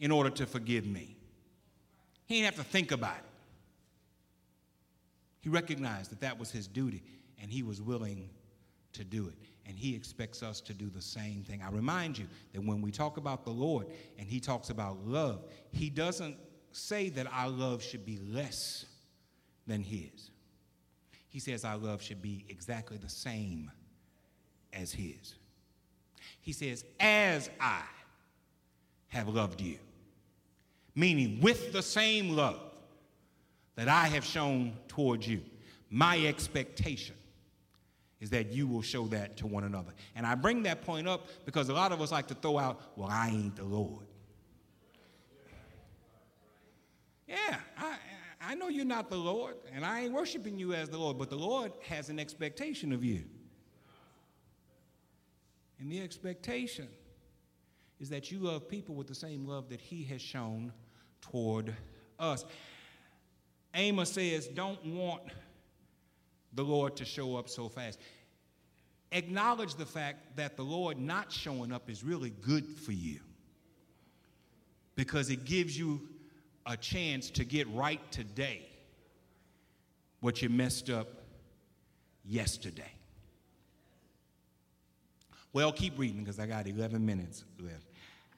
in 0.00 0.10
order 0.10 0.30
to 0.30 0.46
forgive 0.46 0.84
me. 0.84 1.16
He 2.26 2.36
didn't 2.36 2.56
have 2.56 2.64
to 2.64 2.70
think 2.70 2.90
about 2.90 3.16
it. 3.16 3.24
He 5.40 5.48
recognized 5.48 6.10
that 6.10 6.20
that 6.20 6.38
was 6.38 6.50
his 6.50 6.66
duty, 6.66 7.02
and 7.40 7.50
he 7.50 7.62
was 7.62 7.80
willing 7.80 8.28
to 8.94 9.04
do 9.04 9.28
it. 9.28 9.34
And 9.66 9.78
he 9.78 9.94
expects 9.94 10.42
us 10.42 10.60
to 10.62 10.74
do 10.74 10.88
the 10.88 11.00
same 11.00 11.42
thing. 11.42 11.62
I 11.62 11.70
remind 11.70 12.18
you 12.18 12.26
that 12.52 12.64
when 12.64 12.80
we 12.82 12.90
talk 12.90 13.16
about 13.16 13.44
the 13.44 13.50
Lord 13.50 13.86
and 14.18 14.28
he 14.28 14.40
talks 14.40 14.70
about 14.70 15.06
love, 15.06 15.44
he 15.70 15.88
doesn't 15.88 16.36
say 16.72 17.08
that 17.10 17.26
our 17.32 17.48
love 17.48 17.82
should 17.82 18.04
be 18.04 18.18
less 18.18 18.86
than 19.66 19.82
his. 19.82 20.30
He 21.28 21.38
says 21.38 21.64
our 21.64 21.76
love 21.76 22.02
should 22.02 22.20
be 22.20 22.44
exactly 22.48 22.96
the 22.96 23.08
same 23.08 23.70
as 24.72 24.92
his. 24.92 25.34
He 26.40 26.52
says, 26.52 26.84
as 26.98 27.50
I 27.60 27.82
have 29.08 29.28
loved 29.28 29.60
you 29.60 29.78
meaning 30.94 31.40
with 31.40 31.72
the 31.72 31.82
same 31.82 32.30
love 32.30 32.60
that 33.76 33.88
I 33.88 34.06
have 34.08 34.24
shown 34.24 34.74
towards 34.88 35.26
you. 35.26 35.40
My 35.90 36.26
expectation 36.26 37.16
is 38.20 38.30
that 38.30 38.52
you 38.52 38.66
will 38.66 38.82
show 38.82 39.06
that 39.06 39.36
to 39.38 39.46
one 39.46 39.64
another. 39.64 39.92
And 40.14 40.26
I 40.26 40.34
bring 40.34 40.62
that 40.64 40.82
point 40.82 41.08
up 41.08 41.26
because 41.44 41.68
a 41.68 41.74
lot 41.74 41.92
of 41.92 42.00
us 42.00 42.12
like 42.12 42.28
to 42.28 42.34
throw 42.34 42.58
out, 42.58 42.80
well, 42.96 43.08
I 43.10 43.28
ain't 43.28 43.56
the 43.56 43.64
Lord. 43.64 44.06
Yeah, 47.26 47.56
I, 47.78 47.96
I 48.40 48.54
know 48.54 48.68
you're 48.68 48.84
not 48.84 49.08
the 49.08 49.16
Lord, 49.16 49.56
and 49.74 49.84
I 49.84 50.02
ain't 50.02 50.12
worshiping 50.12 50.58
you 50.58 50.74
as 50.74 50.90
the 50.90 50.98
Lord, 50.98 51.16
but 51.18 51.30
the 51.30 51.36
Lord 51.36 51.72
has 51.88 52.10
an 52.10 52.18
expectation 52.18 52.92
of 52.92 53.02
you. 53.02 53.24
And 55.82 55.90
the 55.90 56.00
expectation 56.00 56.86
is 57.98 58.08
that 58.10 58.30
you 58.30 58.38
love 58.38 58.68
people 58.68 58.94
with 58.94 59.08
the 59.08 59.16
same 59.16 59.48
love 59.48 59.68
that 59.70 59.80
He 59.80 60.04
has 60.04 60.22
shown 60.22 60.72
toward 61.20 61.74
us. 62.20 62.44
Amos 63.74 64.12
says, 64.12 64.46
don't 64.46 64.84
want 64.86 65.22
the 66.52 66.62
Lord 66.62 66.94
to 66.96 67.04
show 67.04 67.34
up 67.34 67.48
so 67.48 67.68
fast. 67.68 67.98
Acknowledge 69.10 69.74
the 69.74 69.84
fact 69.84 70.36
that 70.36 70.56
the 70.56 70.62
Lord 70.62 71.00
not 71.00 71.32
showing 71.32 71.72
up 71.72 71.90
is 71.90 72.04
really 72.04 72.30
good 72.30 72.64
for 72.64 72.92
you 72.92 73.18
because 74.94 75.30
it 75.30 75.44
gives 75.44 75.76
you 75.76 76.00
a 76.64 76.76
chance 76.76 77.28
to 77.30 77.44
get 77.44 77.68
right 77.70 78.00
today 78.12 78.68
what 80.20 80.42
you 80.42 80.48
messed 80.48 80.90
up 80.90 81.08
yesterday. 82.24 82.92
Well, 85.52 85.72
keep 85.72 85.98
reading 85.98 86.20
because 86.20 86.38
I 86.38 86.46
got 86.46 86.66
11 86.66 87.04
minutes 87.04 87.44
left. 87.60 87.86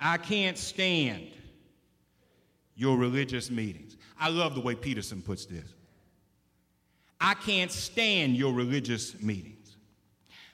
I 0.00 0.16
can't 0.16 0.58
stand 0.58 1.28
your 2.74 2.96
religious 2.96 3.50
meetings. 3.50 3.96
I 4.18 4.28
love 4.28 4.54
the 4.54 4.60
way 4.60 4.74
Peterson 4.74 5.22
puts 5.22 5.46
this. 5.46 5.74
I 7.20 7.34
can't 7.34 7.70
stand 7.70 8.36
your 8.36 8.52
religious 8.52 9.20
meetings. 9.22 9.76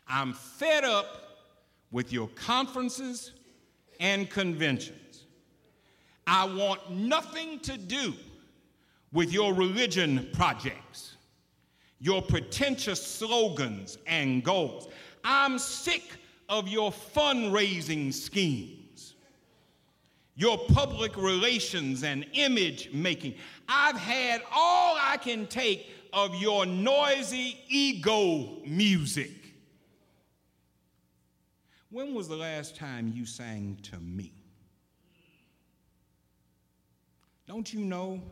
I'm 0.06 0.34
fed 0.34 0.84
up 0.84 1.06
with 1.90 2.12
your 2.12 2.28
conferences 2.28 3.32
and 3.98 4.28
conventions. 4.28 5.24
I 6.26 6.44
want 6.44 6.90
nothing 6.90 7.58
to 7.61 7.76
do 7.76 8.14
with 9.12 9.32
your 9.32 9.52
religion 9.54 10.28
projects, 10.32 11.16
your 11.98 12.22
pretentious 12.22 13.04
slogans 13.04 13.98
and 14.06 14.44
goals. 14.44 14.88
I'm 15.24 15.58
sick 15.58 16.02
of 16.51 16.68
your 16.68 16.92
fundraising 16.92 18.12
schemes 18.12 18.70
your 20.40 20.57
public 20.57 21.18
relations 21.18 22.03
and 22.03 22.24
image 22.32 22.90
making. 22.94 23.34
I've 23.68 23.98
had 23.98 24.40
all 24.51 24.96
I 24.98 25.18
can 25.18 25.46
take 25.46 25.90
of 26.14 26.34
your 26.36 26.64
noisy 26.64 27.61
ego 27.68 28.57
music. 28.64 29.32
When 31.90 32.14
was 32.14 32.26
the 32.26 32.36
last 32.36 32.74
time 32.74 33.12
you 33.14 33.26
sang 33.26 33.78
to 33.82 33.98
me? 33.98 34.32
Don't 37.46 37.70
you 37.70 37.80
know 37.80 38.22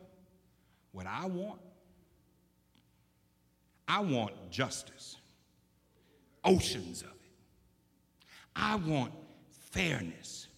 what 0.92 1.06
I 1.06 1.26
want? 1.26 1.60
I 3.86 4.00
want 4.00 4.32
justice, 4.50 5.16
oceans 6.42 7.02
of. 7.02 7.17
I 8.58 8.74
want 8.74 9.12
fairness 9.70 10.48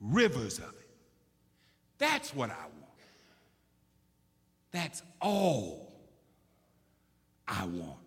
rivers 0.00 0.58
of 0.58 0.70
it. 0.70 0.88
That's 1.98 2.34
what 2.34 2.50
I 2.50 2.54
want. 2.54 2.74
That's 4.72 5.02
all 5.20 5.92
I 7.46 7.64
want. 7.64 7.98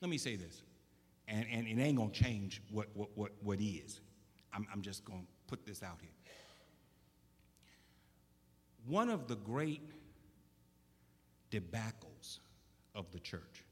Let 0.00 0.10
me 0.10 0.18
say 0.18 0.36
this, 0.36 0.62
and, 1.28 1.46
and 1.50 1.66
it 1.66 1.80
ain't 1.80 1.96
gonna 1.96 2.10
change 2.10 2.62
what, 2.70 2.88
what, 2.94 3.10
what, 3.14 3.32
what 3.42 3.60
is. 3.60 4.00
I'm, 4.52 4.66
I'm 4.72 4.82
just 4.82 5.04
gonna 5.04 5.20
put 5.46 5.64
this 5.64 5.82
out 5.82 5.98
here. 6.00 6.10
One 8.86 9.10
of 9.10 9.28
the 9.28 9.36
great 9.36 9.82
debacles 11.50 12.38
of 12.94 13.10
the 13.12 13.20
church 13.20 13.64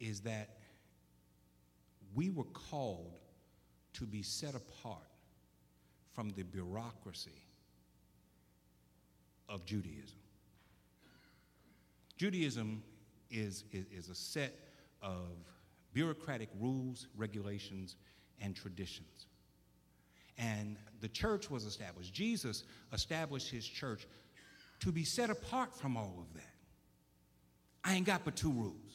is 0.00 0.20
that 0.20 0.58
we 2.14 2.30
were 2.30 2.44
called 2.44 3.18
to 3.94 4.04
be 4.04 4.22
set 4.22 4.54
apart 4.54 4.98
from 6.12 6.30
the 6.30 6.42
bureaucracy 6.42 7.42
of 9.48 9.64
Judaism. 9.64 10.18
Judaism 12.16 12.82
is, 13.30 13.64
is, 13.72 13.86
is, 13.92 14.08
a 14.08 14.14
set 14.14 14.52
of 15.02 15.28
bureaucratic 15.92 16.48
rules, 16.58 17.06
regulations, 17.16 17.96
and 18.40 18.56
traditions. 18.56 19.26
And 20.36 20.76
the 21.00 21.08
church 21.08 21.50
was 21.50 21.64
established. 21.64 22.12
Jesus 22.12 22.64
established 22.92 23.50
his 23.50 23.66
church 23.66 24.06
to 24.80 24.92
be 24.92 25.04
set 25.04 25.30
apart 25.30 25.74
from 25.74 25.96
all 25.96 26.16
of 26.18 26.34
that. 26.34 26.54
I 27.84 27.94
ain't 27.94 28.06
got 28.06 28.24
but 28.24 28.36
two 28.36 28.52
rules 28.52 28.87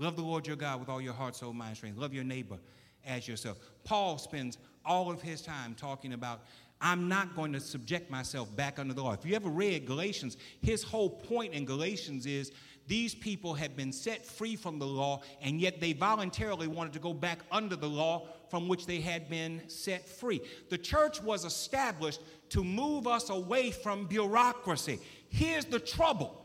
love 0.00 0.16
the 0.16 0.22
Lord 0.22 0.46
your 0.46 0.56
God 0.56 0.80
with 0.80 0.88
all 0.88 1.00
your 1.00 1.12
heart, 1.12 1.36
soul, 1.36 1.52
mind, 1.52 1.76
strength. 1.76 1.98
Love 1.98 2.12
your 2.12 2.24
neighbor 2.24 2.58
as 3.06 3.28
yourself. 3.28 3.58
Paul 3.84 4.18
spends 4.18 4.58
all 4.84 5.10
of 5.10 5.22
his 5.22 5.42
time 5.42 5.74
talking 5.74 6.12
about, 6.12 6.42
I'm 6.80 7.08
not 7.08 7.36
going 7.36 7.52
to 7.52 7.60
subject 7.60 8.10
myself 8.10 8.54
back 8.56 8.78
under 8.78 8.94
the 8.94 9.02
law. 9.02 9.12
If 9.12 9.26
you 9.26 9.36
ever 9.36 9.50
read 9.50 9.86
Galatians, 9.86 10.38
his 10.62 10.82
whole 10.82 11.10
point 11.10 11.52
in 11.52 11.66
Galatians 11.66 12.24
is 12.24 12.52
these 12.86 13.14
people 13.14 13.54
had 13.54 13.76
been 13.76 13.92
set 13.92 14.24
free 14.26 14.56
from 14.56 14.78
the 14.78 14.86
law, 14.86 15.20
and 15.42 15.60
yet 15.60 15.80
they 15.80 15.92
voluntarily 15.92 16.66
wanted 16.66 16.94
to 16.94 16.98
go 16.98 17.12
back 17.12 17.40
under 17.52 17.76
the 17.76 17.88
law 17.88 18.26
from 18.48 18.66
which 18.66 18.86
they 18.86 19.00
had 19.00 19.28
been 19.28 19.62
set 19.68 20.08
free. 20.08 20.40
The 20.70 20.78
church 20.78 21.22
was 21.22 21.44
established 21.44 22.20
to 22.48 22.64
move 22.64 23.06
us 23.06 23.30
away 23.30 23.70
from 23.70 24.06
bureaucracy. 24.06 24.98
Here's 25.28 25.66
the 25.66 25.78
trouble 25.78 26.36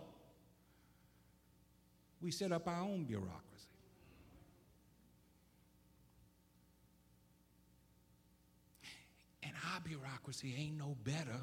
we 2.22 2.32
set 2.32 2.52
up 2.52 2.68
our 2.68 2.82
own 2.82 3.06
bureaucracy. 3.06 3.45
Our 9.74 9.82
bureaucracy 9.82 10.56
ain't 10.58 10.78
no 10.78 10.96
better 11.04 11.40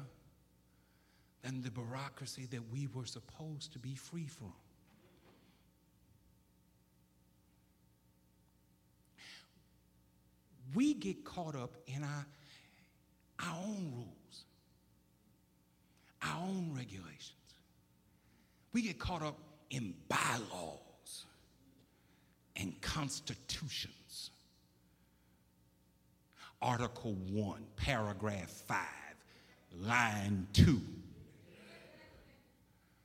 than 1.43 1.61
the 1.61 1.71
bureaucracy 1.71 2.47
that 2.51 2.61
we 2.71 2.87
were 2.93 3.05
supposed 3.05 3.73
to 3.73 3.79
be 3.79 3.95
free 3.95 4.27
from. 4.27 4.53
We 10.73 10.93
get 10.93 11.23
caught 11.23 11.55
up 11.55 11.75
in 11.85 12.03
our, 12.03 12.25
our 13.39 13.57
own 13.63 13.91
rules, 13.93 14.45
our 16.21 16.41
own 16.41 16.73
regulations. 16.75 17.31
We 18.71 18.81
get 18.81 18.97
caught 18.97 19.21
up 19.21 19.37
in 19.69 19.93
bylaws 20.07 21.25
and 22.55 22.79
constitutions. 22.81 23.93
Article 26.63 27.13
1, 27.29 27.63
paragraph 27.75 28.49
5, 28.49 28.77
line 29.81 30.47
2. 30.53 30.81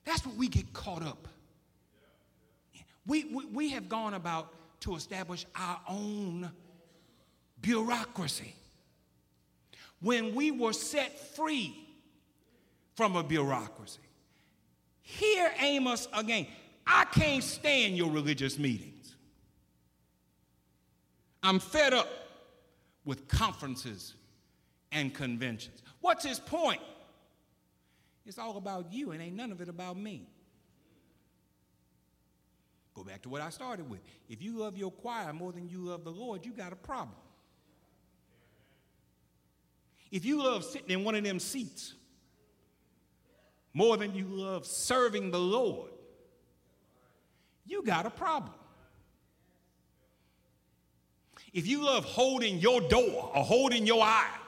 That's 0.04 0.24
what 0.24 0.36
we 0.36 0.48
get 0.48 0.72
caught 0.72 1.02
up. 1.02 1.28
We, 3.06 3.24
we, 3.24 3.44
we 3.46 3.70
have 3.70 3.88
gone 3.88 4.14
about 4.14 4.54
to 4.80 4.94
establish 4.96 5.44
our 5.54 5.80
own 5.88 6.50
bureaucracy. 7.60 8.54
When 10.00 10.34
we 10.34 10.52
were 10.52 10.72
set 10.72 11.18
free 11.34 11.76
from 12.94 13.16
a 13.16 13.22
bureaucracy, 13.22 14.00
Hear 15.08 15.50
Amos 15.60 16.06
again. 16.12 16.46
I 16.86 17.06
can't 17.06 17.42
stand 17.42 17.96
your 17.96 18.10
religious 18.10 18.58
meetings. 18.58 19.16
I'm 21.42 21.60
fed 21.60 21.94
up 21.94 22.06
with 23.08 23.26
conferences 23.26 24.14
and 24.92 25.14
conventions. 25.14 25.82
What's 26.02 26.26
his 26.26 26.38
point? 26.38 26.82
It's 28.26 28.38
all 28.38 28.58
about 28.58 28.92
you 28.92 29.12
and 29.12 29.22
ain't 29.22 29.34
none 29.34 29.50
of 29.50 29.62
it 29.62 29.70
about 29.70 29.96
me. 29.96 30.28
Go 32.94 33.02
back 33.02 33.22
to 33.22 33.30
what 33.30 33.40
I 33.40 33.48
started 33.48 33.88
with. 33.88 34.00
If 34.28 34.42
you 34.42 34.58
love 34.58 34.76
your 34.76 34.90
choir 34.90 35.32
more 35.32 35.52
than 35.52 35.70
you 35.70 35.78
love 35.78 36.04
the 36.04 36.12
Lord, 36.12 36.44
you 36.44 36.52
got 36.52 36.74
a 36.74 36.76
problem. 36.76 37.16
If 40.10 40.26
you 40.26 40.42
love 40.42 40.62
sitting 40.62 40.90
in 40.90 41.02
one 41.02 41.14
of 41.14 41.24
them 41.24 41.38
seats 41.38 41.94
more 43.72 43.96
than 43.96 44.14
you 44.14 44.26
love 44.26 44.66
serving 44.66 45.30
the 45.30 45.40
Lord, 45.40 45.92
you 47.64 47.82
got 47.82 48.04
a 48.04 48.10
problem. 48.10 48.52
If 51.58 51.66
you 51.66 51.82
love 51.84 52.04
holding 52.04 52.60
your 52.60 52.80
door 52.80 53.32
or 53.34 53.42
holding 53.42 53.84
your 53.84 54.00
aisle, 54.00 54.46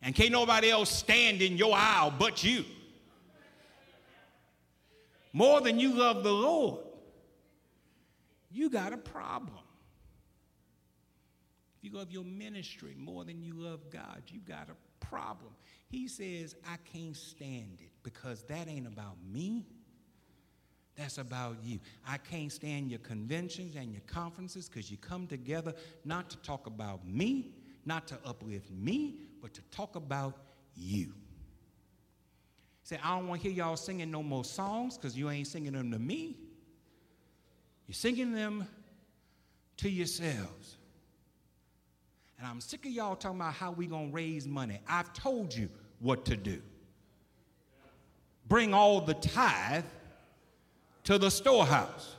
and 0.00 0.14
can't 0.14 0.30
nobody 0.30 0.70
else 0.70 0.90
stand 0.90 1.42
in 1.42 1.56
your 1.56 1.74
aisle 1.74 2.14
but 2.16 2.44
you, 2.44 2.64
more 5.32 5.60
than 5.60 5.80
you 5.80 5.92
love 5.94 6.22
the 6.22 6.32
Lord, 6.32 6.78
you 8.52 8.70
got 8.70 8.92
a 8.92 8.96
problem. 8.96 9.58
If 11.78 11.90
you 11.90 11.98
love 11.98 12.12
your 12.12 12.22
ministry 12.22 12.94
more 12.96 13.24
than 13.24 13.42
you 13.42 13.54
love 13.54 13.90
God, 13.90 14.22
you 14.28 14.38
got 14.38 14.68
a 14.70 15.04
problem. 15.04 15.50
He 15.88 16.06
says, 16.06 16.54
I 16.64 16.76
can't 16.92 17.16
stand 17.16 17.78
it 17.80 17.90
because 18.04 18.44
that 18.44 18.68
ain't 18.68 18.86
about 18.86 19.16
me. 19.28 19.66
That's 20.98 21.18
about 21.18 21.58
you. 21.62 21.78
I 22.06 22.18
can't 22.18 22.50
stand 22.50 22.90
your 22.90 22.98
conventions 22.98 23.76
and 23.76 23.92
your 23.92 24.02
conferences 24.08 24.68
because 24.68 24.90
you 24.90 24.96
come 24.96 25.28
together 25.28 25.72
not 26.04 26.28
to 26.30 26.36
talk 26.38 26.66
about 26.66 27.06
me, 27.06 27.52
not 27.86 28.08
to 28.08 28.18
uplift 28.26 28.68
me, 28.72 29.14
but 29.40 29.54
to 29.54 29.60
talk 29.70 29.94
about 29.94 30.36
you. 30.76 31.12
Say, 32.82 32.98
I 33.02 33.16
don't 33.16 33.28
want 33.28 33.40
to 33.42 33.48
hear 33.48 33.56
y'all 33.56 33.76
singing 33.76 34.10
no 34.10 34.24
more 34.24 34.44
songs 34.44 34.98
because 34.98 35.16
you 35.16 35.30
ain't 35.30 35.46
singing 35.46 35.72
them 35.72 35.92
to 35.92 36.00
me. 36.00 36.36
You're 37.86 37.94
singing 37.94 38.32
them 38.32 38.66
to 39.76 39.88
yourselves. 39.88 40.78
And 42.38 42.46
I'm 42.46 42.60
sick 42.60 42.84
of 42.86 42.90
y'all 42.90 43.14
talking 43.14 43.38
about 43.38 43.54
how 43.54 43.70
we 43.70 43.86
going 43.86 44.08
to 44.08 44.14
raise 44.14 44.48
money. 44.48 44.80
I've 44.88 45.12
told 45.12 45.54
you 45.54 45.68
what 46.00 46.24
to 46.24 46.36
do. 46.36 46.60
Bring 48.48 48.74
all 48.74 49.00
the 49.00 49.14
tithe 49.14 49.84
to 51.08 51.16
the 51.16 51.30
storehouse. 51.30 52.16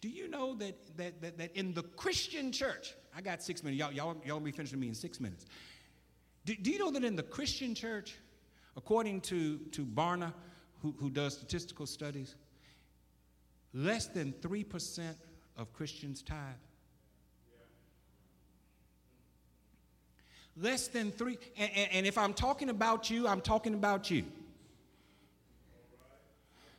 Do 0.00 0.08
you 0.08 0.26
know 0.26 0.54
that, 0.54 0.74
that, 0.96 1.20
that, 1.20 1.36
that 1.36 1.54
in 1.54 1.74
the 1.74 1.82
Christian 1.82 2.50
church, 2.50 2.94
I 3.14 3.20
got 3.20 3.42
six 3.42 3.62
minutes, 3.62 3.78
y'all, 3.78 3.92
y'all, 3.92 4.16
y'all 4.24 4.40
be 4.40 4.52
finished 4.52 4.72
with 4.72 4.80
me 4.80 4.88
in 4.88 4.94
six 4.94 5.20
minutes. 5.20 5.44
Do, 6.46 6.54
do 6.54 6.70
you 6.70 6.78
know 6.78 6.90
that 6.92 7.04
in 7.04 7.14
the 7.14 7.22
Christian 7.22 7.74
church, 7.74 8.16
according 8.74 9.20
to, 9.22 9.58
to 9.72 9.84
Barna, 9.84 10.32
who, 10.80 10.94
who 10.98 11.10
does 11.10 11.34
statistical 11.34 11.84
studies, 11.84 12.36
less 13.74 14.06
than 14.06 14.32
3% 14.40 15.14
of 15.58 15.74
Christians 15.74 16.22
tithe? 16.22 16.38
Less 20.56 20.88
than 20.88 21.10
three. 21.12 21.36
And, 21.58 21.70
and, 21.76 21.88
and, 21.92 22.06
if 22.06 22.16
I'm 22.16 22.32
talking 22.32 22.70
about 22.70 23.10
you, 23.10 23.28
I'm 23.28 23.42
talking 23.42 23.74
about 23.74 24.10
you. 24.10 24.24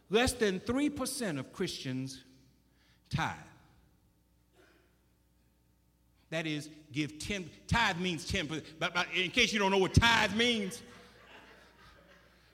Less 0.10 0.34
than 0.34 0.60
3% 0.62 1.40
of 1.40 1.52
Christians 1.52 2.24
tithe. 3.10 3.36
That 6.30 6.46
is, 6.46 6.70
give 6.92 7.20
10. 7.20 7.50
Tithe 7.68 8.00
means 8.00 8.30
10%. 8.30 8.62
But, 8.80 8.94
but 8.94 9.08
in 9.16 9.32
case 9.32 9.54
you 9.54 9.60
don't 9.60 9.72
know 9.72 9.78
what 9.78 9.94
tithe 9.94 10.36
means, 10.36 10.82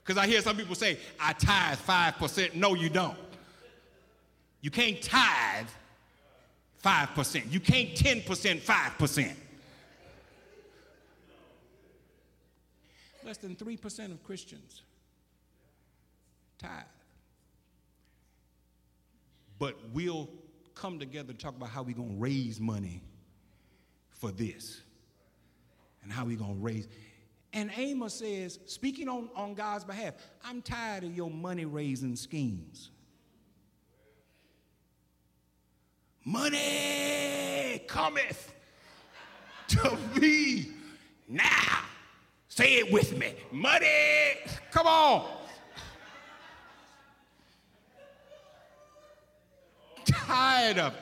because 0.04 0.22
I 0.22 0.28
hear 0.28 0.42
some 0.42 0.58
people 0.58 0.76
say, 0.76 0.98
I 1.20 1.34
tithe 1.34 1.78
5%. 1.80 2.56
No, 2.56 2.74
you 2.74 2.90
don't. 2.90 3.18
You 4.62 4.70
can't 4.70 5.02
tithe 5.02 5.68
5%. 6.84 7.52
You 7.52 7.60
can't 7.60 7.90
10% 7.90 8.62
5%. 8.62 9.34
Less 13.26 13.38
than 13.38 13.56
3% 13.56 14.12
of 14.12 14.24
Christians 14.24 14.82
tithe. 16.60 16.84
But 19.64 19.78
we'll 19.94 20.30
come 20.76 21.00
together 21.00 21.32
to 21.32 21.40
talk 21.40 21.56
about 21.56 21.70
how 21.70 21.84
we're 21.84 21.96
going 21.96 22.16
to 22.16 22.20
raise 22.20 22.60
money 22.60 23.02
for 24.10 24.30
this 24.30 24.82
and 26.04 26.12
how 26.12 26.26
we're 26.26 26.36
going 26.36 26.58
to 26.58 26.62
raise. 26.62 26.90
And 27.54 27.72
Amos 27.78 28.16
says, 28.16 28.60
speaking 28.66 29.08
on, 29.08 29.30
on 29.34 29.54
God's 29.54 29.86
behalf, 29.86 30.16
I'm 30.44 30.62
tired 30.62 31.06
of 31.06 31.16
your 31.16 31.32
money 31.32 31.64
raising 31.64 32.18
schemes. 32.18 32.92
Money 36.26 37.86
cometh 37.88 38.54
to 39.70 39.98
me 40.20 40.72
now. 41.30 41.86
Say 42.50 42.80
it 42.80 42.92
with 42.92 43.18
me. 43.18 43.34
Money. 43.50 43.88
Come 44.72 44.88
on. 44.88 45.26
Tired 50.26 50.80
of 50.80 50.94
it. 50.94 51.00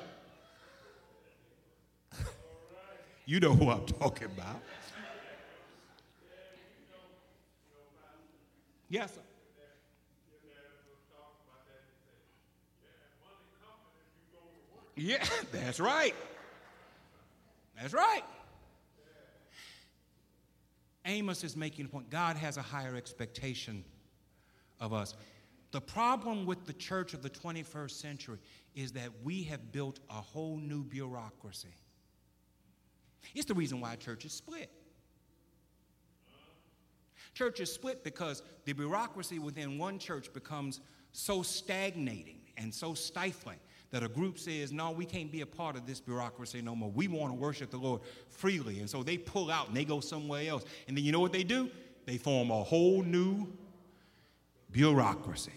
You 3.26 3.40
know 3.40 3.54
who 3.54 3.70
I'm 3.70 3.86
talking 3.86 4.26
about. 4.26 4.62
Yes, 8.90 9.14
sir. 9.14 9.22
Yeah, 14.98 15.24
that's 15.52 15.80
right. 15.80 16.14
That's 17.80 17.94
right. 17.94 18.24
Amos 21.06 21.44
is 21.44 21.56
making 21.56 21.86
a 21.86 21.88
point. 21.88 22.10
God 22.10 22.36
has 22.36 22.58
a 22.58 22.62
higher 22.62 22.96
expectation 22.96 23.84
of 24.80 24.94
us. 24.94 25.16
The 25.72 25.82
problem 25.82 26.46
with 26.46 26.66
the 26.66 26.74
church 26.74 27.14
of 27.14 27.22
the 27.22 27.30
21st 27.30 27.92
century 27.92 28.38
is 28.76 28.92
that 28.94 29.10
we 29.24 29.44
have 29.44 29.72
built 29.72 30.00
a 30.10 30.14
whole 30.14 30.58
new 30.58 30.84
bureaucracy. 30.84 31.74
It's 33.34 33.46
the 33.46 33.54
reason 33.54 33.80
why 33.80 33.96
churches 33.96 34.34
split. 34.34 34.70
Churches 37.34 37.72
split 37.72 38.04
because 38.04 38.44
the 38.66 38.74
bureaucracy 38.74 39.40
within 39.40 39.78
one 39.78 39.98
church 39.98 40.34
becomes 40.34 40.82
so 41.14 41.42
stagnating 41.42 42.42
and 42.58 42.74
so 42.74 42.94
stifling 42.94 43.60
that 43.92 44.04
a 44.04 44.10
group 44.10 44.40
says, 44.40 44.72
no, 44.72 44.92
we 44.92 45.06
can't 45.06 45.32
be 45.32 45.42
a 45.42 45.46
part 45.46 45.76
of 45.76 45.86
this 45.86 46.00
bureaucracy 46.02 46.62
no 46.62 46.76
more. 46.76 46.90
We 46.90 47.08
want 47.08 47.34
to 47.34 47.40
worship 47.40 47.72
the 47.72 47.78
Lord 47.78 48.02
freely. 48.30 48.80
And 48.80 48.90
so 48.90 49.04
they 49.04 49.18
pull 49.18 49.52
out 49.52 49.68
and 49.68 49.76
they 49.76 49.86
go 49.86 50.00
somewhere 50.00 50.50
else. 50.50 50.64
And 50.88 50.98
then 50.98 51.04
you 51.04 51.12
know 51.12 51.20
what 51.20 51.34
they 51.34 51.44
do? 51.44 51.70
They 52.06 52.18
form 52.18 52.52
a 52.52 52.64
whole 52.64 53.04
new 53.04 53.48
bureaucracy. 54.72 55.52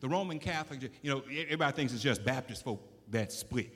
The 0.00 0.08
Roman 0.08 0.38
Catholic, 0.38 0.90
you 1.02 1.10
know, 1.10 1.22
everybody 1.30 1.74
thinks 1.74 1.92
it's 1.92 2.02
just 2.02 2.24
Baptist 2.24 2.64
folk 2.64 2.82
that 3.10 3.32
split. 3.32 3.72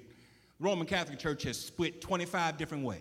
The 0.59 0.65
Roman 0.65 0.87
Catholic 0.87 1.19
Church 1.19 1.45
has 1.45 1.59
split 1.59 2.01
25 2.03 2.59
different 2.59 2.85
ways. 2.85 3.01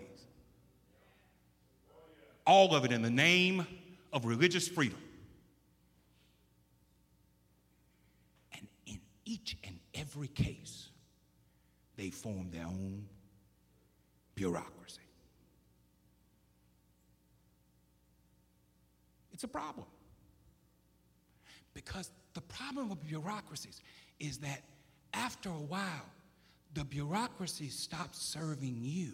All 2.45 2.73
of 2.73 2.85
it 2.85 2.93
in 2.93 3.01
the 3.01 3.09
name 3.09 3.67
of 4.13 4.25
religious 4.25 4.67
freedom. 4.69 4.99
And 8.53 8.67
in 8.85 9.01
each 9.25 9.57
and 9.65 9.77
every 9.93 10.29
case, 10.29 10.87
they 11.97 12.09
form 12.09 12.49
their 12.51 12.65
own 12.65 13.05
bureaucracy. 14.35 15.01
It's 19.37 19.43
a 19.43 19.47
problem. 19.47 19.85
Because 21.75 22.09
the 22.33 22.41
problem 22.41 22.89
with 22.89 23.05
bureaucracies 23.05 23.81
is 24.19 24.39
that 24.39 24.63
after 25.13 25.49
a 25.49 25.61
while, 25.61 26.09
the 26.73 26.83
bureaucracy 26.83 27.69
stops 27.69 28.19
serving 28.19 28.79
you 28.81 29.11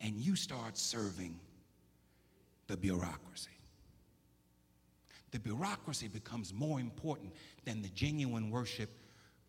and 0.00 0.14
you 0.14 0.36
start 0.36 0.78
serving 0.78 1.38
the 2.66 2.78
bureaucracy. 2.78 3.50
The 5.32 5.38
bureaucracy 5.38 6.08
becomes 6.08 6.54
more 6.54 6.80
important 6.80 7.34
than 7.66 7.82
the 7.82 7.90
genuine 7.90 8.50
worship 8.50 8.88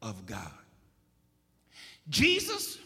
of 0.01 0.26
God. 0.26 0.51
Jesus, 2.10 2.78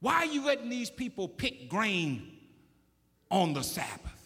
why 0.00 0.14
are 0.14 0.24
you 0.24 0.42
letting 0.46 0.70
these 0.70 0.88
people 0.88 1.28
pick 1.28 1.68
grain 1.68 2.38
on 3.30 3.52
the 3.52 3.62
Sabbath? 3.62 4.19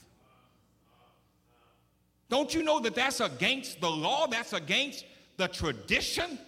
Don't 2.28 2.54
you 2.54 2.62
know 2.62 2.80
that 2.80 2.94
that's 2.94 3.20
against 3.20 3.80
the 3.80 3.90
law? 3.90 4.26
That's 4.26 4.52
against 4.52 5.04
the 5.36 5.48
tradition? 5.48 6.38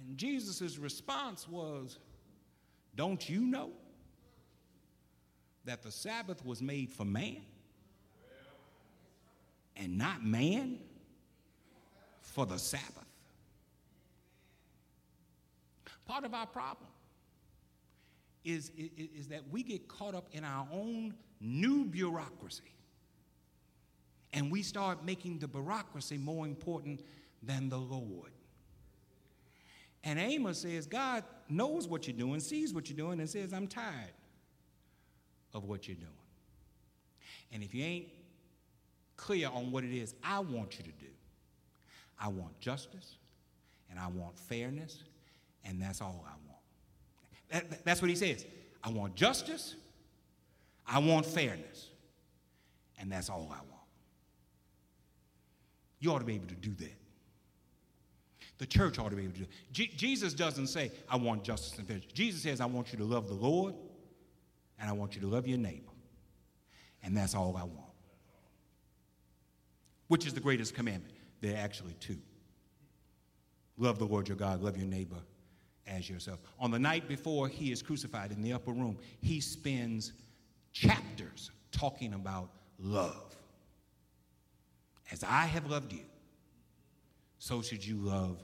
And 0.00 0.16
Jesus' 0.16 0.78
response 0.78 1.48
was, 1.48 1.98
Don't 2.94 3.28
you 3.28 3.40
know 3.40 3.70
that 5.64 5.82
the 5.82 5.90
Sabbath 5.90 6.44
was 6.44 6.60
made 6.60 6.92
for 6.92 7.04
man 7.04 7.40
and 9.76 9.96
not 9.96 10.24
man 10.24 10.78
for 12.20 12.44
the 12.44 12.58
Sabbath? 12.58 13.06
Part 16.04 16.24
of 16.24 16.34
our 16.34 16.46
problem 16.46 16.90
is, 18.44 18.70
is, 18.76 18.90
is 19.18 19.28
that 19.28 19.40
we 19.50 19.62
get 19.62 19.88
caught 19.88 20.14
up 20.14 20.28
in 20.32 20.44
our 20.44 20.68
own 20.70 21.14
new 21.40 21.86
bureaucracy 21.86 22.74
and 24.34 24.50
we 24.50 24.62
start 24.62 25.04
making 25.04 25.38
the 25.38 25.48
bureaucracy 25.48 26.18
more 26.18 26.44
important 26.44 27.00
than 27.42 27.68
the 27.68 27.78
Lord. 27.78 28.32
And 30.02 30.18
Amos 30.18 30.58
says, 30.58 30.86
God 30.86 31.24
knows 31.48 31.88
what 31.88 32.06
you're 32.06 32.16
doing, 32.16 32.40
sees 32.40 32.74
what 32.74 32.90
you're 32.90 32.96
doing, 32.96 33.20
and 33.20 33.30
says, 33.30 33.54
I'm 33.54 33.68
tired 33.68 34.12
of 35.54 35.64
what 35.64 35.88
you're 35.88 35.96
doing. 35.96 36.10
And 37.52 37.62
if 37.62 37.74
you 37.74 37.84
ain't 37.84 38.08
clear 39.16 39.48
on 39.48 39.70
what 39.70 39.84
it 39.84 39.96
is 39.96 40.14
I 40.22 40.40
want 40.40 40.78
you 40.78 40.84
to 40.84 40.90
do, 40.90 41.12
I 42.20 42.28
want 42.28 42.58
justice 42.58 43.16
and 43.88 43.98
I 43.98 44.08
want 44.08 44.36
fairness, 44.36 45.04
and 45.64 45.80
that's 45.80 46.00
all 46.00 46.26
I 46.26 46.32
want. 46.48 47.70
That, 47.70 47.84
that's 47.84 48.02
what 48.02 48.10
he 48.10 48.16
says. 48.16 48.44
I 48.82 48.90
want 48.90 49.14
justice, 49.14 49.76
I 50.86 50.98
want 50.98 51.24
fairness, 51.24 51.90
and 52.98 53.12
that's 53.12 53.30
all 53.30 53.48
I 53.52 53.58
want. 53.58 53.73
You 56.04 56.12
ought 56.12 56.18
to 56.18 56.26
be 56.26 56.34
able 56.34 56.48
to 56.48 56.54
do 56.54 56.74
that. 56.74 56.92
The 58.58 58.66
church 58.66 58.98
ought 58.98 59.08
to 59.08 59.16
be 59.16 59.22
able 59.22 59.32
to 59.32 59.38
do 59.38 59.44
that. 59.46 59.72
Je- 59.72 59.92
Jesus 59.96 60.34
doesn't 60.34 60.66
say, 60.66 60.92
I 61.08 61.16
want 61.16 61.44
justice 61.44 61.78
and 61.78 61.88
fairness. 61.88 62.04
Jesus 62.12 62.42
says, 62.42 62.60
I 62.60 62.66
want 62.66 62.92
you 62.92 62.98
to 62.98 63.04
love 63.04 63.26
the 63.26 63.32
Lord 63.32 63.74
and 64.78 64.90
I 64.90 64.92
want 64.92 65.14
you 65.14 65.22
to 65.22 65.26
love 65.26 65.48
your 65.48 65.56
neighbor. 65.56 65.88
And 67.02 67.16
that's 67.16 67.34
all 67.34 67.56
I 67.56 67.62
want. 67.62 67.88
Which 70.08 70.26
is 70.26 70.34
the 70.34 70.40
greatest 70.40 70.74
commandment? 70.74 71.14
There 71.40 71.54
are 71.54 71.58
actually 71.58 71.94
two 72.00 72.18
love 73.78 73.98
the 73.98 74.04
Lord 74.04 74.28
your 74.28 74.36
God, 74.36 74.60
love 74.60 74.76
your 74.76 74.86
neighbor 74.86 75.22
as 75.86 76.10
yourself. 76.10 76.38
On 76.60 76.70
the 76.70 76.78
night 76.78 77.08
before 77.08 77.48
he 77.48 77.72
is 77.72 77.80
crucified 77.80 78.30
in 78.30 78.42
the 78.42 78.52
upper 78.52 78.72
room, 78.72 78.98
he 79.22 79.40
spends 79.40 80.12
chapters 80.70 81.50
talking 81.72 82.12
about 82.12 82.50
love. 82.78 83.34
As 85.12 85.22
I 85.22 85.46
have 85.46 85.70
loved 85.70 85.92
you, 85.92 86.04
so 87.38 87.62
should 87.62 87.84
you 87.84 87.96
love 87.96 88.38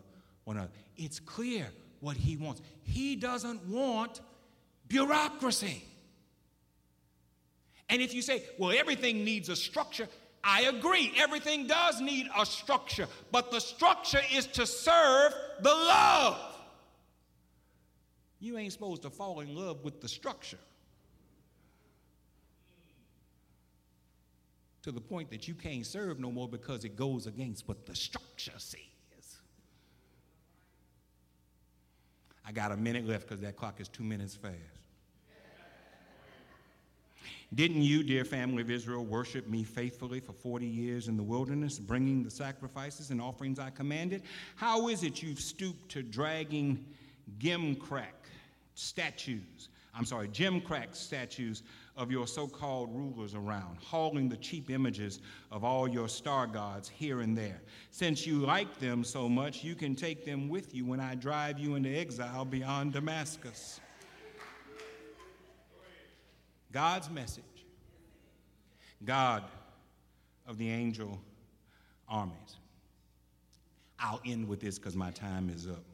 one 0.44 0.56
another. 0.56 0.72
It's 0.96 1.20
clear 1.20 1.66
what 2.00 2.16
he 2.16 2.36
wants. 2.36 2.60
He 2.82 3.16
doesn't 3.16 3.66
want 3.66 4.20
bureaucracy. 4.88 5.84
And 7.88 8.00
if 8.02 8.14
you 8.14 8.22
say, 8.22 8.42
well, 8.58 8.76
everything 8.76 9.24
needs 9.24 9.48
a 9.48 9.56
structure, 9.56 10.08
I 10.42 10.62
agree. 10.62 11.12
Everything 11.16 11.66
does 11.66 12.00
need 12.00 12.28
a 12.36 12.46
structure, 12.46 13.06
but 13.30 13.50
the 13.50 13.60
structure 13.60 14.20
is 14.32 14.46
to 14.48 14.66
serve 14.66 15.34
the 15.60 15.70
love. 15.70 16.38
You 18.38 18.56
ain't 18.56 18.72
supposed 18.72 19.02
to 19.02 19.10
fall 19.10 19.40
in 19.40 19.54
love 19.54 19.84
with 19.84 20.00
the 20.00 20.08
structure. 20.08 20.58
To 24.82 24.92
the 24.92 25.00
point 25.00 25.30
that 25.30 25.46
you 25.46 25.54
can't 25.54 25.84
serve 25.84 26.18
no 26.18 26.30
more 26.30 26.48
because 26.48 26.84
it 26.84 26.96
goes 26.96 27.26
against 27.26 27.68
what 27.68 27.86
the 27.86 27.94
structure 27.94 28.52
says. 28.56 28.80
I 32.46 32.52
got 32.52 32.72
a 32.72 32.76
minute 32.76 33.06
left 33.06 33.28
because 33.28 33.40
that 33.42 33.56
clock 33.56 33.80
is 33.80 33.88
two 33.88 34.02
minutes 34.02 34.34
fast. 34.34 34.56
Didn't 37.52 37.82
you, 37.82 38.04
dear 38.04 38.24
family 38.24 38.62
of 38.62 38.70
Israel, 38.70 39.04
worship 39.04 39.48
me 39.48 39.64
faithfully 39.64 40.20
for 40.20 40.32
40 40.32 40.66
years 40.66 41.08
in 41.08 41.16
the 41.16 41.22
wilderness, 41.22 41.80
bringing 41.80 42.22
the 42.22 42.30
sacrifices 42.30 43.10
and 43.10 43.20
offerings 43.20 43.58
I 43.58 43.70
commanded? 43.70 44.22
How 44.54 44.88
is 44.88 45.02
it 45.02 45.20
you've 45.20 45.40
stooped 45.40 45.90
to 45.90 46.02
dragging 46.02 46.84
gimcrack 47.40 48.28
statues? 48.74 49.68
I'm 49.94 50.04
sorry, 50.04 50.28
gimcrack 50.28 50.94
statues 50.94 51.64
of 52.00 52.10
your 52.10 52.26
so 52.26 52.46
called 52.48 52.88
rulers 52.96 53.34
around, 53.34 53.76
hauling 53.78 54.26
the 54.26 54.36
cheap 54.38 54.70
images 54.70 55.20
of 55.52 55.64
all 55.64 55.86
your 55.86 56.08
star 56.08 56.46
gods 56.46 56.88
here 56.88 57.20
and 57.20 57.36
there. 57.36 57.60
Since 57.90 58.26
you 58.26 58.38
like 58.38 58.78
them 58.78 59.04
so 59.04 59.28
much, 59.28 59.62
you 59.62 59.74
can 59.74 59.94
take 59.94 60.24
them 60.24 60.48
with 60.48 60.74
you 60.74 60.86
when 60.86 60.98
I 60.98 61.14
drive 61.14 61.58
you 61.58 61.74
into 61.74 61.90
exile 61.94 62.46
beyond 62.46 62.94
Damascus. 62.94 63.80
God's 66.72 67.10
message, 67.10 67.44
God 69.04 69.44
of 70.46 70.56
the 70.56 70.70
angel 70.70 71.20
armies. 72.08 72.56
I'll 73.98 74.22
end 74.24 74.48
with 74.48 74.60
this 74.60 74.78
because 74.78 74.96
my 74.96 75.10
time 75.10 75.50
is 75.54 75.66
up. 75.66 75.84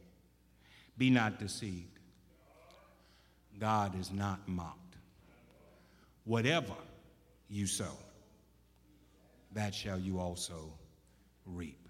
Be 0.97 1.11
not 1.11 1.41
deceived. 1.41 1.99
God 3.59 3.99
is 3.99 4.13
not 4.13 4.47
mocked 4.47 4.86
whatever 6.27 6.75
you 7.49 7.67
sow, 7.67 7.97
that 9.53 9.75
shall 9.75 9.99
you 9.99 10.19
also 10.19 10.71
reap. 11.47 11.89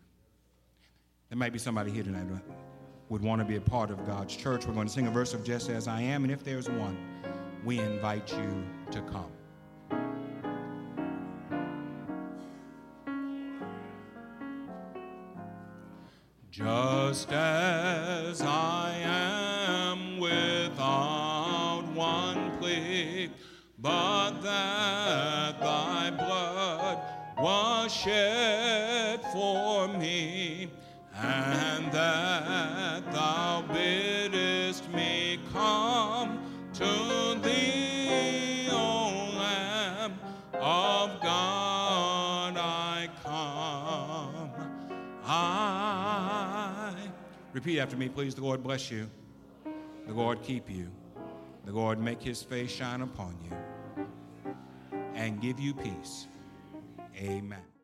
There 1.30 1.38
might 1.38 1.52
be 1.52 1.58
somebody 1.58 1.90
here 1.90 2.04
tonight 2.04 2.26
who 2.28 2.38
would 3.08 3.22
want 3.22 3.40
to 3.40 3.44
be 3.44 3.56
a 3.56 3.60
part 3.60 3.90
of 3.90 4.06
God's 4.06 4.36
church. 4.36 4.66
We're 4.66 4.74
going 4.74 4.86
to 4.86 4.92
sing 4.92 5.08
a 5.08 5.10
verse 5.10 5.34
of 5.34 5.42
Just 5.42 5.70
As 5.70 5.88
I 5.88 6.02
Am, 6.02 6.22
and 6.22 6.32
if 6.32 6.44
there's 6.44 6.68
one, 6.68 6.96
we 7.64 7.80
invite 7.80 8.30
you 8.30 8.64
to 8.92 9.00
come. 9.02 9.32
Just 16.50 17.32
as 17.32 18.42
I 18.42 18.75
shed 28.02 29.22
for 29.32 29.88
me, 29.88 30.68
and 31.14 31.90
that 31.92 33.10
thou 33.12 33.64
biddest 33.72 34.88
me 34.92 35.38
come 35.52 36.38
to 36.74 37.40
thee, 37.42 38.68
O 38.70 39.30
Lamb 39.38 40.18
of 40.54 41.20
God, 41.22 42.56
I 42.58 43.08
come. 43.24 44.50
I. 45.24 46.94
Repeat 47.54 47.80
after 47.80 47.96
me, 47.96 48.08
please. 48.10 48.34
The 48.34 48.42
Lord 48.42 48.62
bless 48.62 48.90
you. 48.90 49.08
The 50.06 50.12
Lord 50.12 50.42
keep 50.42 50.68
you. 50.68 50.90
The 51.64 51.72
Lord 51.72 51.98
make 51.98 52.22
his 52.22 52.42
face 52.42 52.70
shine 52.70 53.00
upon 53.00 53.36
you 53.42 54.06
and 55.14 55.40
give 55.40 55.58
you 55.58 55.72
peace. 55.74 56.28
Amen. 57.16 57.75